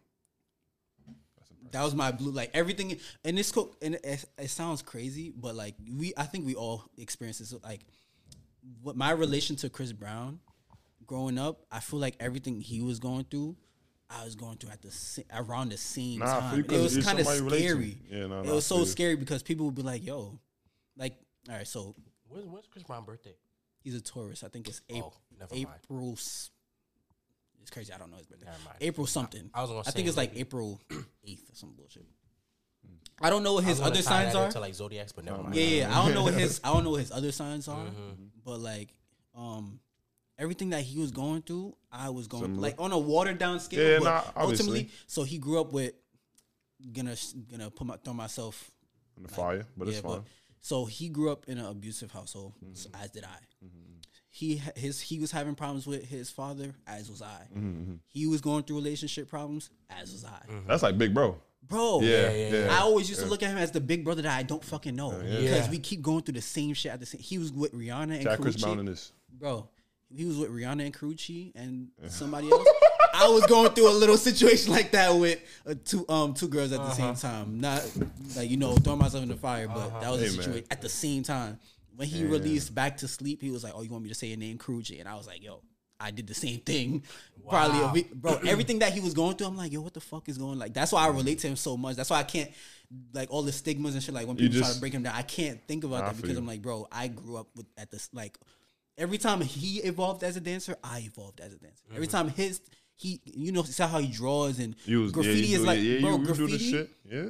[1.72, 5.56] That was my blue like everything and this co- and it, it sounds crazy but
[5.56, 7.82] like we I think we all experience this like
[8.82, 10.40] what my relation to Chris Brown
[11.06, 13.56] growing up I feel like everything he was going through
[14.10, 16.50] I was going through at the sa- around the same Nah, time.
[16.50, 17.98] feel you It 'cause was kind of somebody you relate scary.
[18.10, 18.92] Yeah, nah, it nah, I was so feel you.
[18.92, 20.38] scary because people would be like, "Yo,
[20.98, 21.18] like,
[21.50, 21.96] all right, so
[22.28, 23.36] When's, when's Chris Brown's birthday?
[23.84, 24.44] he's a Taurus.
[24.44, 25.14] I think it's April.
[25.16, 25.68] Oh, never mind.
[25.86, 26.18] April.
[27.62, 27.94] S- It's crazy.
[27.94, 28.46] I don't know his birthday.
[28.46, 28.78] Never mind.
[28.82, 29.50] April something.
[29.54, 30.80] I was gonna I think it's like April
[31.26, 32.06] eighth or some bullshit.
[33.24, 34.46] I don't know what his other signs are.
[34.48, 35.54] into like zodiacs, but never mind.
[35.56, 35.92] Yeah, yeah.
[36.00, 38.24] I don't know what his I don't know what his other signs are, Mm-hmm.
[38.44, 38.96] but like
[39.36, 39.80] um
[40.40, 42.62] everything that he was going through, I was going Similar.
[42.62, 43.92] like on a watered down scale.
[43.92, 44.06] Yeah, but
[44.36, 45.94] nah, ultimately, so he grew up with
[46.92, 47.16] gonna
[47.52, 48.72] gonna put my throw myself.
[49.18, 50.12] In the fire, but it's fine.
[50.14, 50.24] but
[50.62, 52.74] so he grew up in an abusive household, Mm-hmm.
[52.74, 53.38] so as did I.
[54.34, 57.48] He his he was having problems with his father, as was I.
[57.56, 60.40] Mm-hmm, He was going through relationship problems, as was I.
[60.68, 61.38] That's like Big Bro.
[61.68, 62.68] Bro, Yeah, yeah, yeah.
[62.74, 64.96] I always used to look at him as the big brother that I don't fucking
[64.96, 65.70] know because Yeah.
[65.70, 67.22] we keep going through the same shit at the same.
[67.22, 68.62] He was with Rihanna and Jack Chris Karrueche.
[68.62, 69.12] Brown in this.
[69.32, 69.68] bro.
[70.14, 72.68] He was with Rihanna and Karrueche and somebody else.
[73.14, 76.72] I was going through a little situation like that with uh, two um two girls
[76.74, 77.62] at the same time.
[77.62, 77.82] Not
[78.36, 80.42] like you know throwing myself in the fire, but that was Hey, a man.
[80.42, 81.60] situation at the same time.
[82.02, 84.28] When he released Back to Sleep, he was like, "Oh, you want me to say
[84.28, 85.62] your name, Karrueche?" And I was like, "Yo."
[86.04, 87.04] I did the same thing,
[87.48, 88.34] probably a week, bro.
[88.48, 90.58] Everything that he was going through, I'm like, yo, what the fuck is going?
[90.58, 91.96] Like, that's why I relate to him so much.
[91.96, 92.50] That's why I can't,
[93.14, 94.16] like, all the stigmas and shit.
[94.16, 96.16] Like when people try just- to break him down, I can't think about I that
[96.16, 96.40] because you.
[96.40, 98.36] I'm like, bro, I grew up with at this like
[98.98, 101.84] every time he evolved as a dancer, I evolved as a dancer.
[101.94, 102.18] Every Mm-hmm.
[102.18, 102.62] time his
[102.96, 106.00] he, you know, see how he draws and was, graffiti yeah, is do, like, yeah,
[106.02, 106.90] bro, you, you graffiti.
[107.08, 107.24] Yeah,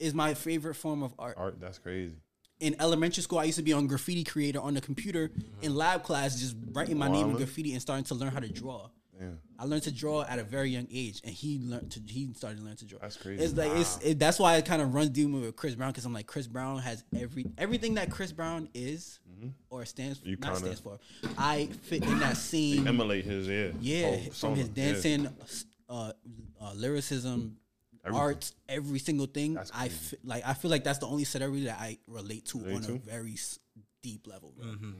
[0.00, 1.36] is my favorite form of art.
[1.38, 1.60] art.
[1.60, 2.16] That's crazy.
[2.60, 5.30] In elementary school, I used to be on graffiti creator on the computer
[5.62, 8.48] in lab class, just writing my name in graffiti and starting to learn how to
[8.48, 8.88] draw.
[9.18, 9.38] Damn.
[9.58, 12.58] I learned to draw at a very young age, and he learned to he started
[12.58, 13.00] to learn to draw.
[13.00, 13.42] That's crazy.
[13.42, 16.04] It's like it's it, that's why it kind of runs deep with Chris Brown because
[16.04, 19.18] I'm like Chris Brown has every everything that Chris Brown is
[19.70, 20.30] or stands Mm-hmm.
[20.30, 20.98] You not stands for.
[21.36, 23.70] I fit in that same Emulate his yeah.
[23.80, 24.74] yeah whole from his persona.
[24.74, 24.92] Yeah.
[24.92, 25.28] dancing,
[25.88, 26.12] uh,
[26.60, 27.56] uh, lyricism,
[28.04, 28.20] Everything.
[28.20, 29.54] art, every single thing.
[29.54, 29.94] That's I crazy.
[29.94, 32.96] fi- like I feel like that's the only celebrity that I relate to Relate on
[32.96, 33.58] a very s-
[34.02, 34.52] deep level.
[34.56, 34.66] Bro.
[34.66, 34.90] Mm-hmm.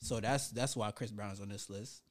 [0.00, 2.02] So that's that's why Chris Brown's on this list.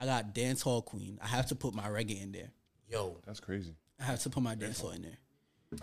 [0.00, 1.18] I got dance hall queen.
[1.22, 2.50] I have to put my reggae in there.
[2.90, 3.74] Yo, That's crazy.
[4.00, 5.18] I have to put my dance hall in there.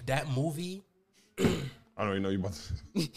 [0.06, 0.84] that movie,
[1.40, 1.44] I
[1.98, 2.74] don't even know you about to.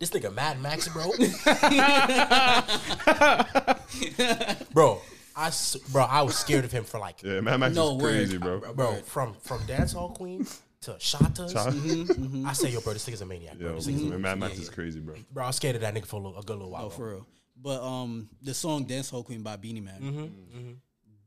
[0.00, 1.06] this nigga Mad Max, bro.
[4.72, 5.00] bro,
[5.36, 8.02] I s- bro, I was scared of him for like, Yeah, Mad Max No is
[8.02, 8.10] word.
[8.12, 8.60] crazy, bro.
[8.74, 10.46] bro, from from dancehall queen
[10.82, 11.52] to Shottas.
[11.52, 12.46] Cha- Mm-hmm.
[12.46, 13.70] I say, yo, bro, this nigga's a maniac, bro.
[13.70, 15.14] Yo, This nigga's a- Mad Max is crazy, bro.
[15.32, 16.84] bro, I was scared of that nigga for a, little, a good little while.
[16.84, 16.96] Oh, bro.
[16.96, 17.26] for real.
[17.60, 20.72] But um, the song "Dance Hall Queen" by Beenie Man, Mm-hmm,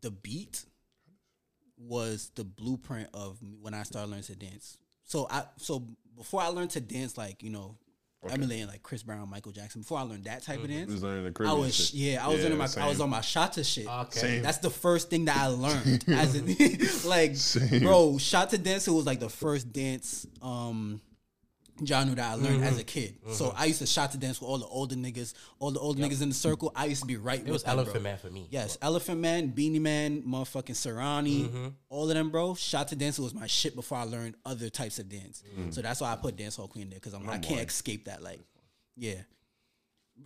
[0.01, 0.63] the beat
[1.77, 4.77] was the blueprint of when I started learning to dance.
[5.03, 7.77] So I so before I learned to dance, like you know,
[8.29, 9.81] emulating like Chris Brown, Michael Jackson.
[9.81, 11.93] Before I learned that type of dance, Just learning the I was shit.
[11.93, 13.87] yeah, I was learning my I was on my shata shit.
[13.87, 14.19] Okay.
[14.19, 14.43] Same.
[14.43, 16.05] That's the first thing that I learned.
[16.09, 16.45] As in,
[17.05, 17.83] like, Same.
[17.83, 21.01] bro, shata It was like the first dance um
[21.85, 22.87] genre that I learned as a mm-hmm.
[22.87, 23.17] kid.
[23.31, 23.61] So mm-hmm.
[23.61, 26.21] I used to shot to dance with all the older niggas, all the old niggas
[26.21, 26.71] in the circle.
[26.75, 27.41] I used to be right.
[27.45, 28.03] It was Elephant bro.
[28.03, 28.47] Man for me.
[28.49, 31.67] Yes, Elephant Man, Beenie Man, motherfucking Serani, mm-hmm.
[31.89, 32.55] all of them, bro.
[32.55, 35.43] Shot to dance was my shit before I learned other types of dance.
[35.57, 35.73] Mm.
[35.73, 38.21] So that's why I put dancehall queen there because I'm I can't escape that.
[38.21, 38.39] Like,
[38.95, 39.21] yeah.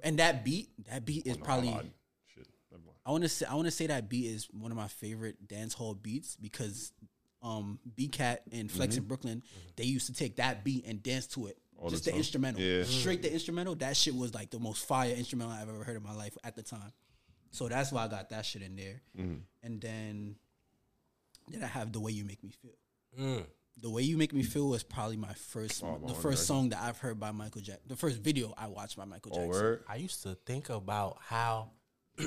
[0.03, 1.69] And that beat, that beat is oh, probably.
[2.33, 2.47] Shit.
[2.71, 2.97] Never mind.
[3.05, 5.47] I want to say I want to say that beat is one of my favorite
[5.47, 6.93] dance hall beats because
[7.41, 9.41] um BCAT and Flex in Brooklyn
[9.75, 11.57] they used to take that beat and dance to it.
[11.77, 12.61] All just the the, instrumental.
[12.61, 12.83] Yeah.
[12.83, 13.73] Straight the instrumental.
[13.75, 16.55] That shit was like the most fire instrumental I've ever heard in my life at
[16.55, 16.91] the time.
[17.49, 19.01] So that's why I got that shit in there.
[19.63, 20.35] And then
[21.49, 22.71] then I have the way you make me feel.
[23.19, 23.45] Mm.
[23.81, 26.79] The way you make me feel was probably my first, Oh, the first song that
[26.81, 27.83] I've heard by Michael Jackson.
[27.87, 29.49] The first video I watched by Michael Oh, Jackson.
[29.49, 29.83] word?
[29.89, 31.71] I used to think about how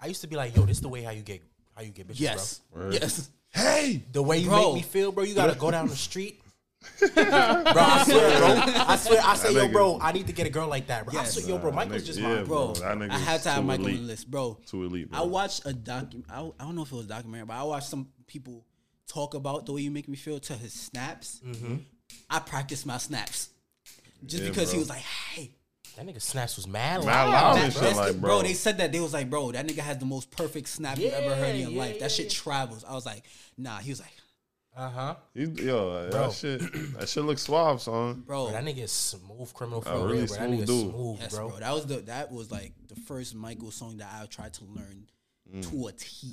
[0.00, 1.42] I used to be like, yo, this is the way how you get
[1.74, 2.94] how you get bitches, Yes, Word.
[2.94, 3.30] yes.
[3.52, 4.04] Hey!
[4.12, 4.66] The way you Bro.
[4.66, 5.24] make me feel, bro.
[5.24, 6.40] You gotta go down the street.
[6.98, 8.48] bro, I swear, bro.
[8.86, 11.18] I swear, I say, yo, bro, I need to get a girl like that, bro.
[11.20, 12.72] I swear, yo, bro, Michael's nigga- just yeah, my bro.
[12.72, 14.00] bro, I had to have too Michael on elite.
[14.02, 14.58] the list, bro.
[14.66, 15.20] Too elite, bro.
[15.20, 16.22] I watched a docu.
[16.30, 18.64] I, I don't know if it was a documentary, but I watched some people
[19.06, 21.40] talk about the way you make me feel to his snaps.
[21.46, 21.76] Mm-hmm.
[22.30, 23.50] I practice my snaps
[24.24, 25.50] just Yeah, because he was like, "Hey,
[26.00, 27.28] That nigga snaps was mad Mad loud.
[27.30, 28.40] loud that- and shit, like, the- bro.
[28.40, 31.08] They said that they was like, "Bro, that nigga has the most perfect snap you
[31.08, 31.94] ever heard in your Yeah, life.
[31.96, 32.40] yeah, that shit yeah.
[32.40, 33.24] travels." I was like,
[33.58, 34.12] "Nah." He was like,
[34.74, 35.16] Uh huh.
[35.34, 36.28] He, yo, Bro.
[36.28, 36.60] that shit,
[36.98, 38.22] that shit looks suave, son.
[38.26, 40.36] "Bro, Bro, that nigga is smooth criminal for real, really bro.
[40.36, 40.90] That nigga dude.
[40.90, 41.48] smooth, yes, bro.
[41.50, 41.58] bro.
[41.58, 45.06] That was the that was like the first Michael song that I tried to learn
[45.62, 46.06] to a T.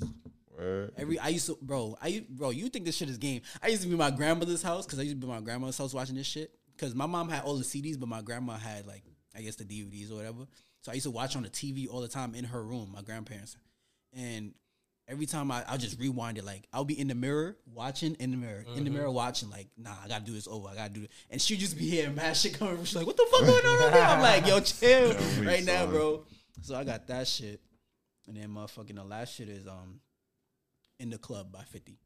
[0.56, 0.92] Word.
[0.96, 1.94] Every I used to, bro.
[2.00, 3.42] I bro, you think this shit is game?
[3.62, 5.92] I used to be my grandmother's house because I used to be my grandmother's house
[5.92, 6.52] watching this shit.
[6.74, 9.02] Because my mom had all the CDs, but my grandma had like
[9.38, 10.46] I guess the DVDs or whatever.
[10.82, 13.02] So I used to watch on the TV all the time in her room, my
[13.02, 13.56] grandparents.
[14.12, 14.54] And
[15.06, 16.44] every time I, I'll just rewind it.
[16.44, 19.48] Like I'll be in the mirror watching in the mirror, in the mirror watching.
[19.50, 20.68] Like nah, I gotta do this over.
[20.68, 21.10] I gotta do it.
[21.30, 22.82] And she would just be hearing mad shit coming.
[22.84, 24.12] She's like, what the fuck going on right now?
[24.14, 25.90] I'm like, yo, chill Yeah, right now, son.
[25.90, 26.24] bro.
[26.62, 27.60] So I got that shit.
[28.26, 30.00] And then motherfucking the last shit is um
[31.00, 31.96] in the club by 50.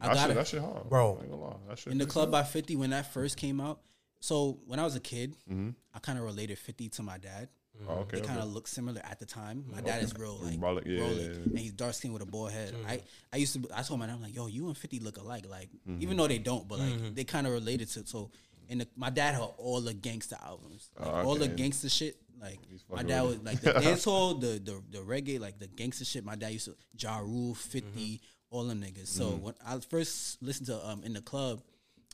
[0.00, 0.34] I That got shit, it.
[0.34, 1.16] that shit hard, Bro.
[1.18, 1.56] I ain't gonna lie.
[1.68, 2.32] That shit In the club sense.
[2.32, 3.80] by 50 when that first came out.
[4.26, 5.70] So when I was a kid, Mm-hmm.
[5.94, 7.48] I kind of related 50 to my dad.
[7.88, 8.48] Oh, okay, They kind okay.
[8.48, 9.64] of look similar at the time.
[9.72, 11.52] My dad is real like Brolic, yeah, rolling, yeah, yeah.
[11.54, 12.74] and he's dark skinned with a bald head.
[12.88, 12.94] I
[13.32, 15.44] I used to I told my dad I'm like, yo, you and Fifty look alike.
[15.48, 16.02] Like Mm-hmm.
[16.02, 18.00] even though they don't, but like they kind of related to.
[18.00, 18.08] It.
[18.08, 18.30] So
[18.70, 21.54] and the, my dad had all the gangster albums, like, Oh, all the okay.
[21.62, 22.16] gangster shit.
[22.46, 22.58] Like
[22.90, 26.24] my dad was like the dancehall, the the the reggae, like the gangster shit.
[26.24, 28.20] My dad used to Ja Rule, 50,
[28.50, 29.08] all them niggas.
[29.08, 29.44] So Mm-hmm.
[29.44, 31.62] when I first listened to um in the club.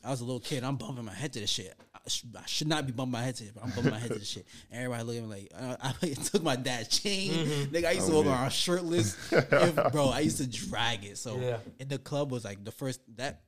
[0.03, 0.63] I was a little kid.
[0.63, 1.73] I'm bumping my head to this shit.
[1.95, 3.99] I, sh- I should not be bumping my head to it, but I'm bumping my
[3.99, 4.45] head to this shit.
[4.69, 7.31] And everybody looking at me like, uh, I took my dad's chain.
[7.31, 7.75] Mm-hmm.
[7.75, 8.31] Nigga, I used to Oh, walk yeah.
[8.41, 9.17] around shirtless.
[9.31, 11.17] If- bro, I used to drag it.
[11.17, 11.57] So Yeah.
[11.79, 13.41] in the club was like the first that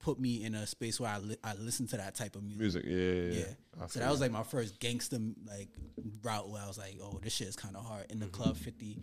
[0.00, 2.84] put me in a space where I li- I listened to that type of music.
[2.84, 2.84] music.
[2.84, 3.38] Yeah, yeah.
[3.46, 3.54] Yeah.
[3.80, 5.68] I So feel that was like my first gangster like
[6.24, 8.06] route where I was like, oh, this shit is kind of hard.
[8.10, 8.42] In the Mm-hmm.
[8.42, 8.98] club, 50,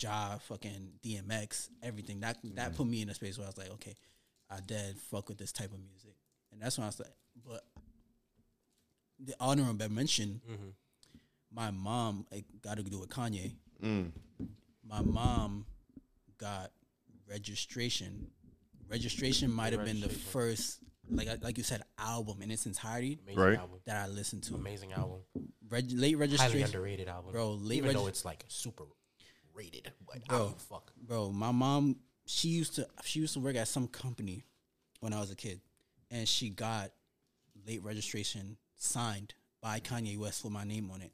[0.00, 2.20] Ja, fucking DMX, everything.
[2.20, 2.54] That Mm-hmm.
[2.54, 3.94] that put me in a space where I was like, okay,
[4.48, 6.14] I dead fuck with this type of music.
[6.58, 7.12] And that's when I was like,
[7.46, 7.62] but
[9.20, 10.68] the honorable mention, Mm-hmm.
[11.52, 13.52] my mom it got to do with Kanye.
[13.82, 14.10] Mm.
[14.84, 15.66] My mom
[16.38, 16.72] got
[17.30, 18.26] registration.
[18.90, 20.80] Registration might have been the first,
[21.10, 23.58] like like you said, album in its entirety Amazing Right.
[23.58, 23.78] album.
[23.86, 24.54] that I listened to.
[24.56, 25.20] Amazing album.
[25.68, 27.30] Reg- late registration, Highly underrated album.
[27.32, 28.84] Bro, late Even reg- though it's like super
[29.54, 29.92] rated.
[30.06, 30.38] But I Bro.
[30.38, 30.92] don't give a fuck.
[31.06, 31.30] bro.
[31.30, 31.96] My mom,
[32.26, 34.42] she used to she used to work at some company
[35.00, 35.60] when I was a kid,
[36.10, 36.90] and she got
[37.66, 41.12] late registration signed by Kanye West with my name on it,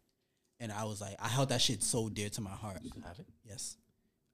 [0.60, 2.80] and I was like, I held that shit so dear to my heart.
[3.06, 3.26] Have it?
[3.44, 3.76] Yes,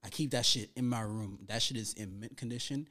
[0.05, 1.41] I keep that shit in my room.
[1.49, 2.89] That shit is in mint condition.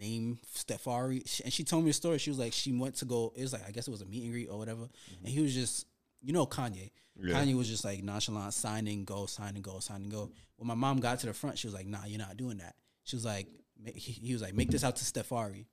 [0.00, 2.16] Name Stefari, and she told me a story.
[2.18, 3.32] She was like, she went to go.
[3.36, 4.88] It was like I guess it was a meet and greet or whatever,
[5.22, 5.86] and he was just,
[6.22, 6.90] you know, Kanye.
[7.20, 7.34] Yeah.
[7.34, 10.30] Kanye was just like nonchalant, sign and go, sign and go, sign and go.
[10.56, 12.74] When my mom got to the front, she was like, "Nah, you're not doing that."
[13.04, 13.48] She was like,
[13.94, 15.66] he, he was like, "Make this out to Stefari."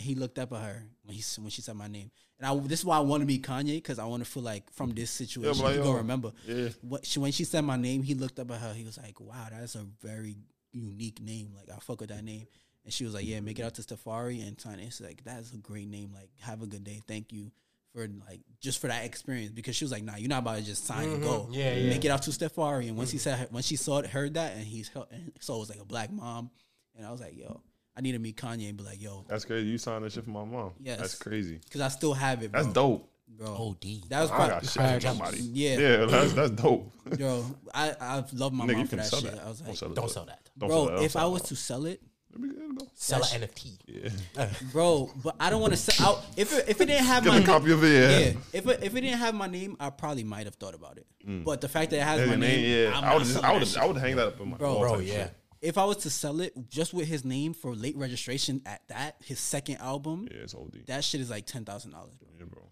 [0.00, 2.10] And he looked up at her when he when she said my name.
[2.38, 4.42] And I this is why I want to be Kanye because I want to feel
[4.42, 6.32] like from this situation like, he yo, gonna remember.
[6.46, 6.70] yeah.
[6.80, 8.72] What she, when she said my name, he looked up at her.
[8.72, 10.38] He was like, "Wow, that's a very
[10.72, 11.52] unique name.
[11.54, 12.46] Like I fuck with that name."
[12.82, 15.52] And she was like, "Yeah, make it out to Stefari And Kanye was like, "That's
[15.52, 16.12] a great name.
[16.14, 17.02] Like have a good day.
[17.06, 17.52] Thank you."
[17.92, 20.64] For like just for that experience, because she was like, "Nah, you're not about to
[20.64, 21.40] just sign and go.
[21.40, 21.52] Mm-hmm.
[21.52, 21.90] Yeah, yeah.
[21.90, 24.56] Make it out to Stefari." And once he said, when she saw it, heard that,
[24.56, 26.50] and he's and so it was like a black mom,
[26.96, 27.60] and I was like, "Yo,
[28.00, 29.68] I need to meet Kanye and be like, yo, That's crazy.
[29.68, 30.72] You signed that shit for my mom.
[30.82, 30.98] Yes.
[30.98, 31.60] That's crazy.
[31.62, 32.62] because I still have it, bro.
[32.62, 33.10] That's dope.
[33.28, 33.48] bro.
[33.54, 33.84] OD.
[34.08, 35.38] That was I probably, got shit for somebody.
[35.52, 35.78] Yeah.
[35.78, 36.90] Yeah, that's that's dope.
[37.18, 37.44] yo.
[37.74, 39.22] I I love my Nigga, mom you for can that shit.
[39.32, 39.44] that.
[39.44, 39.88] I was Don't like, sell.
[39.90, 40.40] Don't sell that.
[40.56, 41.04] Don't bro, sell that.
[41.04, 42.40] if I was to sell it, that.
[42.40, 42.86] Let me- let go.
[42.94, 43.78] Sell an NFT.
[43.86, 44.48] Yeah.
[44.72, 46.24] bro, but I don't want to sell out.
[46.38, 47.88] If it, if it didn't have Get my a copy of it.
[47.88, 48.32] yeah, Yeah.
[48.54, 51.06] if it, if it didn't have my name, I probably might have thought about it.
[51.28, 51.44] Mm.
[51.44, 52.96] But the fact that it has Yeah, my man, name, yeah.
[52.96, 53.76] I'm I would just, selling I would, that.
[53.82, 55.12] I would hang that up in my Bro, wall Bro, yeah.
[55.24, 55.34] shit.
[55.60, 59.16] If I was to sell it just with his name for late registration at that,
[59.24, 60.84] his second album, Yeah, it's OD.
[60.86, 62.14] that shit is like ten thousand dollars.
[62.38, 62.62] Yeah, bro.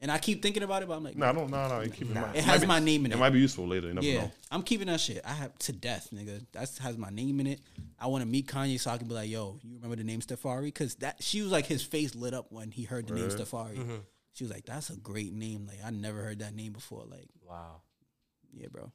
[0.00, 1.50] And I keep thinking about it, but I'm like, No, don't.
[1.50, 1.80] No, no.
[1.80, 3.18] You keep it it has be- my name in It it.
[3.18, 3.88] might be useful later.
[3.88, 4.30] You never Yeah, know.
[4.52, 5.22] I'm keeping that shit.
[5.24, 6.44] I have to death, nigga.
[6.52, 7.60] That has my name in it.
[7.98, 10.20] I want to meet Kanye so I can be like, yo, you remember the name
[10.20, 10.66] Stefari?
[10.66, 13.32] Because that she was like his face lit up when he heard the name Right.
[13.32, 13.76] Stefari.
[13.76, 13.96] Mm-hmm.
[14.34, 15.66] She was like, that's a great name.
[15.66, 17.02] Like I never heard that name before.
[17.10, 17.80] Like, Wow.
[18.52, 18.92] yeah, bro.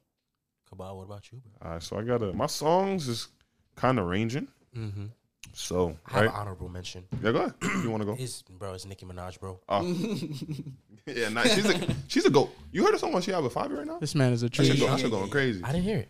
[0.76, 1.52] Cabal, what about you, bro?
[1.68, 3.28] All right, so I got a my songs is
[3.76, 4.48] kind of ranging.
[4.76, 5.06] Mm-hmm.
[5.52, 7.04] So I have right, an honorable mention.
[7.22, 7.54] yeah, go ahead.
[7.82, 8.14] you want to go?
[8.18, 9.60] Is bro, it's Nicki Minaj, bro.
[9.68, 9.82] Oh.
[11.06, 12.50] yeah, nah, she's a she's a goat.
[12.72, 13.98] You heard the song when she have a five right now?
[13.98, 14.80] This man is a That shit, tree.
[14.80, 15.62] go, that shit going crazy.
[15.62, 16.08] I didn't hear it.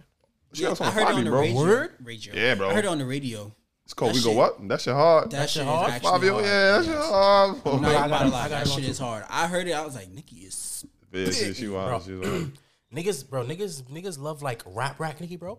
[0.54, 1.40] She got a song I with heard it Fivio, on the bro.
[1.40, 1.56] radio.
[1.56, 1.90] Word?
[2.02, 2.34] radio.
[2.34, 2.70] Yeah, bro.
[2.70, 3.52] I heard it on the radio.
[3.84, 4.68] It's called That We Go shit- What?
[4.68, 5.30] That shit hard.
[5.32, 5.90] That, shit, shit is hard?
[5.90, 6.44] actually Fivio, hard.
[6.44, 7.50] yeah, that shit hard.
[7.66, 9.24] I'm not I gonna gotta- lie, I gotta that shit is hard.
[9.28, 9.72] I heard it.
[9.72, 10.86] I was like, Nicki is.
[11.12, 12.02] Yeah, she, she wild.
[12.04, 12.50] She was wild.
[12.95, 15.59] Niggas, bro, niggas, niggas love like rap rap Nicki, bro.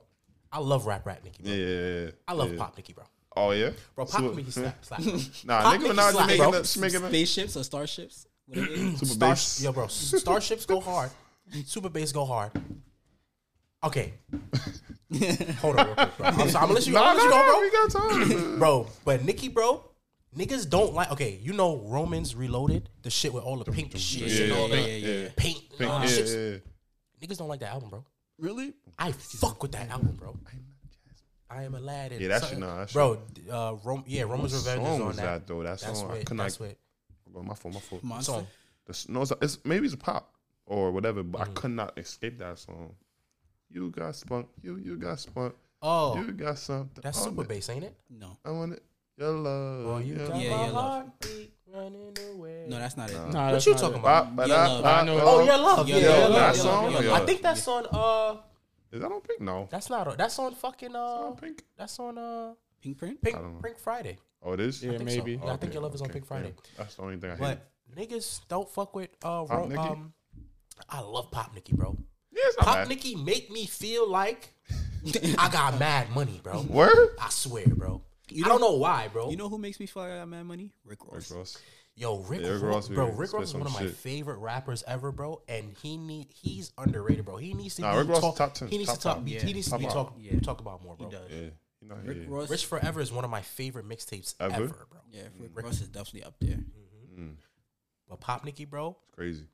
[0.52, 1.52] I love rap rap Nicki, bro.
[1.52, 2.12] Yeah, yeah, yeah.
[2.28, 2.58] I love yeah.
[2.58, 3.04] pop Nicki, bro.
[3.38, 5.02] Oh yeah, Bro, pop So- Nicki slap, slap.
[5.46, 6.52] Nah, Pop Nicki Nicki Minaj slap, is bro.
[6.52, 6.78] making that.
[6.82, 7.08] Making that.
[7.10, 8.28] Spaceships or starships?
[8.48, 9.00] Whatever it is.
[9.00, 9.64] Super Star, bass.
[9.64, 11.10] yo, bro, starships go hard.
[11.66, 12.52] Super bass go hard.
[13.84, 14.14] Okay.
[15.62, 16.26] Hold on, real quick, bro.
[16.28, 18.20] I'm, sorry, I'm gonna let you, Nah, I'm gonna nah, let you go, bro.
[18.22, 18.60] we got time.
[18.60, 18.88] bro.
[19.04, 19.84] But Nicki, bro,
[20.38, 21.12] niggas don't like.
[21.12, 24.70] Okay, you know Romans Reloaded, the shit with all the pink shit Yeah, and all
[24.70, 25.30] yeah, the yeah, yeah.
[25.36, 26.64] paint, and Pink, all uh, yeah, that shit.
[27.30, 27.34] Yeah.
[27.34, 28.06] Niggas don't like that album, bro.
[28.40, 28.74] Really?
[29.00, 30.38] I fuck with that album, bro.
[31.50, 32.20] I am Aladdin.
[32.22, 33.22] Yeah, that's Something- shit, nah, that bro.
[33.50, 35.24] Uh, Rom- yeah, Roman's What Revenge song is on was that.
[35.26, 35.64] that though?
[35.64, 36.18] That That's song, I what.
[36.26, 36.38] couldn't.
[36.38, 36.78] That's like,
[37.32, 37.46] what.
[37.46, 38.04] my fault, my fault.
[38.04, 38.32] Monster.
[38.32, 38.48] Song.
[38.86, 40.34] The s- no, it's, it's maybe it's a pop
[40.66, 41.42] or whatever, but.
[41.42, 42.96] I could not escape that song.
[43.70, 47.02] You got spunk, you you got spunk, Oh, you got something.
[47.04, 47.48] that's on super it.
[47.48, 47.96] bass, ain't it?
[48.10, 48.38] No.
[48.44, 48.84] I want it.
[49.18, 49.86] Your love.
[49.86, 50.74] Oh, you your got Yeah, my yeah, love.
[50.74, 51.55] heartbeat running away.
[51.76, 53.14] No, that's not it.
[53.14, 54.00] Nah, what that's you not talking it.
[54.00, 54.36] about?
[54.36, 54.84] Ba- ba- Your da- Love.
[54.84, 55.88] ba- I know- Oh, your love.
[55.90, 56.40] Your Yeah, Love, your Your love.
[56.40, 56.92] that song?
[56.92, 57.22] Your Love.
[57.22, 57.86] I think that's on.
[57.92, 58.38] Uh,
[58.92, 59.42] Is that on Pink?
[59.42, 59.68] No.
[59.70, 60.18] that's not.
[60.18, 60.96] That's on fucking.
[60.96, 61.64] Uh, on Pink.
[61.78, 62.18] that's on.
[62.18, 63.22] Uh, Pinkprint?
[63.22, 63.62] Pink I don't know.
[63.62, 64.18] Pink Friday.
[64.44, 64.84] Oh, it is.
[64.84, 65.16] Yeah, I think so.
[65.18, 65.40] maybe.
[65.44, 66.54] Yeah, I think your love is on okay, Pink Friday.
[66.56, 66.72] yeah.
[66.78, 67.60] That's the only thing I hear.
[67.96, 70.14] But niggas don't fuck with uh, Pop Ro- um.
[70.90, 71.98] I love Pop Nicki, bro.
[72.32, 72.90] yeah, it's not Pop bad.
[72.90, 74.54] Nicki make me feel like
[75.40, 76.62] I got mad money, bro.
[76.62, 77.16] Word.
[77.20, 78.02] I swear, bro.
[78.30, 79.30] You I don't know why, bro.
[79.30, 80.72] You know who makes me feel like I got mad money?
[80.86, 81.30] Rick Ross.
[81.30, 81.58] Rick Ross.
[81.98, 83.06] Yo, Rick, Yeah, Rick Ross, Ross bro.
[83.12, 83.96] Rick Ross is one of my shit.
[83.96, 85.42] favorite rappers ever, bro.
[85.48, 87.38] And he need he's underrated, bro.
[87.38, 89.18] He needs to Nah, be Rick Ross talk, top 10, He needs top to talk.
[89.18, 89.28] five.
[89.28, 89.44] He Yeah.
[89.46, 89.94] needs to Top be five.
[89.94, 90.40] talk, Yeah.
[90.42, 91.08] talked about more, bro.
[91.08, 91.32] He does.
[91.32, 91.50] Yeah.
[91.82, 92.24] You know, Rick yeah.
[92.28, 92.50] Ross.
[92.50, 94.54] Rich Forever is one of my favorite mixtapes Ever?
[94.56, 95.00] ever, bro.
[95.12, 96.58] Yeah, Rick Ross is definitely up there.
[96.58, 97.22] Mm-hmm.
[97.24, 97.36] Mm.
[98.10, 99.46] But Pop Nicki, bro, It's crazy.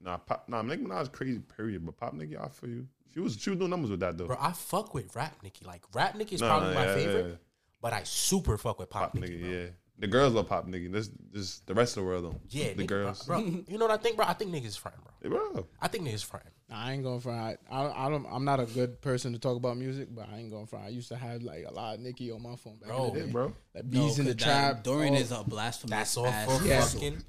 [0.00, 1.40] Nah, pop, nah, Nicki Minaj crazy.
[1.40, 1.84] Period.
[1.84, 2.88] But Pop Nicki, I feel you.
[3.12, 4.26] She was she was doing numbers with that though.
[4.28, 5.64] bro, I fuck with Rap Nicki.
[5.66, 7.36] Like Rap Nicki is Nah, probably nah, my yeah, favorite, yeah.
[7.80, 9.52] But I super fuck with Pop, Pop Nicki, Nicki, bro.
[9.58, 9.66] yeah.
[9.98, 10.88] The girls love Pop Nicki.
[10.88, 12.40] This, this, the rest of the world don't.
[12.48, 13.22] Yeah, the nigga, girls.
[13.26, 13.64] bro, bro.
[13.68, 14.24] You know what I think, bro?
[14.26, 15.12] I think niggas fronting, bro.
[15.22, 15.66] Yeah, bro.
[15.80, 16.52] I think niggas fronting.
[16.70, 19.56] Nah, I ain't going for I, I don't I'm not a good person to talk
[19.56, 22.00] about music, but I ain't going for I used to have like a lot of
[22.00, 23.08] Nicki on my phone back Bro.
[23.08, 23.32] in the Yeah, day.
[23.32, 23.52] bro.
[23.74, 24.84] Like bees in the 'cause that- trap.
[24.84, 25.90] Dorian all- is a blasphemous.
[25.90, 26.80] That's all ass for Yeah.
[26.84, 27.24] fucking.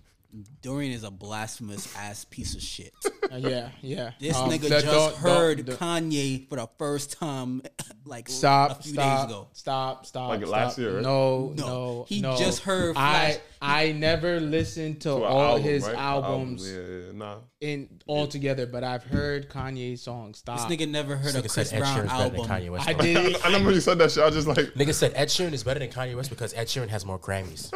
[0.62, 2.94] Dorian is a blasphemous ass piece of shit.
[3.32, 4.12] uh, yeah, yeah.
[4.20, 7.62] This Um, nigga just don't- heard don't- Kanye for the first time,
[8.06, 8.80] like Stop!
[8.80, 9.28] a few stop!
[9.28, 9.48] days ago.
[9.54, 10.06] Stop!
[10.06, 10.30] Stop!
[10.30, 10.50] Like stop.
[10.52, 11.04] last year, right?
[11.04, 11.66] No, No.
[11.68, 12.38] no, He no.
[12.38, 13.36] just heard Flash.
[13.36, 15.96] I I never listened to, To all album, his right?
[15.96, 17.36] albums Yeah, yeah, nah.
[17.60, 20.40] in all together, but I've heard Kanye songs.
[20.40, 20.68] Stop.
[20.68, 22.46] This nigga never heard a Chris Brown Sheeran's better than album.
[22.48, 22.88] Kanye West.
[22.90, 23.04] I bro.
[23.06, 23.36] did.
[23.44, 24.24] I remember when you said that shit.
[24.24, 26.68] I was just like, Nigga said Ed Sheeran is better than Kanye West because Ed
[26.68, 27.72] Sheeran has more Grammys.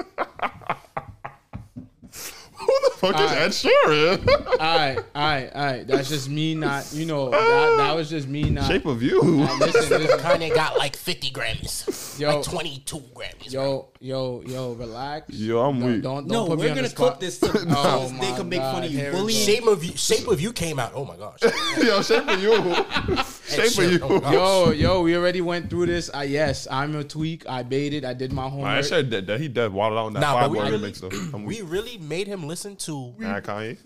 [3.05, 3.37] Who the fuck is Alright.
[3.37, 4.37] Ed Sheeran?
[4.51, 5.87] all right, all right, all right.
[5.87, 6.91] That's just me not.
[6.93, 8.67] You know, that, that was just me not.
[8.67, 9.21] Shape of You.
[9.21, 10.19] Listen, listen.
[10.19, 12.19] Kanye got like 50 Grammys.
[12.19, 12.35] Yo.
[12.35, 13.53] like 22 Grammys.
[13.53, 13.89] bro.
[13.99, 15.29] Yo, yo, yo, relax.
[15.33, 16.01] Yo, I'm don't, weak.
[16.01, 17.07] Don't, don't no, put me we're on gonna the spot.
[17.07, 19.45] clip this to, Oh so they can make God, fun of you here we bullying.
[19.45, 20.93] Shape of You, Shape of You came out.
[20.95, 21.39] Oh my gosh.
[21.83, 23.25] Yo, Shape of You.
[23.59, 24.21] And shape of you.
[24.25, 26.09] Oh, Yo, yo, we already went through this.
[26.13, 27.47] I yes, I'm a tweak.
[27.47, 28.05] I baited.
[28.05, 28.65] I did my homework.
[28.67, 28.85] I homework.
[28.85, 31.31] said that, that he dead waddled out in that Nah, five we boy really, remix
[31.31, 31.37] though.
[31.45, 33.13] We really made him listen to.
[33.17, 33.77] Nah, Kanye.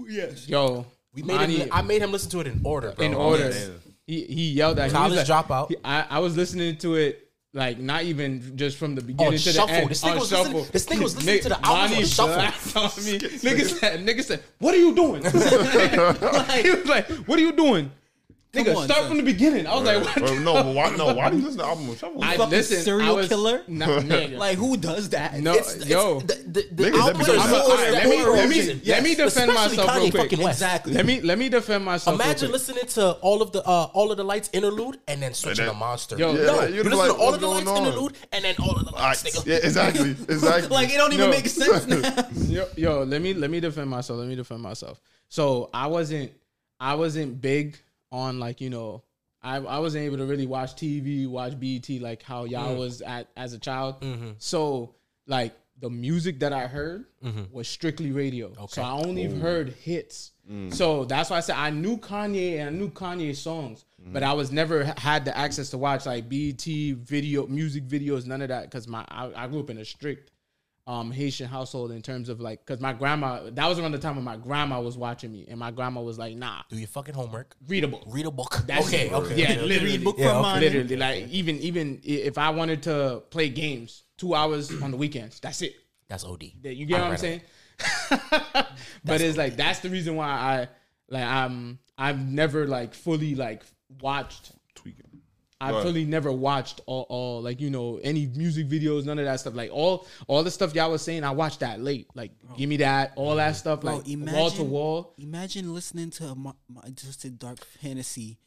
[0.48, 1.70] Yo, We made Money- him.
[1.72, 2.92] I made him listen to it in order.
[2.96, 3.06] Bro.
[3.06, 3.50] in oh, order.
[3.52, 3.82] damn.
[4.08, 5.68] He he yelled at College he was like- Dropout.
[5.70, 9.40] he- I, I was listening to it like not even just from the beginning On
[9.40, 9.68] to shuffle.
[9.68, 9.90] the end.
[9.90, 12.36] This nigga on was listening- this nigga was listening to the album Monty on shuffle.
[12.36, 13.20] blacked on me.
[13.46, 15.24] nigga said, nigga said, "What are you doing?"
[16.64, 17.92] he was like, "What are you doing?"
[18.52, 19.08] Nigga, on, start son.
[19.10, 19.68] from the beginning.
[19.68, 20.22] I was like, what?
[20.24, 20.96] Well, no, but why?
[20.96, 22.24] No, why do you listen to the album with shuffle?
[22.24, 22.82] I fucking listen.
[22.82, 23.62] serial I was, killer?
[23.68, 24.38] Nah, nigga.
[24.40, 25.36] Like who does that?
[25.40, 26.20] no, It's, it's, yo.
[26.22, 28.56] the, the, the Niggas, that album is I'm a, all right, let me let me
[28.56, 28.82] reason.
[28.88, 30.24] let me defend Especially myself Kanye real quick.
[30.24, 30.58] fucking West.
[30.62, 30.94] Exactly.
[30.94, 32.18] Let me let me defend myself.
[32.18, 32.54] real Imagine quick.
[32.54, 35.74] listening to all of the uh, all of the lights interlude and then switching then-
[35.76, 36.18] to monster.
[36.18, 37.86] Yo, no, like, you you'd listen like, to all of the lights on?
[37.86, 39.22] interlude and then all of the lights.
[39.22, 39.46] nigga.
[39.46, 40.70] yeah, exactly, exactly.
[40.70, 42.28] like it don't even make sense now.
[42.48, 44.18] yo, yo, let me let me defend myself.
[44.18, 45.00] Let me defend myself.
[45.28, 46.32] So I wasn't
[46.80, 47.78] I wasn't big
[48.12, 49.04] on like you know
[49.42, 52.80] I I wasn't able to really watch TV, watch BET like how y'all mm.
[52.80, 54.02] was at as a child.
[54.02, 54.32] Mm-hmm.
[54.38, 54.96] So
[55.28, 57.44] like the music that I heard mm-hmm.
[57.54, 58.52] was strictly radio.
[58.68, 60.32] So I only heard hits.
[60.50, 60.74] Mm.
[60.74, 64.12] So that's why I said I knew Kanye and I knew Kanye songs, mm.
[64.12, 68.42] but I was never had the access to watch like BET video, music videos, none
[68.42, 70.32] of that because my I, I grew up in a strict
[70.90, 74.16] um Haitian household in terms of like because my grandma that was around the time
[74.16, 77.14] when my grandma was watching me and my grandma was like nah Do your fucking
[77.14, 77.56] homework.
[77.68, 78.54] read a book Read a book.
[78.66, 79.14] That's okay, it.
[79.14, 79.36] okay.
[79.36, 79.62] yeah okay.
[79.62, 80.42] literally Read book Yeah, for okay.
[80.42, 80.66] money.
[80.66, 85.40] literally like even even if I wanted to play games two hours on the weekends
[85.40, 85.76] that's it
[86.08, 86.44] That's OD.
[86.64, 87.42] that- you get what I'm saying
[89.06, 90.68] but it's like that's the reason why I
[91.10, 93.62] like I'm I've never like fully like
[94.02, 94.52] watched
[95.60, 95.76] Tweaking.
[95.76, 95.84] I Right.
[95.86, 99.56] fully never watched all, all like you know any music videos, none of that stuff.
[99.56, 102.08] Like all all the stuff y'all was saying, I watched that late.
[102.16, 102.56] Like oh.
[102.58, 105.14] give me that, all that stuff, Bro, like imagine, wall to wall.
[105.18, 108.38] Imagine listening to my, my Twisted Dark Fantasy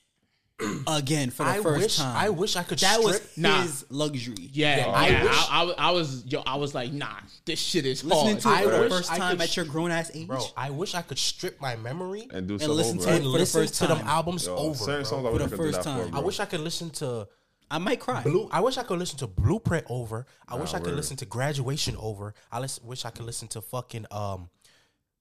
[0.87, 2.17] again for the I first wish time.
[2.17, 3.05] I wish I could that strip.
[3.23, 3.63] was Nah.
[3.63, 4.35] his luxury.
[4.53, 7.09] Yeah, Yeah, I, I wish- I, I, was- I was yo, I was like, nah,
[7.45, 8.41] this shit is Listening hard.
[8.41, 10.27] to it I for the first time could at your grown ass age.
[10.29, 10.41] bro.
[10.57, 13.07] I wish I could strip my memory and do And listen over.
[13.07, 13.21] to right?
[13.21, 14.07] it for the listen first to them time.
[14.09, 14.85] albums Yo, over.
[14.85, 15.03] bro.
[15.03, 16.11] songs I For wish the I could first time.
[16.11, 17.29] for, I wish I could listen to
[17.71, 18.23] I might cry.
[18.23, 18.49] Blue.
[18.53, 20.27] I wish I could listen to Blueprint over.
[20.47, 20.97] I wish I could word.
[20.97, 22.35] listen to Graduation over.
[22.51, 24.51] I lis- wish I could listen to fucking um,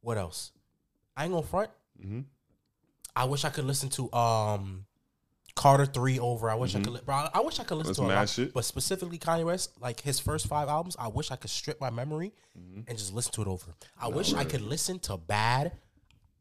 [0.02, 0.52] what else?
[1.16, 1.70] I ain't gonna front.
[2.04, 2.20] Mm-hmm.
[3.16, 4.86] I wish I could listen to um,
[5.56, 6.50] Carter Three over.
[6.50, 6.94] I wish I could.
[6.94, 8.08] Li- bro, I wish I could listen That's to it.
[8.08, 8.54] mad lot, shit.
[8.54, 10.96] but specifically Kanye West, like his first five albums.
[11.00, 12.82] I wish I could strip my memory Mm-hmm.
[12.88, 13.74] and just listen to it over.
[14.00, 15.72] I wish I could listen to Bad.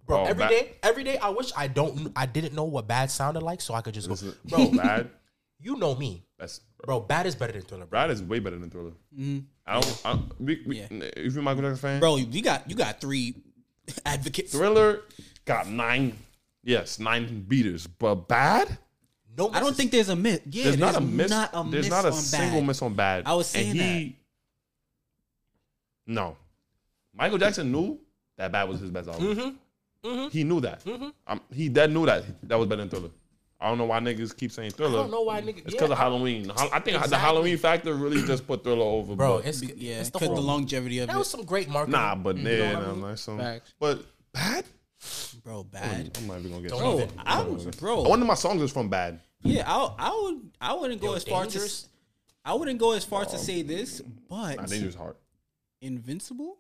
[0.07, 2.89] Bro, Oh, every Bad- day, every day, I wish I don't, I didn't know what
[2.89, 4.17] bad sounded like, so I could just go,
[4.49, 4.71] bro.
[4.83, 5.11] bad.
[5.61, 6.99] you know me, That's bro.
[7.01, 8.01] Bad is better than Thriller, bro.
[8.01, 8.93] Bad is way better than Thriller.
[9.67, 10.03] I don't.
[10.05, 10.87] I, we, we, Yeah.
[10.91, 13.37] If you're a Michael Jackson fan, Bro, you got you got three
[14.07, 14.51] advocates.
[14.53, 15.03] Thriller
[15.45, 16.17] got nine.
[16.65, 18.79] Yes, nine beaters, but bad.
[19.37, 20.41] No, I don't think there's a miss.
[20.51, 21.31] Yeah, There's, not a miss.
[21.31, 22.67] Not a there's miss not a on single bad.
[22.67, 23.23] miss on bad.
[23.27, 24.17] I was saying and he,
[26.07, 26.37] No,
[27.15, 27.99] Michael Jackson knew
[28.37, 29.59] that bad was his best album.
[30.05, 30.29] Mm-hmm.
[30.29, 30.83] He knew that.
[31.27, 33.11] Um, he that knew that that was better than Thriller.
[33.61, 35.01] I don't know why niggas keep saying Thriller.
[35.01, 35.59] I don't know why nigga.
[35.59, 36.51] It's yeah, because of Halloween.
[36.51, 39.39] I think the Halloween factor really just put Thriller over, bro.
[39.39, 41.15] It's Yeah, it's the because the longevity of that it.
[41.15, 42.01] That was some great marketing.
[42.01, 43.01] nah, but You know yeah, what I nah, mean?
[43.03, 43.39] nice song.
[43.39, 43.75] Facts.
[43.79, 44.03] But
[44.33, 44.65] bad.
[45.45, 46.17] Bro, bad.
[46.19, 46.71] I'm not even gonna get.
[46.73, 48.03] Don't Bro, I was, bro.
[48.03, 49.21] One of my songs is from Bad.
[49.43, 51.83] Yeah, I, I would I wouldn't go Yo, as far Dangerous?
[51.83, 51.89] to
[52.45, 55.19] I wouldn't go as far to say this, but Nah, Dangerous Heart.
[55.81, 56.59] Invincible.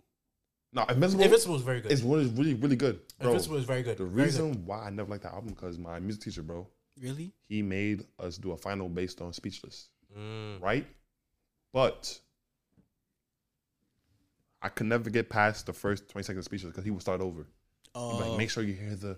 [0.72, 1.24] No, Invincible.
[1.24, 1.90] Invincible was very good.
[1.92, 3.00] is really, really, really good.
[3.18, 3.98] Bro, Invincible was very good.
[3.98, 4.66] the Very reason good.
[4.66, 6.66] why I never liked that album because my music teacher, bro,
[7.00, 7.32] Really?
[7.48, 10.60] he made us do a final based on Speechless, Mm.
[10.62, 10.86] right?
[11.72, 12.18] But
[14.62, 17.20] I could never get past the first 20 seconds of Speechless because he would start
[17.20, 17.46] over.
[17.94, 19.16] He'd like, Uh, make sure you hear the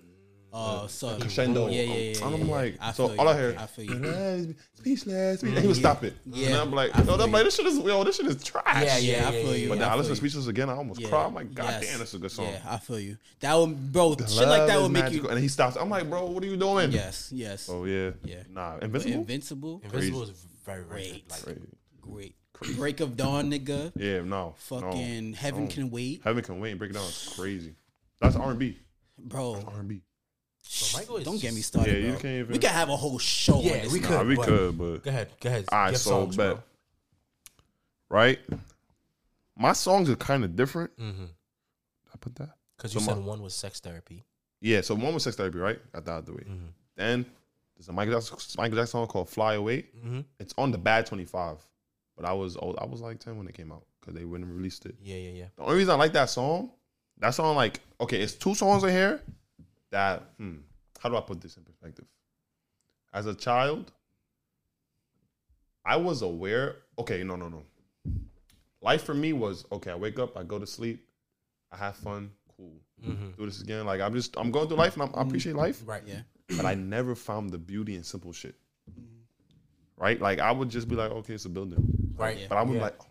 [0.54, 1.66] uh, so crescendo.
[1.68, 2.26] Yeah, yeah, yeah.
[2.26, 2.76] And I'm like.
[2.80, 3.20] I so all you.
[3.30, 4.54] I hear, I feel you.
[4.74, 5.42] speechless, speechless.
[5.42, 6.14] And he would stop it.
[6.26, 6.48] Yeah.
[6.48, 8.42] And I'm like, I yo, feel I'm like, this shit is, yo, this shit is
[8.44, 8.84] trash.
[8.84, 9.68] Yeah, yeah, Yeah, I feel you.
[9.70, 9.80] But yeah.
[9.80, 10.30] then I I listen to feel.
[10.30, 11.08] Speechless again, I almost Yeah.
[11.08, 11.24] cry.
[11.24, 11.90] I'm like, God Yes.
[11.90, 12.46] damn, this is a good song.
[12.46, 13.16] Yeah, I feel you.
[13.40, 14.14] That would, bro.
[14.14, 15.26] The shit like that would is make you.
[15.28, 15.76] And he stops.
[15.76, 16.92] I'm like, bro, what are you doing?
[16.92, 17.68] Yes, yes.
[17.70, 18.10] Oh yeah.
[18.24, 18.42] Yeah.
[18.50, 19.14] Nah, But Invincible.
[19.20, 20.30] Invincible, Invincible was
[20.66, 21.10] very, very good.
[21.12, 21.30] Great.
[21.30, 21.60] Like, Crazy.
[22.02, 22.76] great.
[22.76, 23.90] Break of Dawn, nigga.
[23.96, 24.54] Yeah, no.
[24.58, 25.70] Fucking no, Heaven no.
[25.70, 27.04] Can Wait, Heaven can wait and break it down.
[27.04, 27.74] It's crazy.
[28.22, 28.78] That's R and B.
[29.18, 29.62] bro.
[29.66, 30.00] R and B.
[30.94, 32.02] Michael is Don't get me started.
[32.02, 33.60] Yeah, you can't even- We could have a whole show.
[33.60, 34.10] Yeah, on this we could.
[34.10, 35.64] Nah, we but- could, but Go ahead, go ahead.
[35.70, 35.90] all right.
[35.90, 36.54] Give So songs, bet.
[36.54, 36.62] bro.
[38.08, 38.38] Right.
[39.56, 40.96] My songs are kind of different.
[40.98, 41.24] Mm-hmm.
[41.24, 42.50] I put that?
[42.76, 44.24] Because you So said my- one was sex therapy.
[44.60, 44.80] Yeah.
[44.82, 45.78] So one was sex therapy, right?
[45.92, 46.44] Got that out the way.
[46.48, 46.66] Mm-hmm.
[46.96, 47.26] Then
[47.76, 50.20] there's a Michael Jackson, Michael Jackson song called "Fly Away." Mm-hmm.
[50.38, 51.58] It's on the Bad 25,
[52.16, 52.76] but I was old.
[52.80, 54.94] I was like 10 when it came out because they wouldn't released it.
[55.02, 55.44] Yeah, yeah, yeah.
[55.56, 56.70] The only reason I like that song,
[57.22, 59.20] that song like okay, it's two songs in here
[59.90, 60.56] that hmm,
[61.00, 62.04] how do I put this in perspective?
[63.14, 63.92] as a child,
[65.84, 66.76] I was aware.
[66.98, 67.62] Okay, no, no, no.
[68.80, 69.90] Life for me was okay.
[69.90, 71.04] I wake up, I go to sleep,
[71.70, 72.72] I have fun, cool.
[73.04, 73.30] Mm-hmm.
[73.38, 73.84] Do this again.
[73.86, 75.80] Like I'm just, I'm going through life, and I'm, I appreciate life.
[75.80, 75.90] Mm-hmm.
[75.90, 76.02] Right.
[76.06, 76.20] Yeah.
[76.56, 78.54] But I never found the beauty in simple shit.
[78.90, 80.02] Mm-hmm.
[80.02, 80.20] Right?
[80.20, 81.84] Like I would just be like, okay, it's a building.
[82.16, 82.38] Right.
[82.38, 82.46] Yeah.
[82.48, 82.82] But I would be Yeah.
[82.84, 83.06] like, oh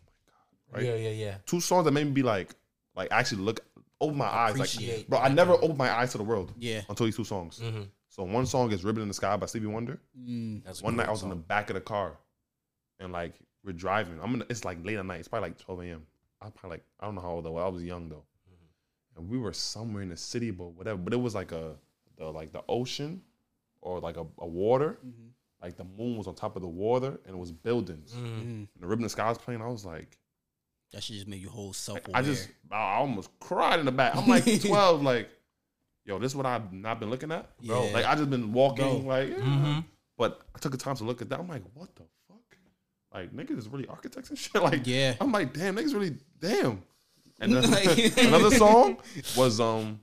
[0.73, 0.87] my god.
[0.87, 0.99] right?
[0.99, 1.09] Yeah.
[1.09, 1.25] Yeah.
[1.25, 1.35] Yeah.
[1.45, 2.49] Two songs that made me be like,
[2.95, 3.59] like actually look,
[4.01, 4.57] open my eyes.
[4.57, 6.81] Like, bro, I never opened my eyes to the world Yeah.
[6.89, 7.59] until these two songs.
[7.63, 7.83] Mm-hmm.
[8.09, 9.97] So one song is "Ribbon in the Sky" by Stevie Wonder.
[10.19, 10.81] Mm.
[10.83, 12.17] One night I was in the back of the car,
[12.99, 14.19] and like we're driving.
[14.21, 14.43] I'm in.
[14.49, 15.19] It's like late at night.
[15.19, 16.01] It's probably like 12 a.m.
[16.41, 17.63] I'm probably like I don't know how old I was.
[17.63, 18.25] I was young though,
[19.15, 20.97] and we were somewhere in the city, but whatever.
[20.97, 21.75] But it was like a
[22.17, 23.21] the like the ocean,
[23.81, 24.97] or like a, a water.
[25.61, 28.11] Like the moon was on top of the water, and it was buildings.
[28.13, 28.25] Mm-hmm.
[28.25, 28.41] Mm.
[28.41, 29.61] And the Ribbon in the Sky was playing.
[29.61, 30.17] I was like,
[30.93, 32.17] That should just make you whole self aware.
[32.17, 34.15] I just I almost cried in the back.
[34.15, 35.29] I'm like 12, like,
[36.05, 37.85] yo, this is what I've not been looking at, bro.
[37.87, 37.93] Yeah.
[37.93, 39.07] Like I just been walking, Bro.
[39.07, 39.35] like, yeah.
[39.37, 39.79] Mm-hmm.
[40.17, 41.39] but I took the time to look at that.
[41.39, 42.37] I'm like, what the fuck?
[43.13, 44.55] Like niggas is really architects and shit.
[44.61, 45.15] Like, Yeah.
[45.21, 46.83] I'm like, damn, niggas really damn.
[47.39, 48.97] And then another song
[49.35, 49.99] was um,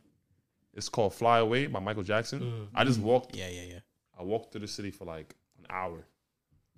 [0.75, 2.41] it's called "Fly Away" by Michael Jackson.
[2.41, 2.65] Mm-hmm.
[2.75, 3.37] I just walked.
[3.37, 3.79] Yeah, yeah, yeah.
[4.19, 6.05] I walked through the city for like an hour,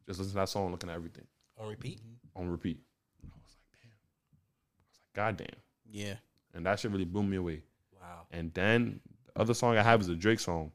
[0.06, 1.24] just listening to that song, looking at everything
[1.58, 1.98] On repeat.
[2.36, 2.78] on repeat.
[3.24, 3.90] I was like, damn.
[5.16, 5.60] I was like, god damn.
[5.90, 6.14] Yeah.
[6.54, 7.62] And that shit really blew me away.
[8.00, 8.26] Wow.
[8.30, 10.72] And then the other song I have is a Drake song.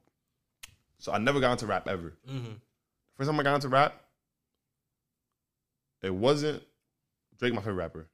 [0.98, 2.14] So I never got into rap ever.
[2.30, 2.54] Mm-hmm.
[3.16, 4.02] First time I got into rap,
[6.02, 6.64] it wasn't
[7.40, 8.08] Drake, my favorite rapper.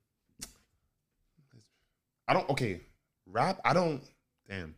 [2.28, 2.82] I don't okay,
[3.26, 3.60] rap.
[3.66, 4.02] I don't
[4.50, 4.76] damn.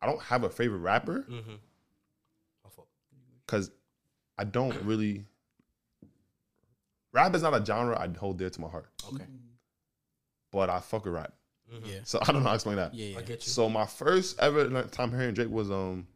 [0.00, 1.54] I don't have a favorite rapper Mm-hmm.
[3.46, 3.70] Because
[4.38, 5.24] I don't really.
[7.12, 9.24] Rap is not a genre I hold dear to my heart, Okay.
[10.54, 11.32] But I fuck with rap.
[11.72, 11.86] Mm-hmm.
[11.90, 11.98] Yeah.
[12.04, 12.94] So I don't know how to explain that.
[12.94, 13.18] Yeah, yeah.
[13.18, 13.50] I get you.
[13.52, 16.06] So my first ever like, time hearing Drake was um,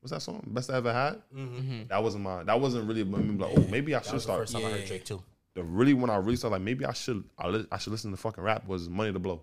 [0.00, 0.42] what's that song?
[0.46, 1.22] Best I ever had.
[1.34, 1.88] mm-hmm.
[1.88, 2.44] That wasn't my.
[2.44, 4.40] That wasn't really maybe like oh maybe I That should was the start.
[4.40, 5.22] first time I heard Drake too.
[5.54, 8.10] The really when I really started like maybe I should I, li- I should listen
[8.12, 9.42] to fucking rap was Money to Blow,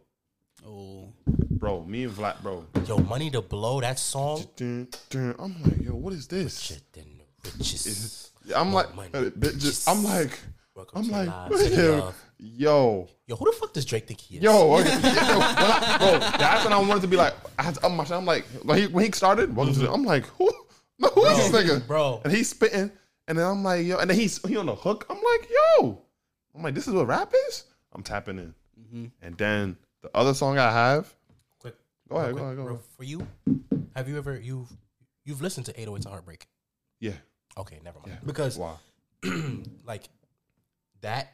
[0.66, 1.12] Oh.
[1.52, 1.84] bro.
[1.84, 2.66] Me and Vlad, bro.
[2.88, 4.46] Yo, Money to Blow, that song.
[4.56, 5.36] Dun, dun.
[5.40, 6.60] I'm like yo, what is this?
[6.60, 7.06] Shit, then
[7.44, 8.32] the riches.
[8.56, 9.10] I'm like, money.
[9.10, 10.40] bitch, I'm like,
[10.94, 11.76] I'm to like, Live City
[12.38, 14.44] yo, yo, Yo, who the fuck does Drake think he is?
[14.44, 14.90] yo, okay.
[14.90, 16.20] When I- bro.
[16.38, 18.14] That's when I wanted to be like, I had to up my shit.
[18.18, 20.52] I'm like, when he, when he started, welcome to the, I'm like, who,
[21.00, 21.88] no, who is this nigga, Mm-hmm.
[21.88, 22.22] Bro.
[22.24, 22.92] And he's spitting,
[23.28, 25.06] and then I'm like, yo, and then he's he on the hook.
[25.10, 25.50] I'm like,
[25.80, 26.02] yo,
[26.56, 27.64] I'm like, this is what rap is.
[27.94, 29.06] I'm tapping in, Mm-hmm.
[29.22, 31.14] and then the other song I have,
[31.60, 31.76] Quick.
[32.10, 32.80] Go ahead, real go ahead, go ahead.
[32.98, 33.26] For you,
[33.96, 34.70] have you ever you've
[35.24, 36.48] you've listened to 808s and Heartbreak?
[37.00, 37.14] yeah,
[37.58, 38.12] Okay, never mind.
[38.22, 38.26] Yeah.
[38.26, 38.80] Because wow,
[39.86, 40.04] like
[41.02, 41.34] that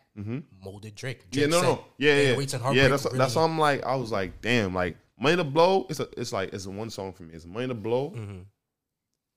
[0.62, 1.30] molded Drake.
[1.32, 1.40] Mm-hmm.
[1.40, 2.88] yeah, no, said no, yeah, yeah, 808s and yeah.
[2.90, 5.86] That's really- that's I'm like, I was like, damn, like Money to Blow.
[5.90, 7.34] It's a, it's like it's a one song for me.
[7.34, 8.12] It's Money to Blow.
[8.12, 8.46] Mhm.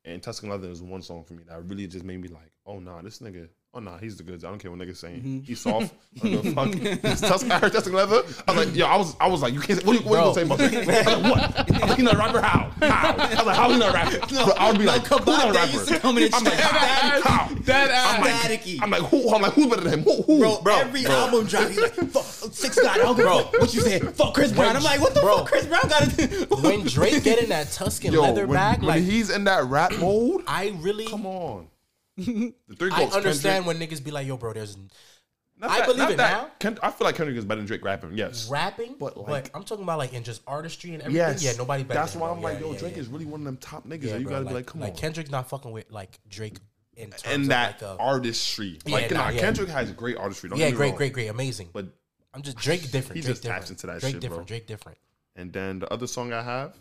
[0.06, 2.78] And Tuscan Leather is one song for me that really just made me like, oh
[2.78, 4.44] nah, this nigga, oh nah, he's the goods.
[4.44, 5.18] I don't care what niggas saying.
[5.18, 5.40] Mm-hmm.
[5.40, 5.92] He's soft.
[6.22, 6.68] I don't a fuck.
[7.04, 8.22] It's Tuscan, I heard Tuscan Leather.
[8.46, 9.84] I was like, yo, I was, I was like, you can't.
[9.84, 10.74] What, you- what you gonna say about Drake?
[10.74, 11.58] I was like, what?
[11.70, 12.40] I was like, he not a rapper?
[12.40, 12.70] How?
[12.80, 13.16] How?
[13.16, 14.18] I was like, how he not a rapper?
[14.20, 15.72] But I would be like, who not a Kabak, rapper?
[15.72, 16.62] used to come in and I'm like, shit.
[16.62, 17.20] how?
[17.22, 17.54] how?
[17.64, 18.78] That I'm like, Staticky.
[18.82, 19.34] I'm like, who?
[19.34, 20.02] I'm like, who's better than him?
[20.04, 20.22] Who?
[20.22, 20.60] who?
[20.62, 23.26] Bro, every album drop, he's like, fuck, six God, I don't give
[23.60, 24.14] what you said.
[24.14, 24.76] Fuck Chris Brown.
[24.76, 25.38] I'm like, what the Bro.
[25.38, 26.44] fuck Chris Brown got to do?
[26.62, 29.64] when Drake get in that Tuscan Yo, leather when, bag, when like he's in that
[29.64, 31.66] rap mode, I really come on.
[32.16, 34.76] The three I goats, understand Kendrick- when niggas be like, yo, bro, there's
[35.58, 36.50] not I that- believe not it that- now.
[36.60, 38.16] Ken- I feel like Kendrick is better than Drake rapping.
[38.16, 38.48] Yes.
[38.48, 41.16] rapping, But, but, like- I'm talking about like in just artistry and everything.
[41.16, 41.42] Yes.
[41.42, 42.00] Yeah, nobody better.
[42.00, 42.50] That's than why him, I'm bro.
[42.52, 43.00] like, Yeah, yo, yeah, Drake yeah.
[43.00, 44.04] is really one of them top niggas.
[44.04, 44.88] Yeah, that you bro, gotta be like, come on.
[44.88, 44.96] like.
[44.96, 46.58] Kendrick's not fucking with like Drake
[46.96, 48.78] in terms and of that like a, artistry.
[48.86, 49.40] Yeah, like, nah, nah, yeah.
[49.40, 50.50] Kendrick has great artistry.
[50.50, 50.96] Don't yeah, get me great, wrong.
[50.98, 51.70] great, great, amazing.
[51.72, 51.86] But
[52.32, 53.16] I'm just Drake different.
[53.16, 53.60] He Drake just different.
[53.62, 54.42] taps into that Drake shit, different.
[54.42, 54.46] bro.
[54.46, 54.98] Drake different.
[55.36, 56.76] and then the other song I have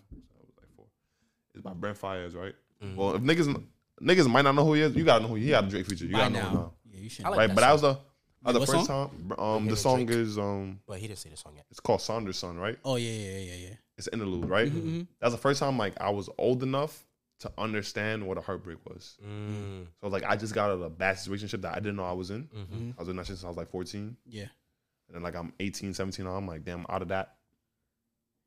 [1.56, 2.54] is by Brent Faiyaz, right?
[2.84, 2.96] Mm-hmm.
[2.96, 3.64] Well, if niggas
[4.04, 5.68] niggas might not know who he is, you gotta know who he, he had a
[5.70, 6.06] Drake feature.
[6.06, 6.54] You By gotta know him now.
[6.54, 6.74] now.
[6.92, 7.26] Yeah, you should.
[7.26, 7.98] I like Right, that but that was song.
[8.44, 9.10] the what first song?
[9.30, 9.40] time.
[9.40, 10.18] Um, the song Drake.
[10.20, 11.66] is um, But he didn't say the song yet.
[11.72, 12.78] it's called Sonder Son, right?
[12.86, 13.76] Oh yeah, yeah, yeah, yeah.
[13.98, 14.70] It's interlude, right?
[14.72, 15.02] Mm-hmm.
[15.22, 17.06] That's the first time like I was old enough
[17.40, 19.18] to understand what a heartbreak was.
[19.26, 19.88] Mm.
[20.02, 22.12] So like I just got out of a bad situation that I didn't know I
[22.14, 22.44] was in.
[22.46, 22.92] Mm-hmm.
[22.98, 24.16] I was in that shit since I was like 14.
[24.26, 24.44] Yeah.
[24.44, 26.32] And then like I'm 18, 17 now.
[26.36, 27.36] I'm like, damn, out of that.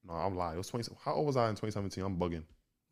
[0.06, 0.54] No, I'm lying.
[0.54, 0.88] It was 20.
[1.04, 2.02] How old was I in 2017?
[2.04, 2.44] I'm bugging.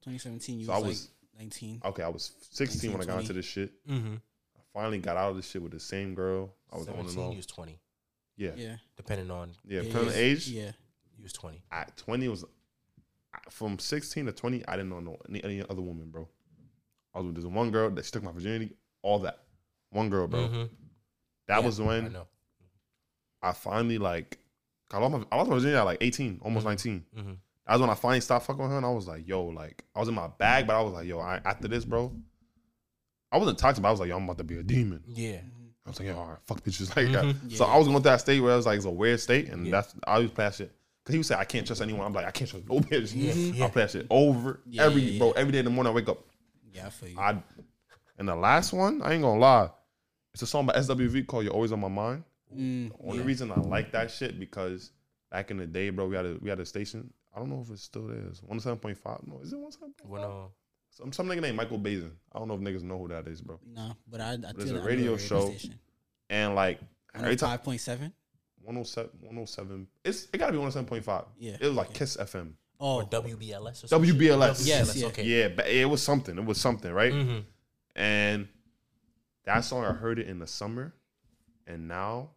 [0.05, 1.81] 2017, you So I was, was- like 19.
[1.85, 3.73] Okay, I was 16 when I got 19, into this shit.
[3.89, 4.15] Mm-hmm.
[4.15, 6.55] I finally got out of this shit with the same girl.
[6.73, 7.31] I was on and 17, off.
[7.33, 7.79] he was 20.
[8.37, 8.65] Yeah, yeah.
[8.67, 8.77] Yeah.
[8.97, 9.77] Depending on, yeah.
[9.77, 10.73] yeah, Depending on the age, Yeah.
[11.17, 11.63] he was 20.
[11.71, 12.45] at 20 was
[13.51, 14.67] from 16 to 20.
[14.67, 16.29] I didn't know no, any, any other woman, bro.
[17.15, 18.75] I was with this one girl that she took my virginity.
[19.03, 19.39] All that,
[19.91, 20.49] one girl, bro.
[20.49, 20.71] Mhm.
[21.47, 22.27] That Yeah, was I when know.
[23.43, 24.39] I finally like.
[24.91, 27.05] I lost my, I lost my virginity at like 18, almost 19.
[27.67, 29.85] That was when I finally stopped fucking with her, and I was like, yo, like
[29.95, 32.13] I was in my bag, but I was like, yo, I, after this, bro,
[33.33, 35.03] I wasn't toxic, but I was like, yo, I'm about to be a demon.
[35.07, 35.41] Yeah.
[35.87, 37.53] I was like, yo, all right, fuck bitches like that.
[37.57, 39.49] So I was going to that state where I was like, it's a weird state,
[39.49, 40.73] and that's I always play that shit.
[41.05, 42.07] Cause he would say I can't trust anyone.
[42.07, 43.13] I'm like I can't trust no bitch.
[43.15, 43.65] yeah.
[43.67, 45.93] I play that shit over Yeah, every yeah, bro every day in the morning.
[45.93, 46.25] I wake up.
[46.73, 47.19] Yeah, I feel you.
[47.19, 47.43] I
[48.19, 49.69] and the last one I ain't gonna lie,
[50.33, 52.25] it's a song by SWV called "You're Always on My Mind."
[52.57, 54.93] Mm, The only reason I like that shit because
[55.31, 57.13] back in the day, bro, we had a we had a station.
[57.35, 59.19] I don't know if it still is one seven point five.
[59.27, 59.93] No, is it one seven?
[60.05, 60.47] When uh,
[60.91, 62.13] Some some nigga named Michael Baisden.
[62.33, 63.59] I don't know if niggas know who that is, bro.
[63.67, 65.49] no, but I, I There's feel a I know radio show.
[65.51, 65.79] station.
[66.31, 66.81] And like
[67.15, 68.13] every time Five point seven.
[68.63, 71.25] 107, 107 it's it gotta be one seven point five.
[71.39, 71.99] Yeah, it was like okay.
[71.99, 72.53] Kiss FM.
[72.81, 74.17] Oh, or WBLS or some shit?
[74.17, 74.67] WBLS.
[74.67, 75.07] Yes, yeah.
[75.09, 75.23] Okay.
[75.23, 76.37] Yeah, but it was something.
[76.39, 77.13] It was something, right?
[77.13, 77.41] Mm-hmm.
[77.97, 78.49] And
[79.45, 80.95] that song, I heard it in the summer,
[81.67, 82.31] and now,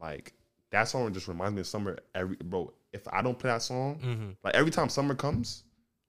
[0.00, 0.34] like
[0.70, 1.98] that song just reminds me of summer.
[2.14, 4.30] Every bro, if I don't play that song, Mm-hmm.
[4.44, 5.64] like every time summer comes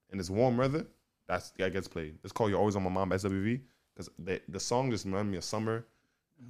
[0.09, 0.85] and it's warm weather,
[1.27, 2.17] that's that gets played.
[2.23, 3.61] It's called "You're Always on My Mind" by SWV
[3.93, 5.85] because the the song just reminds me of summer.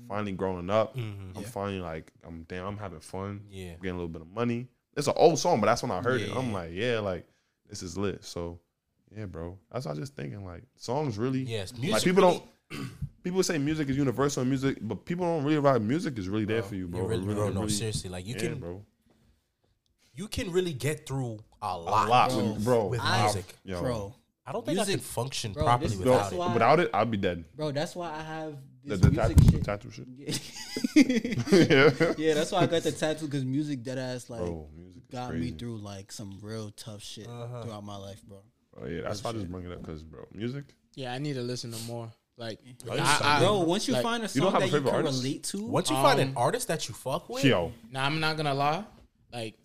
[0.07, 1.37] Finally growing up, Mm-hmm.
[1.37, 3.41] I'm finally like I'm damn, I'm having fun.
[3.49, 3.73] Yeah.
[3.73, 4.67] getting a little bit of money.
[4.95, 6.31] It's an old song, but that's when I heard it.
[6.35, 6.53] I'm yeah.
[6.53, 7.27] like, yeah, like
[7.69, 8.23] this is lit.
[8.23, 8.59] So,
[9.15, 9.57] yeah, bro.
[9.71, 10.45] That's what I was just thinking.
[10.45, 11.73] Like songs really, Yes.
[11.73, 12.89] like Music people really- don't.
[13.23, 16.63] People say music is universal music, but people don't really realize music is really there
[16.63, 17.01] for you, bro.
[17.01, 18.09] You really, It bro, no, really- seriously.
[18.09, 18.83] Like you yeah, can, bro.
[20.22, 22.38] You can really get through a A lot, lot, bro.
[22.53, 22.85] with, bro.
[22.88, 23.45] with I- music.
[23.64, 23.81] Yo.
[23.81, 24.14] bro,
[24.45, 26.35] I don't think I can function bro, properly without it.
[26.38, 27.43] why- without it, I'd be dead.
[27.56, 29.64] bro, that's why I have The, this the, music tattoo, shit.
[29.64, 31.69] tattoo shit.
[31.69, 34.68] yeah, yeah, that's why I got the tattoo because music dead ass like bro.
[34.76, 35.52] Music got crazy.
[35.52, 37.64] me through like some real tough shit Uh-huh.
[37.64, 38.39] throughout my life, bro.
[38.81, 40.65] Oh yeah, that's why I just bring it up because, bro, music.
[40.95, 42.11] Yeah, I need to listen to more.
[42.38, 44.65] Like, Bro, I, I, Bro, once you like, find a you don't song have a
[44.65, 45.23] that you favorite can artist?
[45.23, 48.19] relate to, Once you find an Um, artist that you fuck with, Yo, Now I'm
[48.19, 48.84] not gonna lie,
[49.31, 49.56] like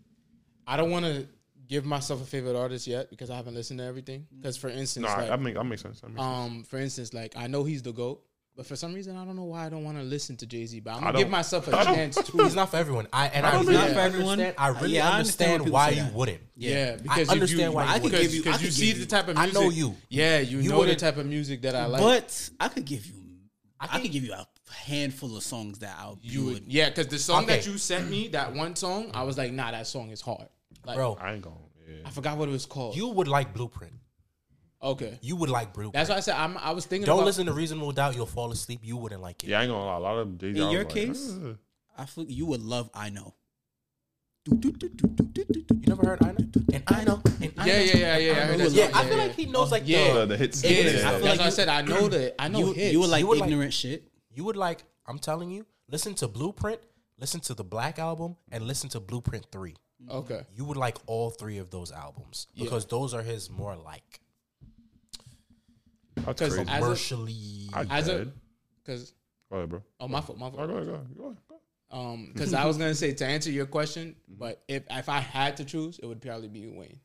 [0.67, 1.27] I don't want to
[1.69, 4.27] give myself a favorite artist yet because I haven't listened to everything.
[4.37, 6.01] Because for instance, no, like, that make that makes sense.
[6.01, 6.35] That makes sense.
[6.51, 8.23] um, for instance, like I know he's the goat,
[8.57, 10.65] but for some reason I don't know why I don't want to listen to Jay
[10.67, 10.81] Z.
[10.81, 12.43] But I'm gonna give myself a I chance to.
[12.43, 13.07] he's not for everyone.
[13.13, 14.41] I and I, don't really Not for everyone.
[14.41, 14.55] understand.
[14.59, 16.41] I really Yeah, I understand understand, when people why you wouldn't.
[16.57, 18.13] Yeah, because understand you, why you I wouldn't.
[18.13, 19.61] because give you- because you see give the type of I music.
[19.63, 19.97] know you.
[20.09, 22.01] Yeah, you, You know the type of music that I like.
[22.01, 23.15] but I could give you,
[23.81, 26.73] I, can- could give you a handful of songs that I'll you you would, would.
[26.73, 29.71] yeah, because the song that you sent me, that one song, I was like, nah,
[29.71, 30.49] that song is hard.
[30.87, 31.57] Like, Bro, I ain't going.
[31.89, 31.97] Yeah.
[32.07, 32.97] I forgot what it was called.
[32.97, 33.93] you would like Blueprint.
[34.83, 35.19] okay?
[35.23, 35.95] You would like Blueprint.
[35.95, 37.07] That's why I said I'm, I was thinking.
[37.07, 38.15] Don't about, listen to Reasonable Doubt.
[38.17, 38.81] You'll fall asleep.
[38.83, 39.49] You wouldn't like it.
[39.49, 39.97] Yeah, I ain't gonna lie.
[39.97, 40.61] A lot of Jay Z.
[40.63, 41.37] In your case?
[41.99, 42.91] I feel you would love.
[42.95, 43.35] I know.
[44.49, 44.73] You
[45.87, 46.47] never heard I know?
[46.73, 47.21] And I know.
[47.41, 47.83] And I Yeah, know.
[47.85, 48.33] yeah, yeah, yeah.
[48.33, 48.95] I heard that Yeah, song.
[48.95, 50.13] I feel yeah, like he knows like Yeah.
[50.15, 50.21] the.
[50.21, 50.63] the, the hits.
[50.65, 52.59] Yeah, Yeah, I I feel feel like like I said I know that I know
[52.61, 52.93] You, hits.
[52.93, 54.09] you would like would like- ignorant shit.
[54.33, 54.85] You would like.
[55.07, 55.67] I'm telling you.
[55.89, 56.81] Listen to Blueprint.
[57.19, 59.75] Listen to the Black album and listen to Blueprint Three.
[60.11, 60.43] Okay.
[60.55, 64.21] You would like all three of those albums because those are his more like
[66.17, 66.71] That's 'Cause crazy.
[66.71, 67.69] as a- commercially.
[67.73, 68.33] I as a- dead.
[68.85, 69.13] Because
[69.51, 69.83] Go ahead, bro.
[70.01, 70.69] oh my fault, my Go fault.
[70.69, 71.17] go ahead, go ahead.
[71.19, 71.37] Go ahead.
[71.89, 75.57] Um, because I was gonna say to answer your question, but if if I had
[75.59, 76.99] to choose, it would probably be Wayne.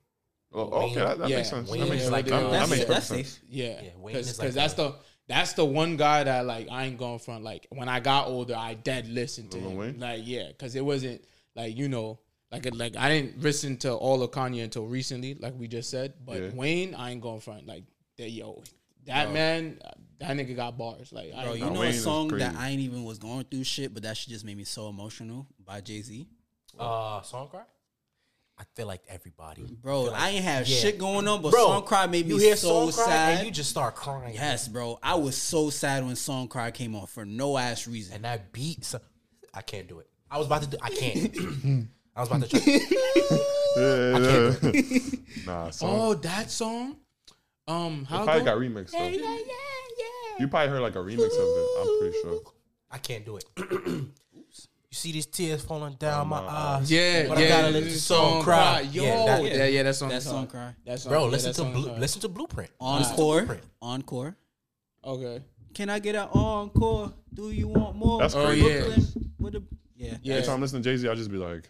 [0.53, 1.69] Oh, okay, that, that Yeah, makes sense.
[1.69, 2.11] Wayne that makes is sense.
[2.11, 3.27] like that, that makes that's perfect sense.
[3.29, 3.43] safe.
[3.49, 4.95] Yeah, Yeah, because is like that's the- the
[5.27, 7.43] that's the one guy that like I ain't going front.
[7.43, 9.77] Like when I got older, I dead listened to Lil him.
[9.77, 9.99] Wayne?
[9.99, 11.23] Like yeah, because it wasn't
[11.55, 12.19] like you know
[12.51, 16.13] like like I didn't listen to all of Kanye until recently, like we just said.
[16.25, 16.49] But Yeah.
[16.53, 17.65] Wayne, I ain't going front.
[17.67, 17.83] Like
[18.17, 18.63] that yo,
[19.05, 19.79] that man,
[20.19, 21.11] that nigga got bars.
[21.13, 22.55] Like Bro, ain't you Nah, know Wayne a song that.
[22.55, 25.47] I ain't even was going through shit, but that shit just made me so emotional
[25.65, 26.27] by Jay Z.
[26.79, 27.61] uh, song cry.
[28.57, 30.77] I feel like everybody, Bro, feel like- I ain't have Yeah.
[30.77, 33.37] shit going on, but Bro, Song Cry made me you hear so Song Cry sad.
[33.37, 34.35] and you just start crying.
[34.35, 34.99] yes, bro.
[35.01, 38.13] I was so sad when Song Cry came on for no ass reason.
[38.15, 39.01] and that beat, so-
[39.51, 40.07] I can't do it.
[40.29, 40.77] I was about to do.
[40.79, 41.87] I can't.
[42.21, 42.73] I was about to try.
[43.77, 45.45] Yeah, can't yeah.
[45.45, 45.89] nah, song.
[45.99, 46.97] Oh, that song.
[47.67, 48.45] Um, it how probably go?
[48.45, 49.07] got remixed though.
[50.39, 51.67] You probably heard like a remix of it.
[51.79, 52.41] I'm pretty sure.
[52.91, 53.45] I can't do it.
[53.87, 54.11] you
[54.91, 56.91] see these tears falling down my my eyes.
[56.91, 57.47] Yeah, But I yeah.
[57.49, 58.81] gotta let the song cry.
[58.81, 60.09] Yo, Yeah, that- yeah, yeah, that song.
[60.09, 60.47] That is Song.
[60.47, 60.75] Cry.
[60.85, 62.69] That song, Bro, yeah, listen that to song is Blue, listen to Blueprint.
[62.79, 63.37] Encore.
[63.39, 63.63] Blueprint.
[63.81, 64.35] Encore.
[65.03, 65.41] Okay.
[65.73, 67.13] Can I get an encore?
[67.33, 68.19] Do you want more?
[68.19, 68.67] That's Oh, crazy.
[68.67, 68.81] yeah.
[68.81, 69.63] Brooklyn with a
[69.95, 70.17] yeah.
[70.21, 70.33] Yeah.
[70.35, 71.69] Every time I listen to Jay Z, I just be like,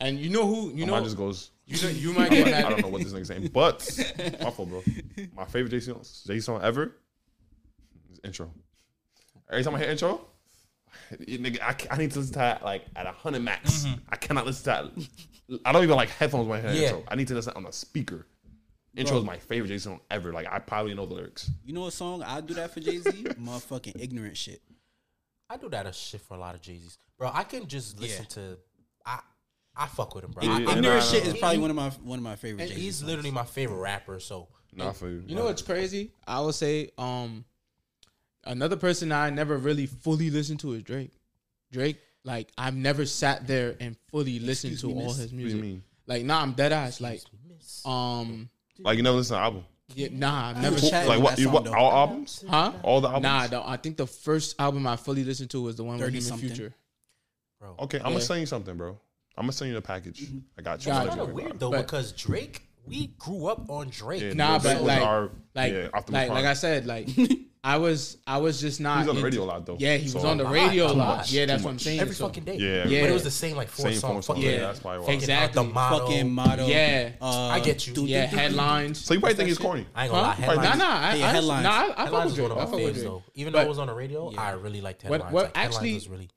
[0.00, 0.70] And you know who?
[0.70, 1.50] You you know, know, just goes.
[1.66, 2.68] you know, you might get I mad.
[2.70, 3.86] don't know what this nigga's saying, but
[4.42, 4.82] my fault, bro.
[5.36, 6.94] My favorite Jay Z song, Jay song ever
[8.12, 8.50] is intro.
[9.50, 10.20] Every time I hear intro,
[11.26, 13.84] you nigga, I, ca- I need to listen to that like at hundred max.
[13.84, 14.00] Mm-hmm.
[14.08, 14.90] I cannot listen to
[15.48, 15.58] that.
[15.64, 16.88] I don't even like headphones when I hear Yeah.
[16.88, 17.04] intro.
[17.08, 18.26] I need to listen on a speaker.
[18.96, 20.32] Intro is my favorite Jay Z song ever.
[20.32, 21.50] Like I probably know the lyrics.
[21.64, 23.10] You know a song I do that for Jay Z?
[23.38, 24.62] Motherfucking ignorant shit.
[25.50, 26.96] I do that a shit for a lot of Jay Z's.
[27.18, 28.28] Bro, I can just listen Yeah.
[28.42, 28.58] to.
[29.76, 30.44] I I fuck with him, bro.
[30.44, 31.32] Yeah, I- ignorant nah, shit nah.
[31.32, 32.82] is probably one of my one of my favorite and Jay Z.
[32.82, 34.20] he's literally my favorite rapper.
[34.20, 35.22] So Not for you.
[35.26, 36.12] You know what's crazy?
[36.26, 37.44] I would say, um,
[38.44, 41.10] another person I never really fully listened to is Drake.
[41.72, 45.16] Drake, like I've never sat there and fully listened to me, all miss.
[45.16, 45.60] his What do you music.
[45.62, 45.82] mean?
[46.06, 47.00] Like, nah, I'm dead ass.
[47.00, 47.22] Like,
[47.84, 48.48] um,
[48.78, 49.64] Like you never listen to the album?
[49.94, 50.76] yeah, nah, I've never.
[50.76, 51.38] Who- Chat Like what?
[51.38, 51.66] You, what?
[51.68, 52.44] All albums?
[52.48, 52.72] Huh?
[52.82, 53.22] All the albums?
[53.22, 56.04] Nah, the, I think the first album I fully listened to was the one with
[56.06, 56.48] 30 him and something.
[56.48, 56.74] Future.
[57.60, 57.74] bro.
[57.80, 58.10] Okay, I'm Yeah.
[58.12, 58.98] gonna send you something, bro.
[59.36, 60.28] I'm gonna send you the package.
[60.58, 60.92] I got you.
[60.92, 64.22] Got I'll It's kind of weird though But- because Drake, we grew up on Drake.
[64.22, 66.36] Yeah, Nah, Drake but was like- our- Like, yeah, Optimus like, Prime.
[66.42, 67.08] like I said, like
[67.66, 68.98] I was, I was just not.
[68.98, 69.76] He's on the into- radio a lot though.
[69.80, 71.16] Yeah, he So, was on the radio a too lot.
[71.16, 71.98] much, Yeah, that's what I'm saying.
[71.98, 72.56] Every So- fucking day.
[72.58, 72.82] Yeah.
[72.84, 74.26] But it was the same like four Same four songs.
[74.26, 74.44] songs.
[74.44, 74.58] Yeah.
[74.58, 74.96] that's why.
[74.96, 75.06] I watched.
[75.08, 75.60] Taking Exactly.
[75.60, 75.98] out the motto.
[76.06, 76.66] Fucking motto.
[76.66, 77.12] Yeah.
[77.22, 77.94] Uh, I get you.
[77.94, 79.02] do- Yeah, do- do- do- headlines.
[79.02, 79.86] So you probably think he's corny?
[79.94, 80.34] I ain't gonna lie.
[80.34, 81.62] Headlines, Nah, nah, I, Yeah, I, headlines.
[81.64, 82.48] nah, I, I fuck Headlines with is Drake.
[82.50, 83.04] one of I my fuck with faves Drake.
[83.06, 83.22] though.
[83.34, 85.32] Even But- though it was on the radio, I really liked What- headlines.
[85.32, 86.28] what like, headlines actually- was really.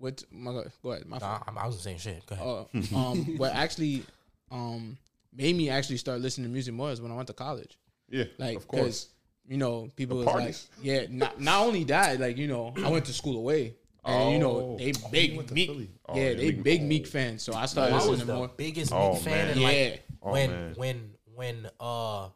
[0.00, 0.24] What?
[0.32, 1.06] My God, go ahead.
[1.06, 1.42] My Nah.
[1.46, 2.26] I'm- wasn't saying shit.
[2.26, 2.34] Go
[2.72, 2.92] ahead.
[2.94, 4.02] Uh, um, what actually,
[4.50, 4.96] um,
[5.32, 7.78] made me actually start listening to music more is when I went to college.
[8.08, 8.80] Yeah, Like, of course.
[8.82, 9.08] because
[9.46, 10.68] you know, people The was parties.
[10.78, 11.06] like, yeah.
[11.08, 14.56] Not not only that, like you know, I went to school away, and you know,
[14.56, 14.76] Oh.
[14.78, 15.70] they Oh, big went Meek.
[16.08, 16.84] Oh, yeah, yeah, they Meek- big oh.
[16.84, 17.42] Meek fans.
[17.42, 18.48] So I started I was listening the more.
[18.48, 19.48] biggest Oh, Meek fan, man.
[19.50, 19.66] and Yeah.
[19.68, 20.74] like Oh, when man.
[20.76, 22.28] when when uh,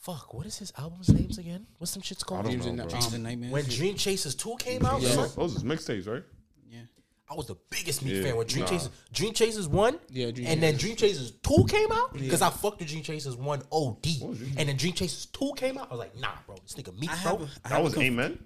[0.00, 1.66] fuck, what is his album's names again?
[1.78, 2.44] What's some shit's called?
[2.46, 2.78] Dreams know, and.
[2.78, 2.92] Nightmares.
[3.04, 3.52] Dreams and nightmares.
[3.52, 5.08] When Dream Chasers two came out, Yeah.
[5.10, 6.22] son, Those, those is mixtapes, right?
[7.30, 7.34] Yeah.
[7.34, 8.70] I was the biggest Meek Yeah, fan when Dream nah.
[8.70, 10.80] Chasers Dream Chasers one, Yeah, Dream and then Chasers.
[10.82, 14.06] Dream Chasers two came out because I fucked with Dream Chasers one OD,
[14.56, 15.88] and then Dream Chasers two came out.
[15.88, 17.30] I was like, nah, bro, this nigga Meek, I bro.
[17.32, 18.38] have, a, I That have, was conf- Amen.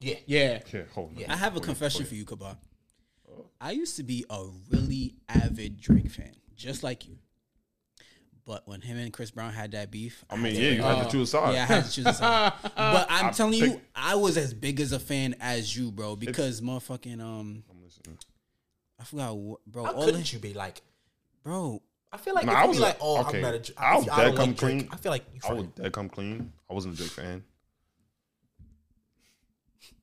[0.00, 1.24] yeah, Yeah, Yeah, hold on.
[1.30, 2.56] I have a confession for you, Kabar.
[3.60, 7.18] I used to be a really avid Drake fan, just like you.
[8.44, 11.10] But when him and Chris Brown had that beef, I mean, yeah, you had to
[11.10, 11.54] choose a side.
[11.54, 12.52] Yeah, I had to choose a side.
[12.76, 15.92] but I'm I telling you, pick- I was as big as a fan as you,
[15.92, 16.16] bro.
[16.16, 18.18] Because motherfucking um, I'm listening.
[19.02, 19.84] I forgot, what, bro.
[19.84, 20.80] how all couldn't the, you be like?
[21.42, 21.82] bro.
[22.12, 23.36] I feel like Nah, if I you was be a- like, oh, okay.
[23.38, 23.58] I'm not a.
[23.58, 24.78] Dr- I was I dead don't come like Drake.
[24.78, 24.88] clean.
[24.92, 25.40] I feel like you.
[25.48, 26.52] I was dead come clean.
[26.70, 27.42] I wasn't a Drake fan.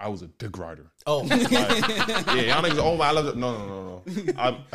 [0.01, 0.87] I was a dick rider.
[1.07, 1.61] Oh, Like, yeah,
[2.41, 2.77] y'all niggas.
[2.79, 3.37] Oh my, I love it.
[3.37, 4.33] No, no, no, no.
[4.37, 4.55] I'm,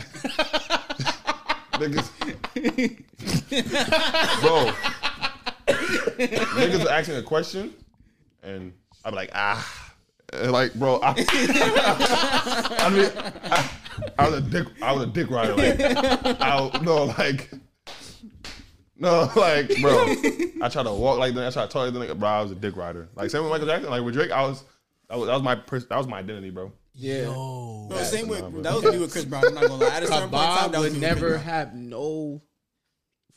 [1.81, 2.09] niggas,
[4.41, 4.73] bro.
[5.67, 7.75] niggas are asking a question,
[8.43, 8.73] and
[9.05, 9.93] I'm like, ah,
[10.45, 11.01] like, bro.
[11.03, 11.15] I,
[12.79, 13.11] I mean,
[13.51, 13.71] I,
[14.19, 14.67] I was a dick.
[14.83, 15.55] I was a dick rider.
[15.55, 15.81] Like,
[16.41, 17.51] I no, like.
[18.97, 20.07] No, like, bro,
[20.63, 21.49] I try to walk like that.
[21.49, 22.19] I try to talk like that.
[22.19, 23.09] Bro, I was a dick rider.
[23.17, 23.91] Like, same with Michael Jackson.
[23.91, 24.63] Like, with Drake, I was,
[25.09, 26.73] that was, that was my, pers- that was my identity, bro.
[26.95, 27.23] yeah.
[27.25, 29.45] yo, Bro, same with nah, that was me with Chris Brown.
[29.47, 29.89] I'm not gonna lie.
[29.89, 32.41] At a certain point in time, Bob that would me never have no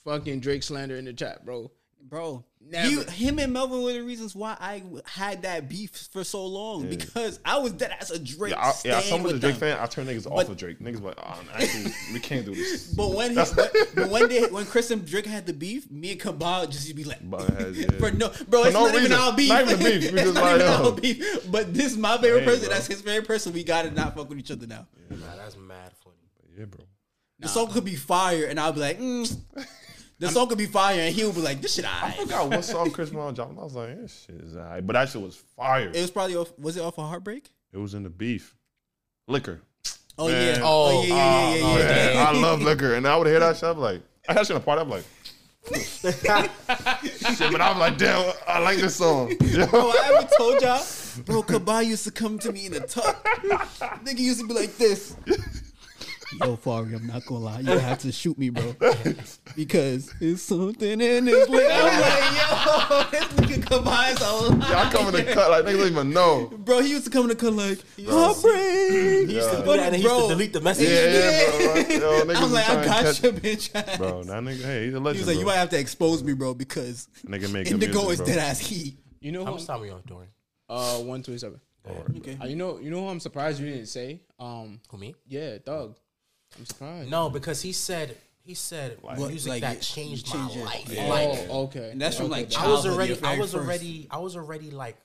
[0.04, 1.72] fucking Drake slander in the chat, bro.
[2.02, 2.46] bro.
[2.70, 3.10] Never.
[3.12, 6.90] He, him and Melvin were the reasons why I had that beef for so long
[6.90, 8.52] because I was dead as a Drake.
[8.52, 8.72] Yeah, I, yeah.
[9.00, 9.78] stan Someone was a Drake them.
[9.78, 9.80] fan.
[9.82, 10.80] I turn niggas off But- of Drake.
[10.80, 12.94] Niggas like, oh, actually, we can't do this.
[12.98, 16.12] But when he, but, but when they when Chris and Drake had the beef, me
[16.12, 17.98] and Kabal just used to be like, Buttheads, yeah.
[18.00, 19.18] for no, bro, For it's no not even reason.
[19.18, 19.50] our beef.
[19.50, 20.14] Not even beef.
[20.14, 20.84] It's not like, even yo.
[20.86, 21.52] our beef.
[21.52, 22.66] But this is my favorite Hey, person.
[22.66, 22.70] bro.
[22.74, 23.54] That's his favorite person.
[23.54, 24.88] We gotta not fuck with each other now.
[25.10, 26.16] nah, that's mad funny.
[26.58, 26.84] Yeah, bro.
[27.40, 29.38] The song could be fire, and I'll be like, mm.
[30.20, 32.16] The song could be fire, and he'll be like, this shit I alright.
[32.20, 33.58] forgot what song Chris Brown dropped.
[33.58, 34.86] I was like, this shit is alright.
[34.86, 35.90] But that shit was fire.
[35.94, 36.52] It was probably off.
[36.58, 37.50] Was it off of Heartbreak?
[37.74, 38.56] It was in the beef.
[39.28, 39.62] Liquor.
[40.18, 40.56] Oh Man.
[40.56, 40.62] yeah.
[40.64, 41.86] Oh, Oh, yeah, yeah, yeah, yeah, Oh, yeah.
[41.86, 42.96] man, I love liquor.
[42.96, 43.64] And I would hear that shit.
[43.70, 44.82] I'm like, I had shit in a party.
[44.82, 45.04] I'm like,
[45.76, 49.28] shit, but I'm like, damn, I like this song.
[49.38, 50.82] Bro, I ever told y'all,
[51.26, 53.24] bro, Kabah used to come to me in a tuck.
[54.06, 55.16] Nigga used to be like this.
[56.42, 57.60] Yo, Fari, I'm not gonna lie.
[57.62, 58.76] You have to shoot me, bro.
[59.56, 61.70] Because it's something in this lip.
[61.72, 63.24] I'm like, yo, this
[63.58, 66.48] nigga Kabah is a Y'all coming to cut like niggas don't even know.
[66.58, 69.30] Bro, he used to come in the cut like, heartbreak.
[69.30, 70.90] He used to do that, and he used to delete the message.
[70.90, 71.74] Yeah, yeah, bro.
[71.74, 71.90] Like,
[72.38, 73.98] yo, I'm like, I trying to got catch- your bitch ass.
[73.98, 75.06] Bro, that nigga, hey, he's a He legend.
[75.06, 75.40] was like, bro.
[75.40, 78.60] you might have to expose me, bro, because Nigga making Indigo music, is dead ass
[78.60, 78.98] heat.
[79.22, 80.30] You know How much time are you on, Dorian?
[80.70, 81.62] Uh, one twenty seven.
[82.18, 82.38] Okay.
[82.42, 84.20] Uh, you know, you know who I'm surprised you didn't say.
[84.38, 85.16] Um, Who me?
[85.26, 85.96] yeah, Doug.
[86.58, 87.10] I'm surprised.
[87.10, 90.66] No, because he said he said What, music like, that it changed changed my your-
[90.66, 90.90] life.
[90.90, 91.08] Yeah.
[91.08, 91.90] Like oh, okay.
[91.92, 94.96] And that's from, like, that- I was already, I was already, I was already like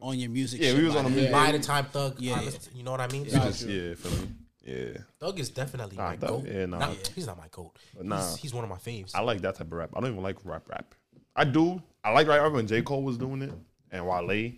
[0.00, 1.32] On your music Yeah, we was on like- the Yeah.
[1.32, 2.16] by the time Thug.
[2.18, 2.50] Yeah, yeah.
[2.74, 3.24] you know what I mean?
[3.24, 4.28] He So, just, yeah, for me.
[4.64, 4.98] Yeah.
[5.18, 6.44] Thug is definitely Nah, my Thug- goat.
[6.46, 6.78] yeah, nah.
[6.78, 7.72] Not- he's not my goat.
[8.00, 8.16] Nah.
[8.18, 9.12] He's, he's one of my faves.
[9.14, 9.90] I like that type of rap.
[9.96, 10.94] I don't even like rap rap.
[11.34, 11.80] I do.
[12.04, 12.82] I like rap rap when J.
[12.82, 13.52] Cole was doing it
[13.90, 14.52] and Wale.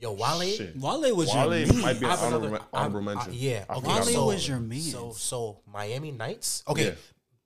[0.00, 0.40] Yo, Wale.
[0.56, 0.76] Shit.
[0.76, 1.80] Wale was Wale your man.
[1.82, 3.32] might be I an have honorable, another- honorable I- I- mention.
[3.34, 4.48] yeah, I okay, forgot Wale about was that.
[4.48, 4.80] your man.
[4.80, 6.62] So so Miami Nights.
[6.68, 6.94] Okay, Yeah.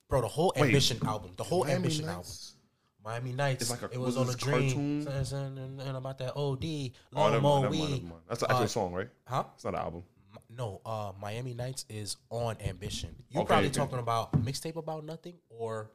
[0.09, 0.66] bro, the whole Wait.
[0.66, 2.55] Ambition album, the whole Miami Ambition Nights?
[2.55, 2.59] album.
[3.05, 3.62] Miami Nights.
[3.62, 4.55] It's like a- it was was on a this dream.
[4.69, 5.03] cartoon?
[5.05, 6.93] Son, son, And, and about that OD.
[7.15, 7.91] Oh, Lil never Mo mind, never mind, Weed.
[8.03, 8.23] never mind.
[8.29, 9.09] That's an actual Uh, song, right?
[9.27, 9.45] Huh?
[9.55, 10.05] It's not an album.
[10.51, 13.15] No, uh, Miami Nights is on Ambition.
[13.31, 13.74] You Okay, probably okay.
[13.74, 15.91] talking about mixtape about nothing or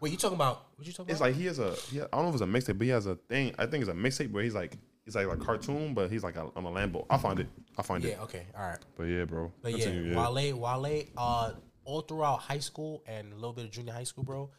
[0.00, 0.10] wait?
[0.10, 1.12] You talking about what you talking about?
[1.12, 1.28] It's about?
[1.30, 1.74] like he has a.
[1.90, 3.54] He, I don't know if it's a mixtape, but he has a thing.
[3.58, 6.36] I think it's a mixtape where he's like he's like a cartoon, but he's like
[6.36, 7.06] a, on a Lambo.
[7.10, 7.48] I'll find it.
[7.76, 8.10] I'll find it.
[8.10, 8.22] Yeah.
[8.22, 8.46] Okay.
[8.56, 8.78] All right.
[8.96, 9.52] But yeah, bro.
[9.62, 11.52] But Continue, yeah, Wale, Wale, uh,
[11.84, 14.50] all throughout high school and a little bit of junior high school, bro,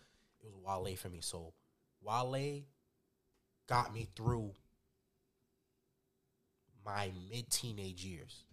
[0.41, 1.19] it was Wale for me.
[1.21, 1.53] So
[2.01, 2.61] Wale
[3.67, 4.51] got me through
[6.85, 8.43] my mid teenage years.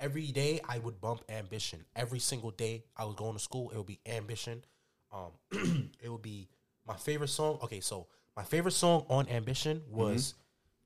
[0.00, 1.84] Every day I would bump ambition.
[1.94, 4.64] Every single day I was going to school, it would be ambition.
[5.12, 5.30] Um,
[6.02, 6.48] it would be
[6.86, 7.58] my favorite song.
[7.62, 8.06] Okay, so
[8.36, 10.34] my favorite song on ambition was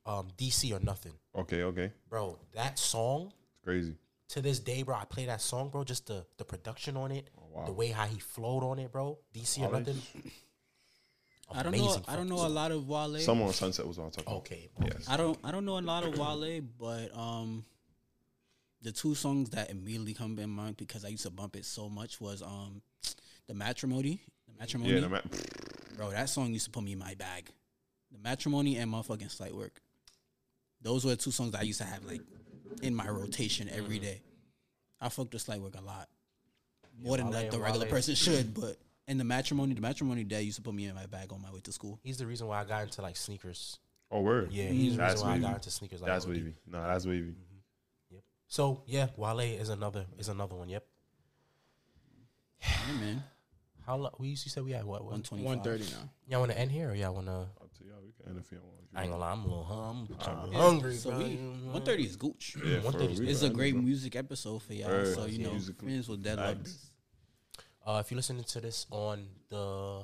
[0.06, 1.12] um, DC or Nothing.
[1.34, 1.92] Okay, okay.
[2.08, 3.94] Bro, that song It's crazy.
[4.30, 5.84] to this day, bro, I play that song, bro.
[5.84, 7.64] Just the the production on it, Oh, wow.
[7.66, 9.18] the way how he flowed on it, bro.
[9.34, 9.80] DC or Wale?
[9.80, 10.02] nothing.
[11.52, 11.84] I don't know.
[11.84, 13.18] Amazing I don't know a lot of Wale.
[13.18, 14.32] Someone on Sunset was on I'm talking.
[14.34, 15.06] Okay, Yes.
[15.08, 15.38] I don't.
[15.44, 17.64] I don't know a lot of Wale, but um,
[18.82, 21.88] the two songs that immediately come in mind because I used to bump it so
[21.88, 22.82] much was um,
[23.46, 24.20] the matrimony.
[24.48, 25.22] The matrimony, Yeah, the man.
[25.96, 26.10] bro.
[26.10, 27.48] That song used to put me in my bag.
[28.10, 29.80] The matrimony and motherfucking slight work.
[30.82, 32.20] Those were the two songs I used to have like
[32.82, 34.22] in my rotation every day.
[35.00, 36.08] I fucked with slight work a lot,
[37.02, 37.94] more than Wale like the and regular Wale.
[37.94, 38.54] person should.
[38.54, 38.76] But
[39.08, 41.52] in the matrimony, the matrimony day used to put me in my bag on my
[41.52, 42.00] way to school.
[42.02, 43.78] he's the reason why I got into like sneakers.
[44.10, 44.52] Oh, word.
[44.52, 44.74] Yeah, mm-hmm.
[44.74, 46.00] he's the That's reason why I got into sneakers.
[46.00, 46.30] Like That's OD.
[46.30, 46.54] wavy.
[46.70, 47.30] No, that's wavy.
[47.30, 48.14] Mm-hmm.
[48.14, 48.22] Yep.
[48.46, 50.68] So yeah, Wale is another is another one.
[50.68, 50.84] Yep.
[52.62, 53.22] Yeah, man.
[53.84, 54.12] How long?
[54.18, 55.02] We used to say we had what?
[55.04, 55.44] One One, twenty.
[55.44, 56.10] One thirty now.
[56.28, 57.46] y'all want to end here or y'all want to?
[57.86, 58.04] Up y'all.
[58.04, 58.74] We can end if you want.
[58.90, 61.18] If I ain't gonna lie, I'm a little hum, I'm Yeah, hungry, So bro.
[61.18, 61.36] we
[61.70, 62.56] one thirty is gooch.
[62.64, 63.82] Yeah, One for thing real, is- we It's a great bro.
[63.82, 64.90] music episode for y'all.
[64.90, 65.06] Right.
[65.14, 65.88] So you know, Musically.
[65.88, 66.72] friends will dead love Facts.
[66.72, 66.90] this.
[67.86, 70.02] Uh, if you're listening to this on the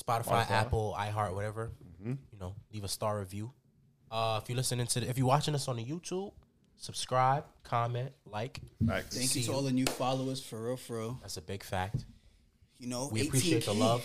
[0.00, 0.50] Spotify, Spotify.
[0.50, 1.72] Apple, iHeart, whatever,
[2.02, 2.16] Mhm.
[2.32, 3.52] you know, leave a star review.
[4.10, 6.32] Uh, if you're listening to, the, if you're watching us on the YouTube,
[6.76, 8.60] subscribe, comment, like.
[8.86, 9.16] Facts.
[9.16, 9.54] Thank you to you.
[9.54, 11.18] all the new followers for real, for real.
[11.20, 12.06] That's a big fact.
[12.78, 14.02] You know, We appreciate the love.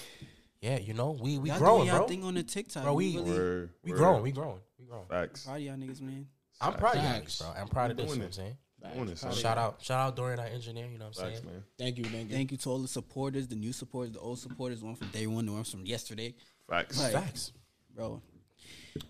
[0.65, 2.07] Yeah, you know, we we Y'all growing, doing y'all bro.
[2.07, 3.97] thing on the TikTok, Bro, we- really Word, We word.
[3.99, 5.05] growing, we growing, we growing.
[5.07, 5.45] Facts.
[5.45, 6.27] proud of y'all niggas, man.
[6.59, 7.35] I'm proud of you, Facts.
[7.35, 7.61] niggas, bro.
[7.61, 8.03] I'm proud of this.
[8.03, 9.05] You Doing know what I'm saying?
[9.05, 9.35] Doing.
[9.35, 10.87] Shout out, shout out Dorian, our engineer.
[10.87, 11.53] You know what I'm Facts, saying?
[11.53, 11.63] man.
[11.77, 12.35] Thank you, thank you.
[12.35, 15.07] Thank you to all the supporters, the new supporters, the old supporters, the one from
[15.09, 16.33] day one, the ones from yesterday,
[16.67, 16.99] Facts.
[16.99, 17.13] Right.
[17.13, 17.51] Facts.
[17.95, 18.19] bro.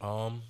[0.02, 0.42] Um,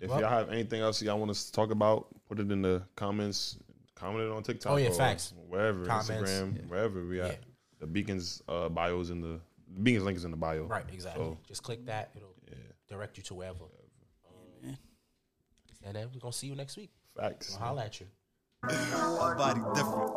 [0.00, 2.62] If Well- y'all have anything else y'all want us to talk about, put it in
[2.62, 3.58] the comments.
[3.94, 4.72] Comment it on TikTok.
[4.72, 5.34] Oh, yeah, or facts.
[5.46, 6.10] Wherever, Comments.
[6.10, 6.62] Instagram, Yeah.
[6.68, 7.32] wherever we at.
[7.32, 7.36] Yeah.
[7.80, 9.40] The Beacons uh, bios in the
[9.82, 10.64] Beacons link is in the bio.
[10.64, 11.24] right, exactly.
[11.24, 12.54] So- Just click that; it'll Yeah.
[12.88, 13.64] direct you to wherever.
[14.62, 14.78] man.
[15.82, 16.90] And then we're gonna see you next week.
[17.16, 17.50] Facts.
[17.50, 18.06] We'll holla at you.
[18.62, 20.10] My body different.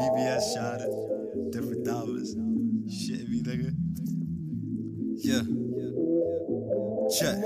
[0.00, 1.52] VBS shot it.
[1.52, 2.30] Different dollars.
[2.90, 3.74] Shit me, nigga.
[5.18, 5.42] Yeah.
[7.18, 7.36] Check.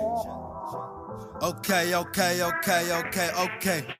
[1.42, 3.94] Okay, okay, okay, okay, okay.